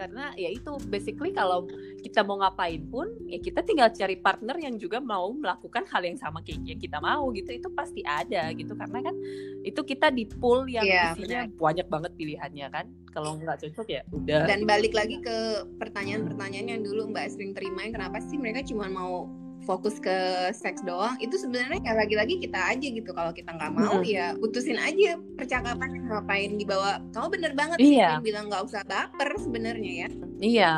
karena 0.01 0.33
ya 0.41 0.49
itu 0.49 0.81
basically 0.89 1.29
kalau 1.37 1.69
kita 2.01 2.25
mau 2.25 2.41
ngapain 2.41 2.81
pun 2.89 3.13
ya 3.29 3.37
kita 3.37 3.61
tinggal 3.61 3.93
cari 3.93 4.17
partner 4.17 4.57
yang 4.57 4.81
juga 4.81 4.97
mau 4.97 5.29
melakukan 5.37 5.85
hal 5.93 6.01
yang 6.09 6.17
sama 6.17 6.41
kayak 6.41 6.65
yang 6.65 6.81
kita 6.81 6.97
mau 7.05 7.29
gitu. 7.37 7.53
Itu 7.53 7.69
pasti 7.77 8.01
ada 8.09 8.49
gitu. 8.57 8.73
Karena 8.73 9.05
kan 9.05 9.15
itu 9.61 9.81
kita 9.85 10.09
di 10.09 10.25
pool 10.25 10.65
yang 10.73 10.89
yeah, 10.89 11.13
isinya 11.13 11.45
bener. 11.45 11.61
banyak 11.61 11.87
banget 11.93 12.13
pilihannya 12.17 12.67
kan. 12.73 12.87
Kalau 13.13 13.37
nggak 13.37 13.61
cocok 13.61 13.87
ya 13.93 14.01
udah. 14.09 14.49
Dan 14.49 14.65
balik 14.65 14.97
lagi 14.97 15.21
ke 15.21 15.69
pertanyaan-pertanyaan 15.77 16.79
yang 16.79 16.83
dulu 16.83 17.13
mbak 17.13 17.29
sering 17.29 17.53
terimain 17.53 17.93
kenapa 17.93 18.23
sih 18.25 18.41
mereka 18.41 18.65
cuma 18.65 18.89
mau 18.89 19.29
fokus 19.65 20.01
ke 20.01 20.17
seks 20.57 20.81
doang 20.83 21.17
itu 21.21 21.37
sebenarnya 21.37 21.81
ya 21.85 21.93
lagi-lagi 21.93 22.41
kita 22.41 22.59
aja 22.59 22.87
gitu 22.87 23.11
kalau 23.13 23.31
kita 23.31 23.53
nggak 23.53 23.73
mau 23.77 24.01
hmm. 24.01 24.09
ya 24.09 24.33
putusin 24.41 24.81
aja 24.81 25.21
percakapan 25.37 26.01
ngapain 26.09 26.57
dibawa 26.57 26.99
kamu 27.13 27.27
bener 27.29 27.53
banget 27.53 27.79
iya. 27.81 28.19
sih 28.19 28.33
bilang 28.33 28.49
nggak 28.49 28.65
usah 28.65 28.83
baper 28.89 29.37
sebenarnya 29.37 29.93
ya 29.93 30.09
iya 30.41 30.73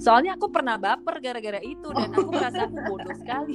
soalnya 0.00 0.34
aku 0.34 0.50
pernah 0.50 0.80
baper 0.80 1.22
gara-gara 1.22 1.60
itu 1.62 1.88
dan 1.92 2.10
aku 2.10 2.30
merasa 2.32 2.66
aku 2.66 2.76
bodoh 2.90 3.14
sekali 3.14 3.54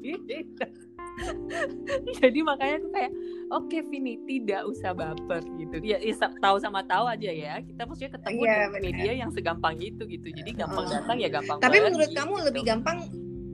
gitu. 0.00 0.66
jadi 2.24 2.38
makanya 2.40 2.76
aku 2.80 2.88
kayak 2.88 3.12
oke 3.52 3.68
okay, 3.68 3.80
Vini 3.84 4.16
tidak 4.24 4.64
usah 4.64 4.96
baper 4.96 5.44
gitu 5.60 5.76
ya, 5.84 6.00
ya 6.00 6.14
tahu 6.40 6.56
sama 6.56 6.80
tahu 6.88 7.04
aja 7.04 7.28
ya 7.28 7.60
kita 7.60 7.84
maksudnya 7.84 8.16
ketemu 8.16 8.40
yeah, 8.48 8.64
di 8.72 8.80
media 8.80 9.12
yang 9.12 9.30
segampang 9.34 9.76
itu 9.76 10.02
gitu 10.08 10.28
jadi 10.32 10.64
gampang 10.64 10.88
oh. 10.88 10.90
datang 10.90 11.16
ya 11.20 11.28
gampang 11.28 11.60
tapi 11.60 11.84
menurut 11.84 12.08
gitu. 12.08 12.16
kamu 12.16 12.34
lebih 12.48 12.62
gampang 12.64 12.98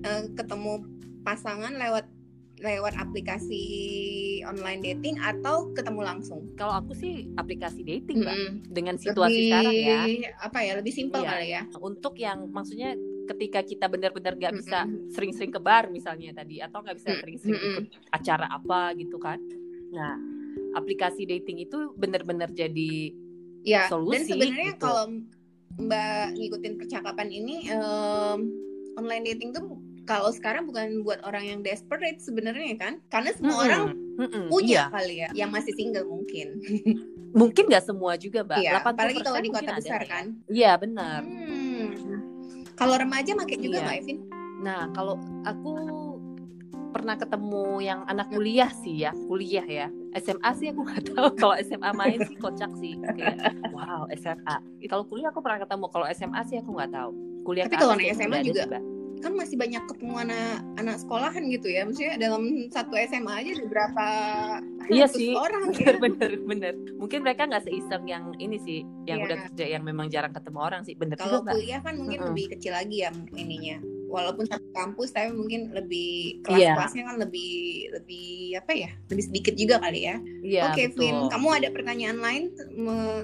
uh, 0.05 0.23
ketemu 0.35 0.85
pasangan 1.27 1.75
lewat 1.75 2.07
lewat 2.59 2.95
aplikasi 2.99 3.63
online 4.43 4.83
dating 4.83 5.15
atau 5.23 5.71
ketemu 5.75 6.01
langsung? 6.03 6.43
Kalau 6.59 6.75
aku 6.83 6.91
sih 6.95 7.31
aplikasi 7.39 7.87
dating, 7.87 8.27
mbak. 8.27 8.35
Hmm. 8.35 8.53
Dengan 8.67 8.97
situasi 8.99 9.31
lebih, 9.31 9.51
sekarang 9.51 9.75
ya. 9.79 10.01
Apa 10.43 10.59
ya? 10.67 10.73
Lebih 10.79 10.93
simpel 10.95 11.23
iya. 11.23 11.31
kali 11.31 11.47
ya. 11.55 11.63
Untuk 11.79 12.15
yang 12.19 12.51
maksudnya 12.51 12.99
ketika 13.31 13.61
kita 13.63 13.87
benar-benar 13.87 14.35
nggak 14.35 14.53
-hmm. 14.59 14.63
bisa 14.65 14.79
sering-sering 15.15 15.53
ke 15.55 15.61
bar 15.63 15.93
misalnya 15.93 16.35
tadi, 16.35 16.59
atau 16.59 16.83
nggak 16.83 16.97
bisa 16.99 17.09
sering-sering 17.23 17.57
-hmm. 17.57 17.69
ikut 17.71 17.87
acara 18.11 18.47
apa 18.51 18.81
gitu 18.99 19.17
kan? 19.23 19.39
Nah, 19.95 20.19
aplikasi 20.75 21.25
dating 21.25 21.63
itu 21.63 21.95
benar-benar 21.95 22.51
jadi 22.51 23.15
ya, 23.63 23.87
solusi. 23.87 24.19
Dan 24.19 24.23
sebenarnya 24.27 24.73
gitu. 24.75 24.83
kalau 24.83 25.05
Mbak 25.79 26.27
ngikutin 26.35 26.75
percakapan 26.75 27.29
ini, 27.31 27.71
um, 27.71 28.51
online 28.99 29.31
dating 29.31 29.55
tuh 29.55 29.79
kalau 30.09 30.33
sekarang 30.33 30.65
bukan 30.65 31.05
buat 31.05 31.21
orang 31.29 31.45
yang 31.45 31.61
desperate 31.61 32.17
sebenarnya 32.25 32.81
kan? 32.81 33.05
Karena 33.13 33.37
semua 33.37 33.53
mm 33.53 33.61
-hmm. 33.61 33.69
orang 33.69 33.83
mm 33.93 34.29
-hmm. 34.33 34.45
punya 34.49 34.73
iya. 34.73 34.85
kali 34.89 35.15
ya 35.21 35.29
yang 35.37 35.51
masih 35.53 35.77
single 35.77 36.09
mungkin. 36.09 36.57
Mungkin 37.29 37.69
nggak 37.69 37.85
semua 37.85 38.17
juga 38.17 38.41
mbak. 38.41 38.57
Iya, 38.57 38.81
apalagi 38.81 39.21
kalau 39.21 39.41
di 39.45 39.53
kota 39.53 39.77
besar 39.77 40.01
ya. 40.01 40.09
kan? 40.09 40.25
Iya 40.49 40.73
benar. 40.81 41.21
Hmm. 41.29 41.93
kalau 42.73 42.95
remaja 42.95 43.35
pakai 43.37 43.59
juga 43.61 43.77
iya. 43.77 43.85
nggak 43.85 43.99
Evin? 44.01 44.19
Nah 44.65 44.89
kalau 44.97 45.21
aku 45.45 45.75
pernah 46.89 47.21
ketemu 47.21 47.85
yang 47.85 48.01
anak 48.09 48.33
kuliah 48.33 48.73
sih 48.81 49.05
ya 49.05 49.13
kuliah 49.29 49.67
ya. 49.69 49.87
SMA 50.17 50.51
sih 50.57 50.73
aku 50.73 50.89
nggak 50.89 51.05
tahu. 51.13 51.29
Kalau 51.37 51.55
SMA 51.61 51.91
main 51.93 52.19
sih 52.25 52.37
kocak 52.41 52.73
sih. 52.81 52.97
Kayak 53.13 53.61
wow 53.77 54.09
SMA 54.17 54.57
kalau 54.89 55.05
kuliah 55.05 55.29
aku 55.29 55.45
pernah 55.45 55.61
ketemu. 55.61 55.85
Kalau 55.93 56.07
SMA 56.17 56.41
sih 56.49 56.57
aku 56.65 56.71
nggak 56.81 56.97
tahu. 56.97 57.13
Kuliah 57.45 57.65
tapi 57.69 57.77
kalau 57.77 57.93
anak 57.93 58.17
SMA 58.17 58.41
juga, 58.41 58.65
juga 58.65 58.81
kan 59.19 59.33
masih 59.35 59.57
banyak 59.59 59.83
ketemu 59.87 60.15
anak 60.29 60.63
anak 60.79 60.97
sekolahan 61.03 61.45
gitu 61.51 61.69
ya. 61.71 61.87
Maksudnya 61.87 62.15
dalam 62.19 62.71
satu 62.71 62.95
SMA 62.95 63.33
aja 63.33 63.51
ada 63.55 63.67
berapa 63.67 64.07
iya 64.89 65.07
sih. 65.07 65.37
orang 65.37 65.75
bener, 65.75 65.95
ya. 65.95 65.99
Bener 66.01 66.33
bener 66.43 66.75
mungkin 66.97 67.21
mereka 67.27 67.47
nggak 67.47 67.65
seiseng 67.69 68.05
yang 68.09 68.33
ini 68.41 68.57
sih 68.63 68.81
yang 69.05 69.23
yeah. 69.23 69.27
udah 69.29 69.37
kerja 69.51 69.65
yang 69.79 69.83
memang 69.85 70.07
jarang 70.09 70.33
ketemu 70.33 70.59
orang 70.59 70.83
sih. 70.87 70.95
Bener 70.97 71.17
kalau 71.19 71.45
kuliah 71.45 71.81
kan 71.83 71.99
mungkin 71.99 72.19
mm 72.19 72.25
-hmm. 72.25 72.35
lebih 72.35 72.45
kecil 72.57 72.73
lagi 72.75 72.97
ya 73.05 73.11
ininya. 73.35 73.79
Walaupun 74.09 74.49
satu 74.49 74.65
kampus 74.73 75.13
tapi 75.13 75.37
mungkin 75.37 75.69
lebih 75.77 76.41
Iya. 76.49 76.73
kelas-kelasnya 76.73 77.03
kan 77.13 77.17
lebih 77.21 77.53
lebih 77.93 78.57
apa 78.57 78.73
ya 78.73 78.91
lebih 79.13 79.25
sedikit 79.29 79.55
juga 79.55 79.77
kali 79.85 80.09
ya. 80.09 80.17
Iya, 80.41 80.63
oke 80.73 80.83
betul. 80.97 81.01
Vin 81.05 81.17
kamu 81.29 81.49
ada 81.53 81.69
pertanyaan 81.69 82.19
lain 82.19 82.43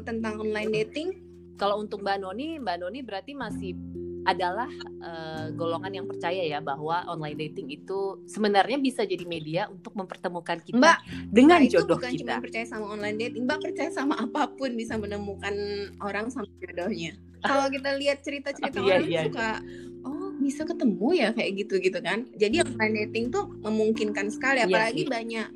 tentang 0.05 0.45
online 0.45 0.71
dating? 0.71 1.09
Kalau 1.55 1.79
untuk 1.81 2.03
Mbak 2.03 2.19
Noni, 2.21 2.59
Mbak 2.59 2.77
Noni 2.83 3.01
berarti 3.07 3.33
masih 3.33 3.79
adalah 4.25 4.69
eh, 5.05 5.47
golongan 5.53 5.93
yang 6.03 6.07
percaya 6.11 6.43
ya 6.45 6.59
bahwa 6.61 7.05
online 7.09 7.39
dating 7.49 7.69
itu 7.71 8.21
sebenarnya 8.27 8.79
bisa 8.81 9.05
jadi 9.05 9.25
media 9.29 9.63
untuk 9.69 9.93
mempertemukan 9.97 10.61
kita 10.65 10.81
Mbak, 10.81 10.99
dengan 11.31 11.61
Mbak 11.61 11.69
itu 11.69 11.81
jodoh 11.81 11.99
bukan 11.99 12.13
cuma 12.17 12.35
kita. 12.35 12.43
percaya 12.43 12.67
sama 12.67 12.87
online 12.91 13.17
dating, 13.21 13.45
Mbak 13.49 13.61
percaya 13.71 13.91
sama 13.93 14.15
apa 14.19 14.51
pun 14.57 14.75
bisa 14.77 14.97
menemukan 14.99 15.55
orang 16.01 16.29
sama 16.33 16.49
jodohnya. 16.61 17.15
Kalau 17.45 17.69
kita 17.69 17.95
lihat 18.01 18.25
cerita-cerita 18.25 18.81
Iya, 18.81 18.95
orang 18.97 19.05
iya, 19.05 19.23
suka, 19.29 19.61
oh 20.05 20.33
bisa 20.41 20.65
ketemu 20.65 21.09
ya 21.13 21.29
kayak 21.37 21.53
gitu 21.61 21.75
gitu 21.79 21.99
kan. 22.01 22.25
Jadi 22.35 22.65
online 22.65 22.95
dating 23.09 23.29
tuh 23.31 23.45
memungkinkan 23.61 24.33
sekali, 24.33 24.65
Iya 24.65 24.67
apalagi 24.67 25.05
sih. 25.05 25.11
banyak 25.11 25.49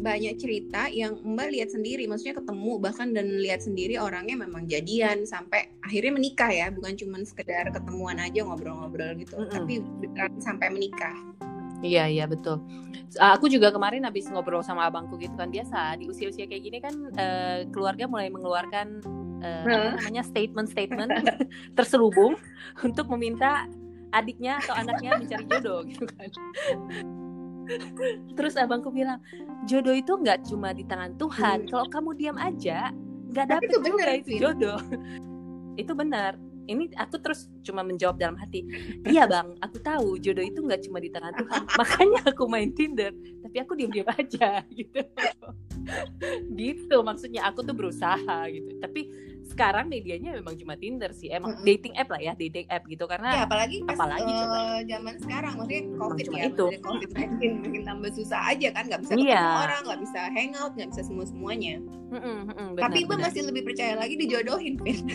banyak 0.00 0.34
cerita 0.40 0.88
yang 0.88 1.20
Mbak 1.20 1.48
lihat 1.52 1.68
sendiri, 1.76 2.08
maksudnya 2.08 2.40
ketemu 2.40 2.72
bahkan 2.80 3.12
dan 3.12 3.28
lihat 3.38 3.60
sendiri 3.60 4.00
orangnya 4.00 4.40
memang 4.40 4.64
jadian 4.64 5.28
sampai 5.28 5.68
akhirnya 5.84 6.16
menikah 6.16 6.50
ya, 6.50 6.66
bukan 6.72 6.96
cuma 6.96 7.20
sekedar 7.22 7.68
ketemuan 7.68 8.16
aja 8.16 8.40
ngobrol-ngobrol 8.42 9.12
gitu, 9.20 9.36
Mm-mm. 9.36 9.52
tapi 9.52 9.84
beneran 10.00 10.32
sampai 10.40 10.72
menikah. 10.72 11.14
Iya 11.80 12.12
iya 12.12 12.24
betul. 12.28 12.60
Aku 13.18 13.48
juga 13.48 13.72
kemarin 13.72 14.04
habis 14.04 14.28
ngobrol 14.28 14.60
sama 14.60 14.86
abangku 14.86 15.16
gitu 15.16 15.32
kan 15.34 15.48
biasa 15.48 15.96
di 15.98 16.12
usia-usia 16.12 16.44
kayak 16.44 16.62
gini 16.62 16.78
kan 16.78 16.94
eh, 17.16 17.58
keluarga 17.72 18.04
mulai 18.04 18.28
mengeluarkan 18.28 19.00
eh, 19.40 19.64
apa 19.64 19.96
namanya 19.98 20.22
statement-statement 20.22 21.10
terselubung 21.76 22.36
untuk 22.84 23.08
meminta 23.16 23.64
adiknya 24.12 24.60
atau 24.60 24.74
anaknya 24.76 25.16
mencari 25.16 25.44
jodoh 25.48 25.80
gitu 25.88 26.04
kan. 26.04 26.30
Terus 28.36 28.54
abangku 28.58 28.90
bilang 28.90 29.22
jodoh 29.66 29.94
itu 29.94 30.12
nggak 30.16 30.46
cuma 30.48 30.74
di 30.74 30.84
tangan 30.86 31.14
Tuhan. 31.16 31.66
Hmm. 31.66 31.68
Kalau 31.70 31.86
kamu 31.88 32.10
diam 32.18 32.38
aja 32.38 32.90
nggak 33.30 33.46
dapet 33.46 33.68
itu 33.70 33.78
juga 33.86 34.06
itu 34.16 34.30
jodoh. 34.42 34.80
itu 35.82 35.92
benar. 35.94 36.34
Ini 36.70 36.86
aku 36.94 37.18
terus 37.18 37.50
cuma 37.66 37.82
menjawab 37.82 38.14
dalam 38.14 38.38
hati. 38.38 38.62
Iya 39.02 39.26
bang, 39.26 39.58
aku 39.58 39.82
tahu 39.82 40.08
jodoh 40.22 40.44
itu 40.44 40.62
nggak 40.62 40.86
cuma 40.86 41.02
di 41.02 41.10
tangan 41.10 41.34
Tuhan. 41.34 41.62
Makanya 41.82 42.20
aku 42.30 42.46
main 42.46 42.70
Tinder, 42.70 43.10
tapi 43.42 43.56
aku 43.58 43.74
diam-diam 43.74 44.06
aja 44.06 44.62
gitu. 44.70 45.02
gitu 46.54 46.96
maksudnya 47.02 47.42
aku 47.50 47.66
tuh 47.66 47.74
berusaha 47.74 48.46
gitu. 48.54 48.70
Tapi 48.78 49.00
sekarang 49.50 49.86
medianya 49.86 50.30
memang 50.32 50.54
cuma 50.54 50.74
Tinder 50.74 51.10
sih. 51.10 51.28
Emang 51.28 51.52
Mm-mm. 51.52 51.66
dating 51.66 51.94
app 51.94 52.08
lah 52.08 52.20
ya, 52.20 52.32
dating 52.32 52.66
app 52.66 52.82
gitu 52.84 53.02
Ya 53.02 53.10
karena 53.10 53.28
apalagi 53.42 53.76
pas 53.82 53.94
apalagi 53.94 54.24
eh, 54.24 54.38
coba. 54.38 54.58
zaman 54.86 55.14
sekarang 55.18 55.52
maksudnya 55.54 55.82
covid 55.96 56.24
cuma 56.24 56.36
ya 56.36 56.44
itu. 56.44 56.54
maksudnya 56.64 56.82
covid 56.82 57.10
makin 57.12 57.50
makin 57.60 57.82
tambah 57.82 58.10
susah 58.12 58.40
aja 58.46 58.68
kan 58.70 58.84
nggak 58.86 59.00
bisa 59.00 59.12
Iya. 59.12 59.34
ketemu 59.36 59.58
orang 59.60 59.80
nggak 59.82 60.00
bisa 60.00 60.20
hangout 60.30 60.72
nggak 60.72 60.88
bisa 60.88 61.02
semua 61.02 61.24
semuanya 61.24 61.74
mm-mm, 62.08 62.38
tapi 62.72 62.76
benar, 62.76 62.90
mbak 63.00 63.08
benar. 63.10 63.24
masih 63.26 63.42
lebih 63.44 63.62
percaya 63.64 63.94
lagi 63.96 64.14
dijodohin 64.16 64.74
Vin 64.76 64.98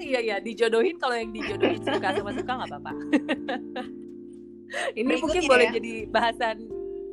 Iya 0.00 0.18
iya 0.18 0.36
dijodohin 0.38 0.96
kalau 0.96 1.12
yang 1.12 1.30
dijodohin 1.30 1.78
suka 1.78 2.08
sama 2.10 2.32
suka 2.32 2.52
nggak 2.52 2.70
apa-apa. 2.72 2.92
Ini 4.96 5.02
mungkin 5.04 5.42
Berikutnya 5.42 5.42
boleh 5.44 5.66
ya. 5.66 5.72
jadi 5.76 5.92
bahasan 6.08 6.56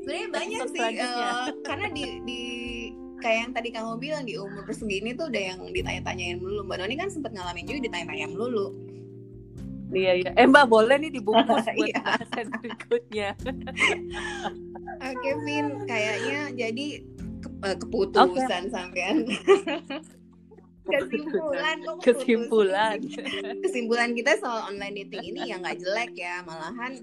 sebenarnya 0.08 0.30
banyak 0.32 0.60
sih 0.70 0.80
eh, 0.96 1.46
karena 1.62 1.88
di 1.92 2.04
di 2.24 2.42
kayak 3.18 3.40
yang 3.44 3.52
tadi 3.52 3.70
kamu 3.70 3.92
bilang 3.98 4.24
di 4.24 4.34
umur 4.34 4.64
segini 4.70 5.12
tuh 5.12 5.28
udah 5.28 5.44
yang 5.44 5.60
ditanya-tanyain 5.68 6.38
dulu 6.38 6.64
mbak 6.64 6.80
Noni 6.80 6.96
kan 6.96 7.10
sempet 7.10 7.34
ngalamin 7.34 7.66
juga 7.66 7.80
ditanya-tanya 7.84 8.32
dulu 8.32 8.68
Iya 9.88 10.12
iya. 10.18 10.30
Eh 10.36 10.44
Mbak 10.44 10.68
boleh 10.68 11.00
nih 11.00 11.12
dibungkus 11.14 11.64
buat 11.70 11.88
Iya. 11.88 11.96
bahasan 11.98 12.48
berikutnya. 12.54 13.30
oke 15.02 15.30
Vin 15.42 15.68
kayaknya 15.84 16.40
jadi 16.54 16.88
ke- 17.40 17.56
eh, 17.64 17.78
keputusan 17.78 18.64
sampean 18.68 19.24
kesimpulan 20.86 21.76
kok? 21.82 21.96
Kesimpulan. 22.00 23.00
kesimpulan 23.60 24.10
kita 24.12 24.36
soal 24.38 24.68
online 24.68 24.96
dating 24.98 25.24
ini 25.26 25.52
ya 25.52 25.56
nggak 25.58 25.80
jelek 25.80 26.12
ya 26.16 26.44
malahan 26.44 27.00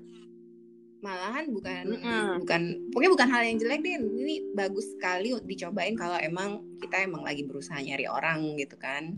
malahan 1.04 1.44
bukan 1.52 1.84
Mm-mm. 1.92 2.40
bukan 2.40 2.62
pokoknya 2.88 3.10
bukan 3.12 3.28
hal 3.28 3.42
yang 3.44 3.56
jelek 3.60 3.80
deh 3.84 3.94
ini 4.00 4.36
bagus 4.56 4.96
sekali 4.96 5.36
dicobain 5.44 5.92
kalau 6.00 6.16
emang 6.16 6.64
kita 6.80 7.04
emang 7.04 7.20
lagi 7.20 7.44
berusaha 7.44 7.76
nyari 7.76 8.08
orang 8.08 8.56
gitu 8.56 8.80
kan 8.80 9.12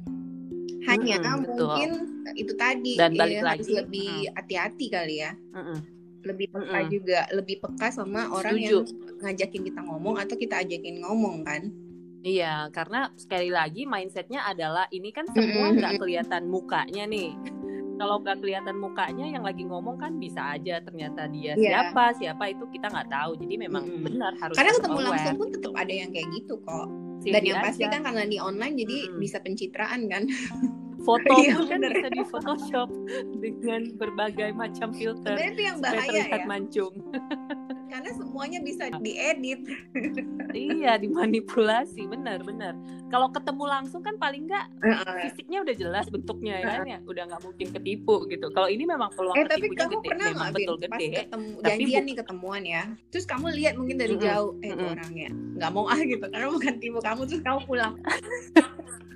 hanya 0.90 1.18
betul. 1.22 1.66
mungkin 1.66 1.90
itu 2.34 2.52
tadi 2.58 2.94
Dan 2.98 3.14
eh, 3.14 3.18
balik 3.18 3.38
harus 3.42 3.66
lagi, 3.70 3.78
lebih 3.78 4.10
hati-hati 4.34 4.86
kali 4.90 5.14
ya 5.22 5.32
Mm-mm. 5.54 5.78
lebih 6.26 6.46
peka 6.50 6.78
Mm-mm. 6.82 6.90
juga 6.90 7.20
lebih 7.30 7.56
peka 7.62 7.88
sama 7.94 8.26
orang 8.34 8.58
Setuju. 8.58 8.82
yang 8.82 8.86
ngajakin 9.22 9.62
kita 9.70 9.80
ngomong 9.86 10.14
atau 10.18 10.34
kita 10.34 10.54
ajakin 10.66 10.96
ngomong 11.06 11.46
kan 11.46 11.62
Iya, 12.26 12.74
karena 12.74 13.06
sekali 13.14 13.54
lagi 13.54 13.86
mindsetnya 13.86 14.42
adalah 14.42 14.90
ini 14.90 15.14
kan 15.14 15.30
semua 15.30 15.70
nggak 15.70 16.02
kelihatan 16.02 16.50
mukanya 16.50 17.06
nih. 17.06 17.30
Kalau 17.96 18.16
nggak 18.18 18.36
kelihatan 18.38 18.76
mukanya, 18.76 19.26
yang 19.26 19.40
lagi 19.40 19.62
ngomong 19.62 19.96
kan 19.96 20.12
bisa 20.14 20.52
aja 20.52 20.78
ternyata 20.78 21.24
dia 21.26 21.52
Iya. 21.52 21.88
siapa, 21.88 22.12
siapa 22.12 22.44
itu 22.46 22.64
kita 22.68 22.86
nggak 22.86 23.08
tahu. 23.08 23.32
Jadi 23.36 23.54
memang 23.58 23.82
Mm-mm. 23.82 24.04
benar 24.04 24.32
harus 24.36 24.52
karena 24.54 24.70
ketemu 24.70 24.92
aware 24.94 25.08
langsung 25.10 25.36
pun 25.36 25.48
tetap 25.50 25.72
ada 25.74 25.92
yang 25.92 26.10
kayak 26.10 26.28
gitu 26.30 26.54
kok 26.58 26.86
Sindir 27.16 27.32
dan 27.32 27.42
yang 27.42 27.58
pasti 27.62 27.82
aja. 27.82 27.90
kan 27.90 28.00
karena 28.04 28.22
di 28.24 28.38
online 28.38 28.74
jadi 28.76 28.96
Mm-mm. 29.02 29.18
bisa 29.18 29.38
pencitraan 29.40 30.00
kan 30.06 30.22
foto 31.06 31.32
Iya, 31.34 31.54
pun 31.54 31.66
kan 31.66 31.78
bener. 31.78 31.90
bisa 31.94 32.08
di 32.10 32.22
Photoshop 32.26 32.88
dengan 33.42 33.80
berbagai 33.94 34.50
macam 34.52 34.88
filter 34.90 35.32
sebenarnya 35.32 35.50
itu 35.50 35.62
yang 35.62 35.76
supaya 35.78 35.92
bahaya 35.94 36.10
terlihat 36.20 36.28
ya 36.36 36.46
mancung. 36.46 36.94
karena 37.86 38.10
semuanya 38.14 38.58
bisa 38.60 38.90
diedit 39.00 39.60
iya, 40.52 40.96
dimanipulasi, 40.98 42.06
benar-benar. 42.08 42.74
Kalau 43.06 43.30
ketemu 43.30 43.64
langsung 43.70 44.02
kan 44.02 44.18
paling 44.18 44.50
nggak 44.50 44.66
fisiknya 45.22 45.62
udah 45.62 45.74
jelas 45.76 46.06
bentuknya 46.10 46.54
ya 46.60 46.66
kan 46.66 46.80
ya, 46.88 46.98
udah 47.06 47.22
nggak 47.30 47.42
mungkin 47.46 47.68
ketipu 47.70 48.26
gitu. 48.26 48.50
Kalau 48.50 48.66
ini 48.66 48.84
memang 48.88 49.12
peluang 49.14 49.36
eh 49.36 49.44
tapi 49.46 49.66
kamu 49.70 50.00
gede, 50.00 50.08
pernah 50.08 50.26
nggak 50.32 50.52
betul 50.56 50.74
pas 50.76 50.98
gede. 50.98 51.08
ketemu 51.24 51.48
tapi 51.56 51.68
janjian 51.68 52.02
bu- 52.02 52.06
nih 52.06 52.16
ketemuan 52.16 52.62
ya 52.64 52.82
terus 53.12 53.24
kamu 53.28 53.46
lihat 53.54 53.74
mungkin 53.76 53.96
dari 54.00 54.14
Mm-mm, 54.16 54.26
jauh 54.26 54.50
eh 54.64 54.72
mm-mm. 54.72 54.92
orangnya 54.92 55.28
nggak 55.56 55.70
mau 55.72 55.84
ah 55.86 56.00
gitu 56.00 56.24
karena 56.26 56.48
bukan 56.50 56.74
tipe 56.80 56.98
kamu 57.00 57.20
terus 57.28 57.42
kamu 57.44 57.60
pulang 57.68 57.94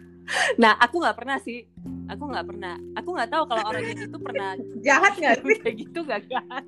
Nah, 0.59 0.73
aku 0.79 1.03
nggak 1.03 1.17
pernah 1.17 1.37
sih. 1.43 1.67
Aku 2.11 2.27
nggak 2.31 2.47
pernah. 2.47 2.75
Aku 2.99 3.09
nggak 3.15 3.31
tahu 3.31 3.45
kalau 3.47 3.63
orang 3.67 3.83
itu 3.87 4.19
pernah 4.19 4.51
jahat 4.87 5.13
nggak 5.19 5.37
sih 5.43 5.57
kayak 5.63 5.77
gitu 5.87 5.99
nggak 6.03 6.21
gak 6.31 6.45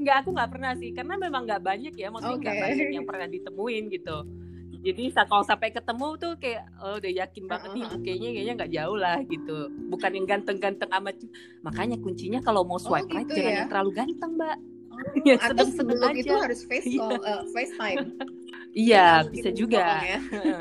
Nggak, 0.00 0.16
aku 0.24 0.28
nggak 0.32 0.50
pernah 0.52 0.72
sih. 0.76 0.90
Karena 0.92 1.14
memang 1.20 1.42
nggak 1.44 1.62
banyak 1.62 1.94
ya. 1.96 2.08
Maksudnya 2.08 2.38
nggak 2.40 2.56
Oke. 2.56 2.64
banyak 2.64 2.88
yang 2.92 3.06
pernah 3.08 3.26
ditemuin 3.28 3.84
gitu. 3.92 4.16
Jadi 4.82 5.14
kalau 5.14 5.46
sampai 5.46 5.70
ketemu 5.70 6.08
tuh 6.18 6.32
kayak 6.42 6.66
oh, 6.82 6.98
udah 6.98 7.12
yakin 7.22 7.44
banget 7.46 7.70
nih 7.70 7.86
kayaknya 8.02 8.28
kayaknya 8.34 8.54
nggak 8.58 8.72
jauh 8.74 8.98
lah 8.98 9.18
gitu. 9.30 9.58
Bukan 9.88 10.10
yang 10.10 10.26
ganteng-ganteng 10.26 10.90
amat. 10.90 11.16
Makanya 11.62 11.96
kuncinya 12.02 12.40
kalau 12.42 12.66
mau 12.66 12.82
swipe 12.82 13.06
right 13.06 13.22
gitu 13.30 13.38
jangan 13.38 13.52
ya? 13.52 13.58
yang 13.62 13.70
terlalu 13.70 13.90
ganteng, 13.94 14.32
Mbak. 14.34 14.58
Yang 15.26 15.38
atau 15.40 15.48
sedang-sedang 15.50 15.78
sebelum 15.98 16.10
aja. 16.12 16.20
itu 16.20 16.34
harus 16.36 16.60
face 16.68 16.84
Iya. 16.86 17.00
call 17.00 17.16
eh, 17.24 17.42
FaceTime 17.50 18.06
Iya, 18.72 19.22
Nggak 19.22 19.32
bisa 19.32 19.48
juga. 19.52 19.84
ya. 20.02 20.18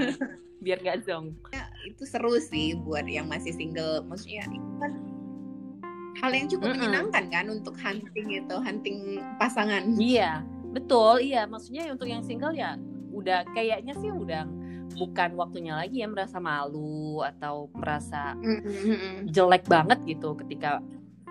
Biar 0.63 0.77
nggak 0.77 0.97
zong. 1.03 1.33
itu 1.81 2.03
seru 2.05 2.37
sih 2.37 2.77
buat 2.77 3.03
yang 3.03 3.25
masih 3.25 3.49
single 3.51 4.05
maksudnya 4.05 4.45
itu 4.45 4.69
kan 4.77 4.91
hal 6.21 6.29
yang 6.29 6.45
cukup 6.45 6.69
Mm-mm. 6.69 6.77
menyenangkan 6.77 7.25
kan 7.27 7.45
untuk 7.49 7.73
hunting 7.75 8.27
itu 8.29 8.55
hunting 8.61 8.97
pasangan 9.41 9.97
Iya, 9.97 10.45
betul. 10.69 11.25
Iya, 11.25 11.49
maksudnya 11.49 11.89
untuk 11.89 12.05
yang 12.05 12.21
single 12.21 12.53
ya 12.53 12.77
udah 13.09 13.41
kayaknya 13.51 13.97
sih 13.97 14.13
udah 14.13 14.45
bukan 14.93 15.33
waktunya 15.33 15.73
lagi 15.73 16.03
ya 16.03 16.07
merasa 16.07 16.37
malu 16.37 17.25
atau 17.25 17.71
merasa 17.73 18.37
jelek 19.25 19.65
banget 19.65 19.97
gitu 20.05 20.37
ketika 20.37 20.77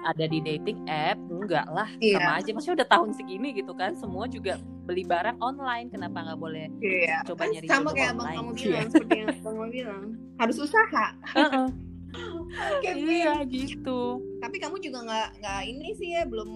ada 0.03 0.25
di 0.27 0.41
dating 0.41 0.83
app. 0.89 1.21
Enggak 1.31 1.71
lah, 1.71 1.87
Iya. 2.01 2.19
sama 2.19 2.31
aja. 2.41 2.51
Maksudnya 2.51 2.77
udah 2.83 2.89
tahun 2.91 3.11
segini 3.15 3.49
gitu 3.55 3.73
kan, 3.77 3.95
semua 3.95 4.27
juga 4.27 4.59
beli 4.83 5.03
barang 5.03 5.39
online. 5.39 5.87
Kenapa 5.89 6.23
nggak 6.23 6.39
boleh 6.39 6.67
Iya. 6.79 7.23
coba 7.25 7.47
nyari 7.47 7.67
sama 7.67 7.91
kayak 7.91 8.13
abang 8.15 8.29
kamu 8.31 8.51
Iya. 8.51 8.61
bilang 8.61 8.89
seperti 8.89 9.15
yang 9.15 9.29
abang 9.31 9.45
kamu 9.53 9.69
bilang 9.71 10.05
harus 10.37 10.57
usaha 10.59 11.07
Heeh, 11.31 11.67
Oke, 12.51 12.91
iya 12.99 13.35
gitu. 13.47 14.19
tapi 14.43 14.57
kamu 14.59 14.83
juga 14.83 14.99
nggak 15.07 15.29
nggak 15.39 15.61
ini 15.63 15.89
sih 15.95 16.11
ya 16.11 16.27
belum 16.27 16.51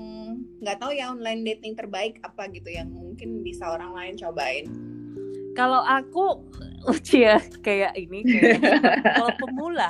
nggak 0.58 0.78
tahu 0.78 0.90
ya 0.90 1.08
online 1.08 1.44
dating 1.44 1.78
terbaik 1.78 2.18
apa 2.20 2.50
gitu 2.50 2.66
yang 2.66 2.90
mungkin 2.90 3.38
bisa 3.40 3.70
orang 3.70 3.94
lain 3.94 4.14
cobain 4.16 4.66
Kalau 5.54 5.80
aku 5.80 6.42
ya 7.14 7.38
kayak 7.62 7.96
ini 7.96 8.20
kayak 8.22 8.60
kalau 9.16 9.30
pemula. 9.38 9.88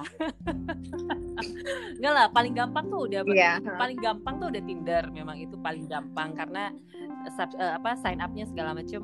Enggak 1.97 2.13
lah, 2.13 2.27
paling 2.31 2.53
gampang 2.53 2.85
tuh 2.87 3.01
udah 3.09 3.21
Iya. 3.27 3.59
paling 3.75 3.99
gampang 3.99 4.35
tuh 4.39 4.47
udah 4.49 4.63
Tinder 4.63 5.05
memang 5.11 5.37
itu 5.37 5.57
paling 5.57 5.85
gampang 5.85 6.33
karena 6.33 6.71
sub- 7.33 7.57
eh, 7.57 7.73
apa 7.75 7.97
sign 7.97 8.21
upnya 8.21 8.45
segala 8.45 8.77
macam 8.77 9.03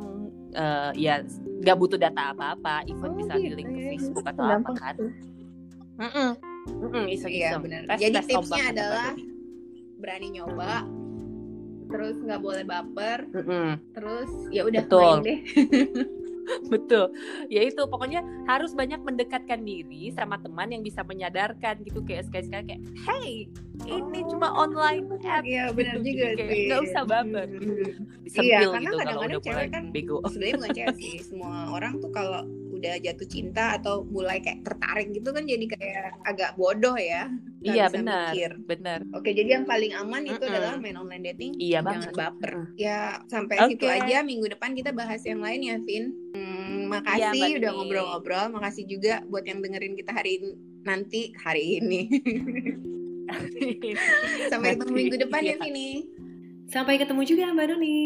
eh, 0.52 0.90
ya 0.94 1.24
nggak 1.60 1.76
butuh 1.76 1.98
data 1.98 2.30
apa-apa 2.30 2.86
even 2.86 3.10
Oh, 3.10 3.16
bisa 3.16 3.34
gitu 3.34 3.50
di 3.50 3.58
link 3.58 3.68
ke 3.68 3.80
ya. 3.80 3.88
Facebook 3.90 4.24
atau 4.24 4.42
Gampang 4.46 4.76
apa 4.76 4.80
kan 4.80 4.94
tuh. 4.94 5.10
Mm-mm. 6.00 6.30
Mm-mm, 6.60 7.04
iseng-iseng. 7.08 7.32
Iya, 7.32 7.58
benar. 7.58 7.82
Tes- 7.88 8.00
Jadi 8.00 8.14
tes 8.14 8.26
tipsnya 8.28 8.64
adalah 8.70 9.10
berani 9.98 10.28
nyoba, 10.30 10.74
terus 11.86 12.16
nggak 12.20 12.40
boleh 12.40 12.64
baper, 12.64 13.18
Mm-mm. 13.32 13.68
terus 13.92 14.30
ya 14.48 14.62
udah 14.62 14.84
main 14.86 15.20
deh. 15.20 15.38
Betul. 16.72 17.12
Ya 17.48 17.62
itu 17.62 17.82
pokoknya 17.84 18.20
harus 18.46 18.72
banyak 18.72 19.00
mendekatkan 19.00 19.62
diri 19.62 20.10
sama 20.10 20.38
teman 20.38 20.70
yang 20.70 20.82
bisa 20.82 21.00
menyadarkan 21.02 21.82
gitu 21.84 22.00
kayak 22.02 22.26
sekali-sekali 22.26 22.64
kayak 22.66 22.82
hey 23.06 23.46
ini 23.88 24.20
cuma 24.28 24.52
online 24.52 25.08
app. 25.24 25.42
Iya 25.42 25.72
benar 25.72 25.96
Gitu. 26.00 26.12
juga 26.12 26.26
kayak 26.36 26.52
sih. 26.52 26.64
nggak 26.68 26.80
usah 26.84 27.02
baper. 27.04 27.46
Hmm. 27.48 27.92
Disentil 28.20 28.44
Iya, 28.44 28.58
karena 28.70 28.80
gitu 28.80 28.98
kadang-kadang 29.00 29.40
cewek 29.40 29.68
kan 29.72 29.82
bego. 29.90 30.16
Sebenarnya 30.28 30.56
bukan 30.60 30.72
cewek 30.76 30.96
sih, 30.96 31.14
semua 31.28 31.56
orang 31.72 31.92
tuh 31.98 32.10
kalau 32.12 32.42
udah 32.70 32.94
jatuh 32.96 33.28
cinta 33.28 33.76
atau 33.76 34.04
mulai 34.08 34.40
kayak 34.40 34.64
tertarik 34.64 35.12
gitu 35.12 35.28
kan 35.32 35.44
jadi 35.44 35.64
kayak 35.68 36.04
agak 36.24 36.50
bodoh 36.56 36.96
ya. 36.96 37.28
Nggak 37.60 37.74
Iya 37.76 37.86
benar. 37.92 38.32
mikir. 38.32 38.50
Benar. 38.64 38.98
Oke, 39.12 39.30
jadi 39.30 39.48
yang 39.54 39.64
paling 39.64 39.92
aman 39.92 40.22
itu 40.24 40.34
Mm-mm. 40.34 40.50
adalah 40.50 40.72
main 40.76 40.96
online 40.96 41.22
dating. 41.26 41.52
Iya 41.54 41.78
Jangan 41.78 41.92
banget. 41.92 42.12
baper. 42.16 42.52
Mm. 42.56 42.66
Ya, 42.74 42.98
sampai 43.26 43.54
Oke. 43.58 43.68
situ 43.70 43.84
aja. 43.86 44.16
Minggu 44.22 44.46
depan 44.48 44.70
kita 44.72 44.90
bahas 44.90 45.20
yang 45.22 45.38
lain 45.38 45.60
ya, 45.60 45.76
Vin. 45.78 46.04
Hmm, 46.32 46.88
makasih 46.88 47.36
Iya, 47.36 47.56
udah 47.60 47.70
ngobrol-ngobrol. 47.70 48.44
Makasih 48.50 48.84
juga 48.86 49.20
buat 49.26 49.44
yang 49.44 49.60
dengerin 49.60 49.92
kita 49.92 50.10
hari 50.10 50.36
ini, 50.36 50.48
nanti 50.82 51.20
hari 51.36 51.78
ini. 51.78 52.00
sampai 54.50 54.74
ketemu 54.74 54.90
minggu 54.90 55.16
depan 55.20 55.40
ya, 55.40 55.50
Iya. 55.50 55.56
Vini. 55.60 55.90
Sampai 56.66 56.96
ketemu 56.96 57.20
juga 57.24 57.50
Mbak 57.50 57.66
Doni. 57.68 58.00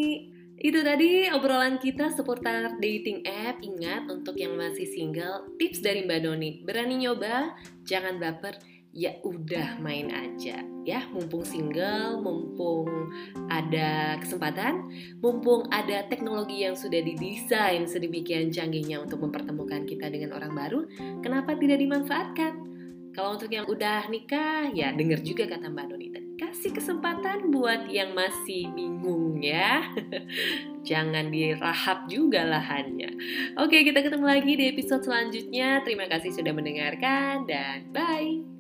Itu 0.57 0.81
tadi 0.81 1.29
obrolan 1.29 1.77
kita 1.77 2.11
seputar 2.11 2.79
dating 2.79 3.21
app. 3.25 3.61
Ingat 3.61 4.09
untuk 4.09 4.35
yang 4.35 4.57
masih 4.57 4.87
single, 4.87 5.45
tips 5.61 5.79
dari 5.79 6.03
Mbak 6.03 6.19
Doni. 6.23 6.51
Berani 6.65 6.95
nyoba, 6.99 7.53
jangan 7.85 8.17
baper. 8.17 8.57
Ya 8.95 9.19
udah 9.27 9.83
main 9.83 10.15
aja 10.15 10.63
ya, 10.85 11.09
mumpung 11.11 11.43
single, 11.43 12.21
mumpung 12.21 12.87
ada 13.49 14.21
kesempatan, 14.21 14.85
mumpung 15.19 15.67
ada 15.73 16.05
teknologi 16.07 16.63
yang 16.63 16.77
sudah 16.77 17.01
didesain 17.01 17.89
sedemikian 17.89 18.53
canggihnya 18.53 19.01
untuk 19.01 19.25
mempertemukan 19.25 19.89
kita 19.89 20.13
dengan 20.13 20.37
orang 20.37 20.53
baru, 20.53 20.81
kenapa 21.25 21.57
tidak 21.57 21.81
dimanfaatkan? 21.81 22.53
Kalau 23.15 23.39
untuk 23.39 23.49
yang 23.49 23.65
udah 23.71 24.11
nikah, 24.11 24.75
ya 24.75 24.91
denger 24.91 25.23
juga 25.23 25.47
kata 25.47 25.71
Mbak 25.71 25.87
Doni 25.87 26.09
tadi. 26.11 26.29
Kasih 26.35 26.75
kesempatan 26.75 27.55
buat 27.55 27.87
yang 27.87 28.11
masih 28.11 28.75
bingung 28.75 29.39
ya. 29.39 29.87
Jangan 30.89 31.31
dirahap 31.31 32.11
juga 32.11 32.43
lahannya. 32.43 33.15
Oke, 33.55 33.87
kita 33.87 34.03
ketemu 34.03 34.27
lagi 34.27 34.53
di 34.59 34.65
episode 34.67 35.07
selanjutnya. 35.07 35.87
Terima 35.87 36.11
kasih 36.11 36.35
sudah 36.35 36.51
mendengarkan 36.51 37.47
dan 37.47 37.87
bye. 37.95 38.54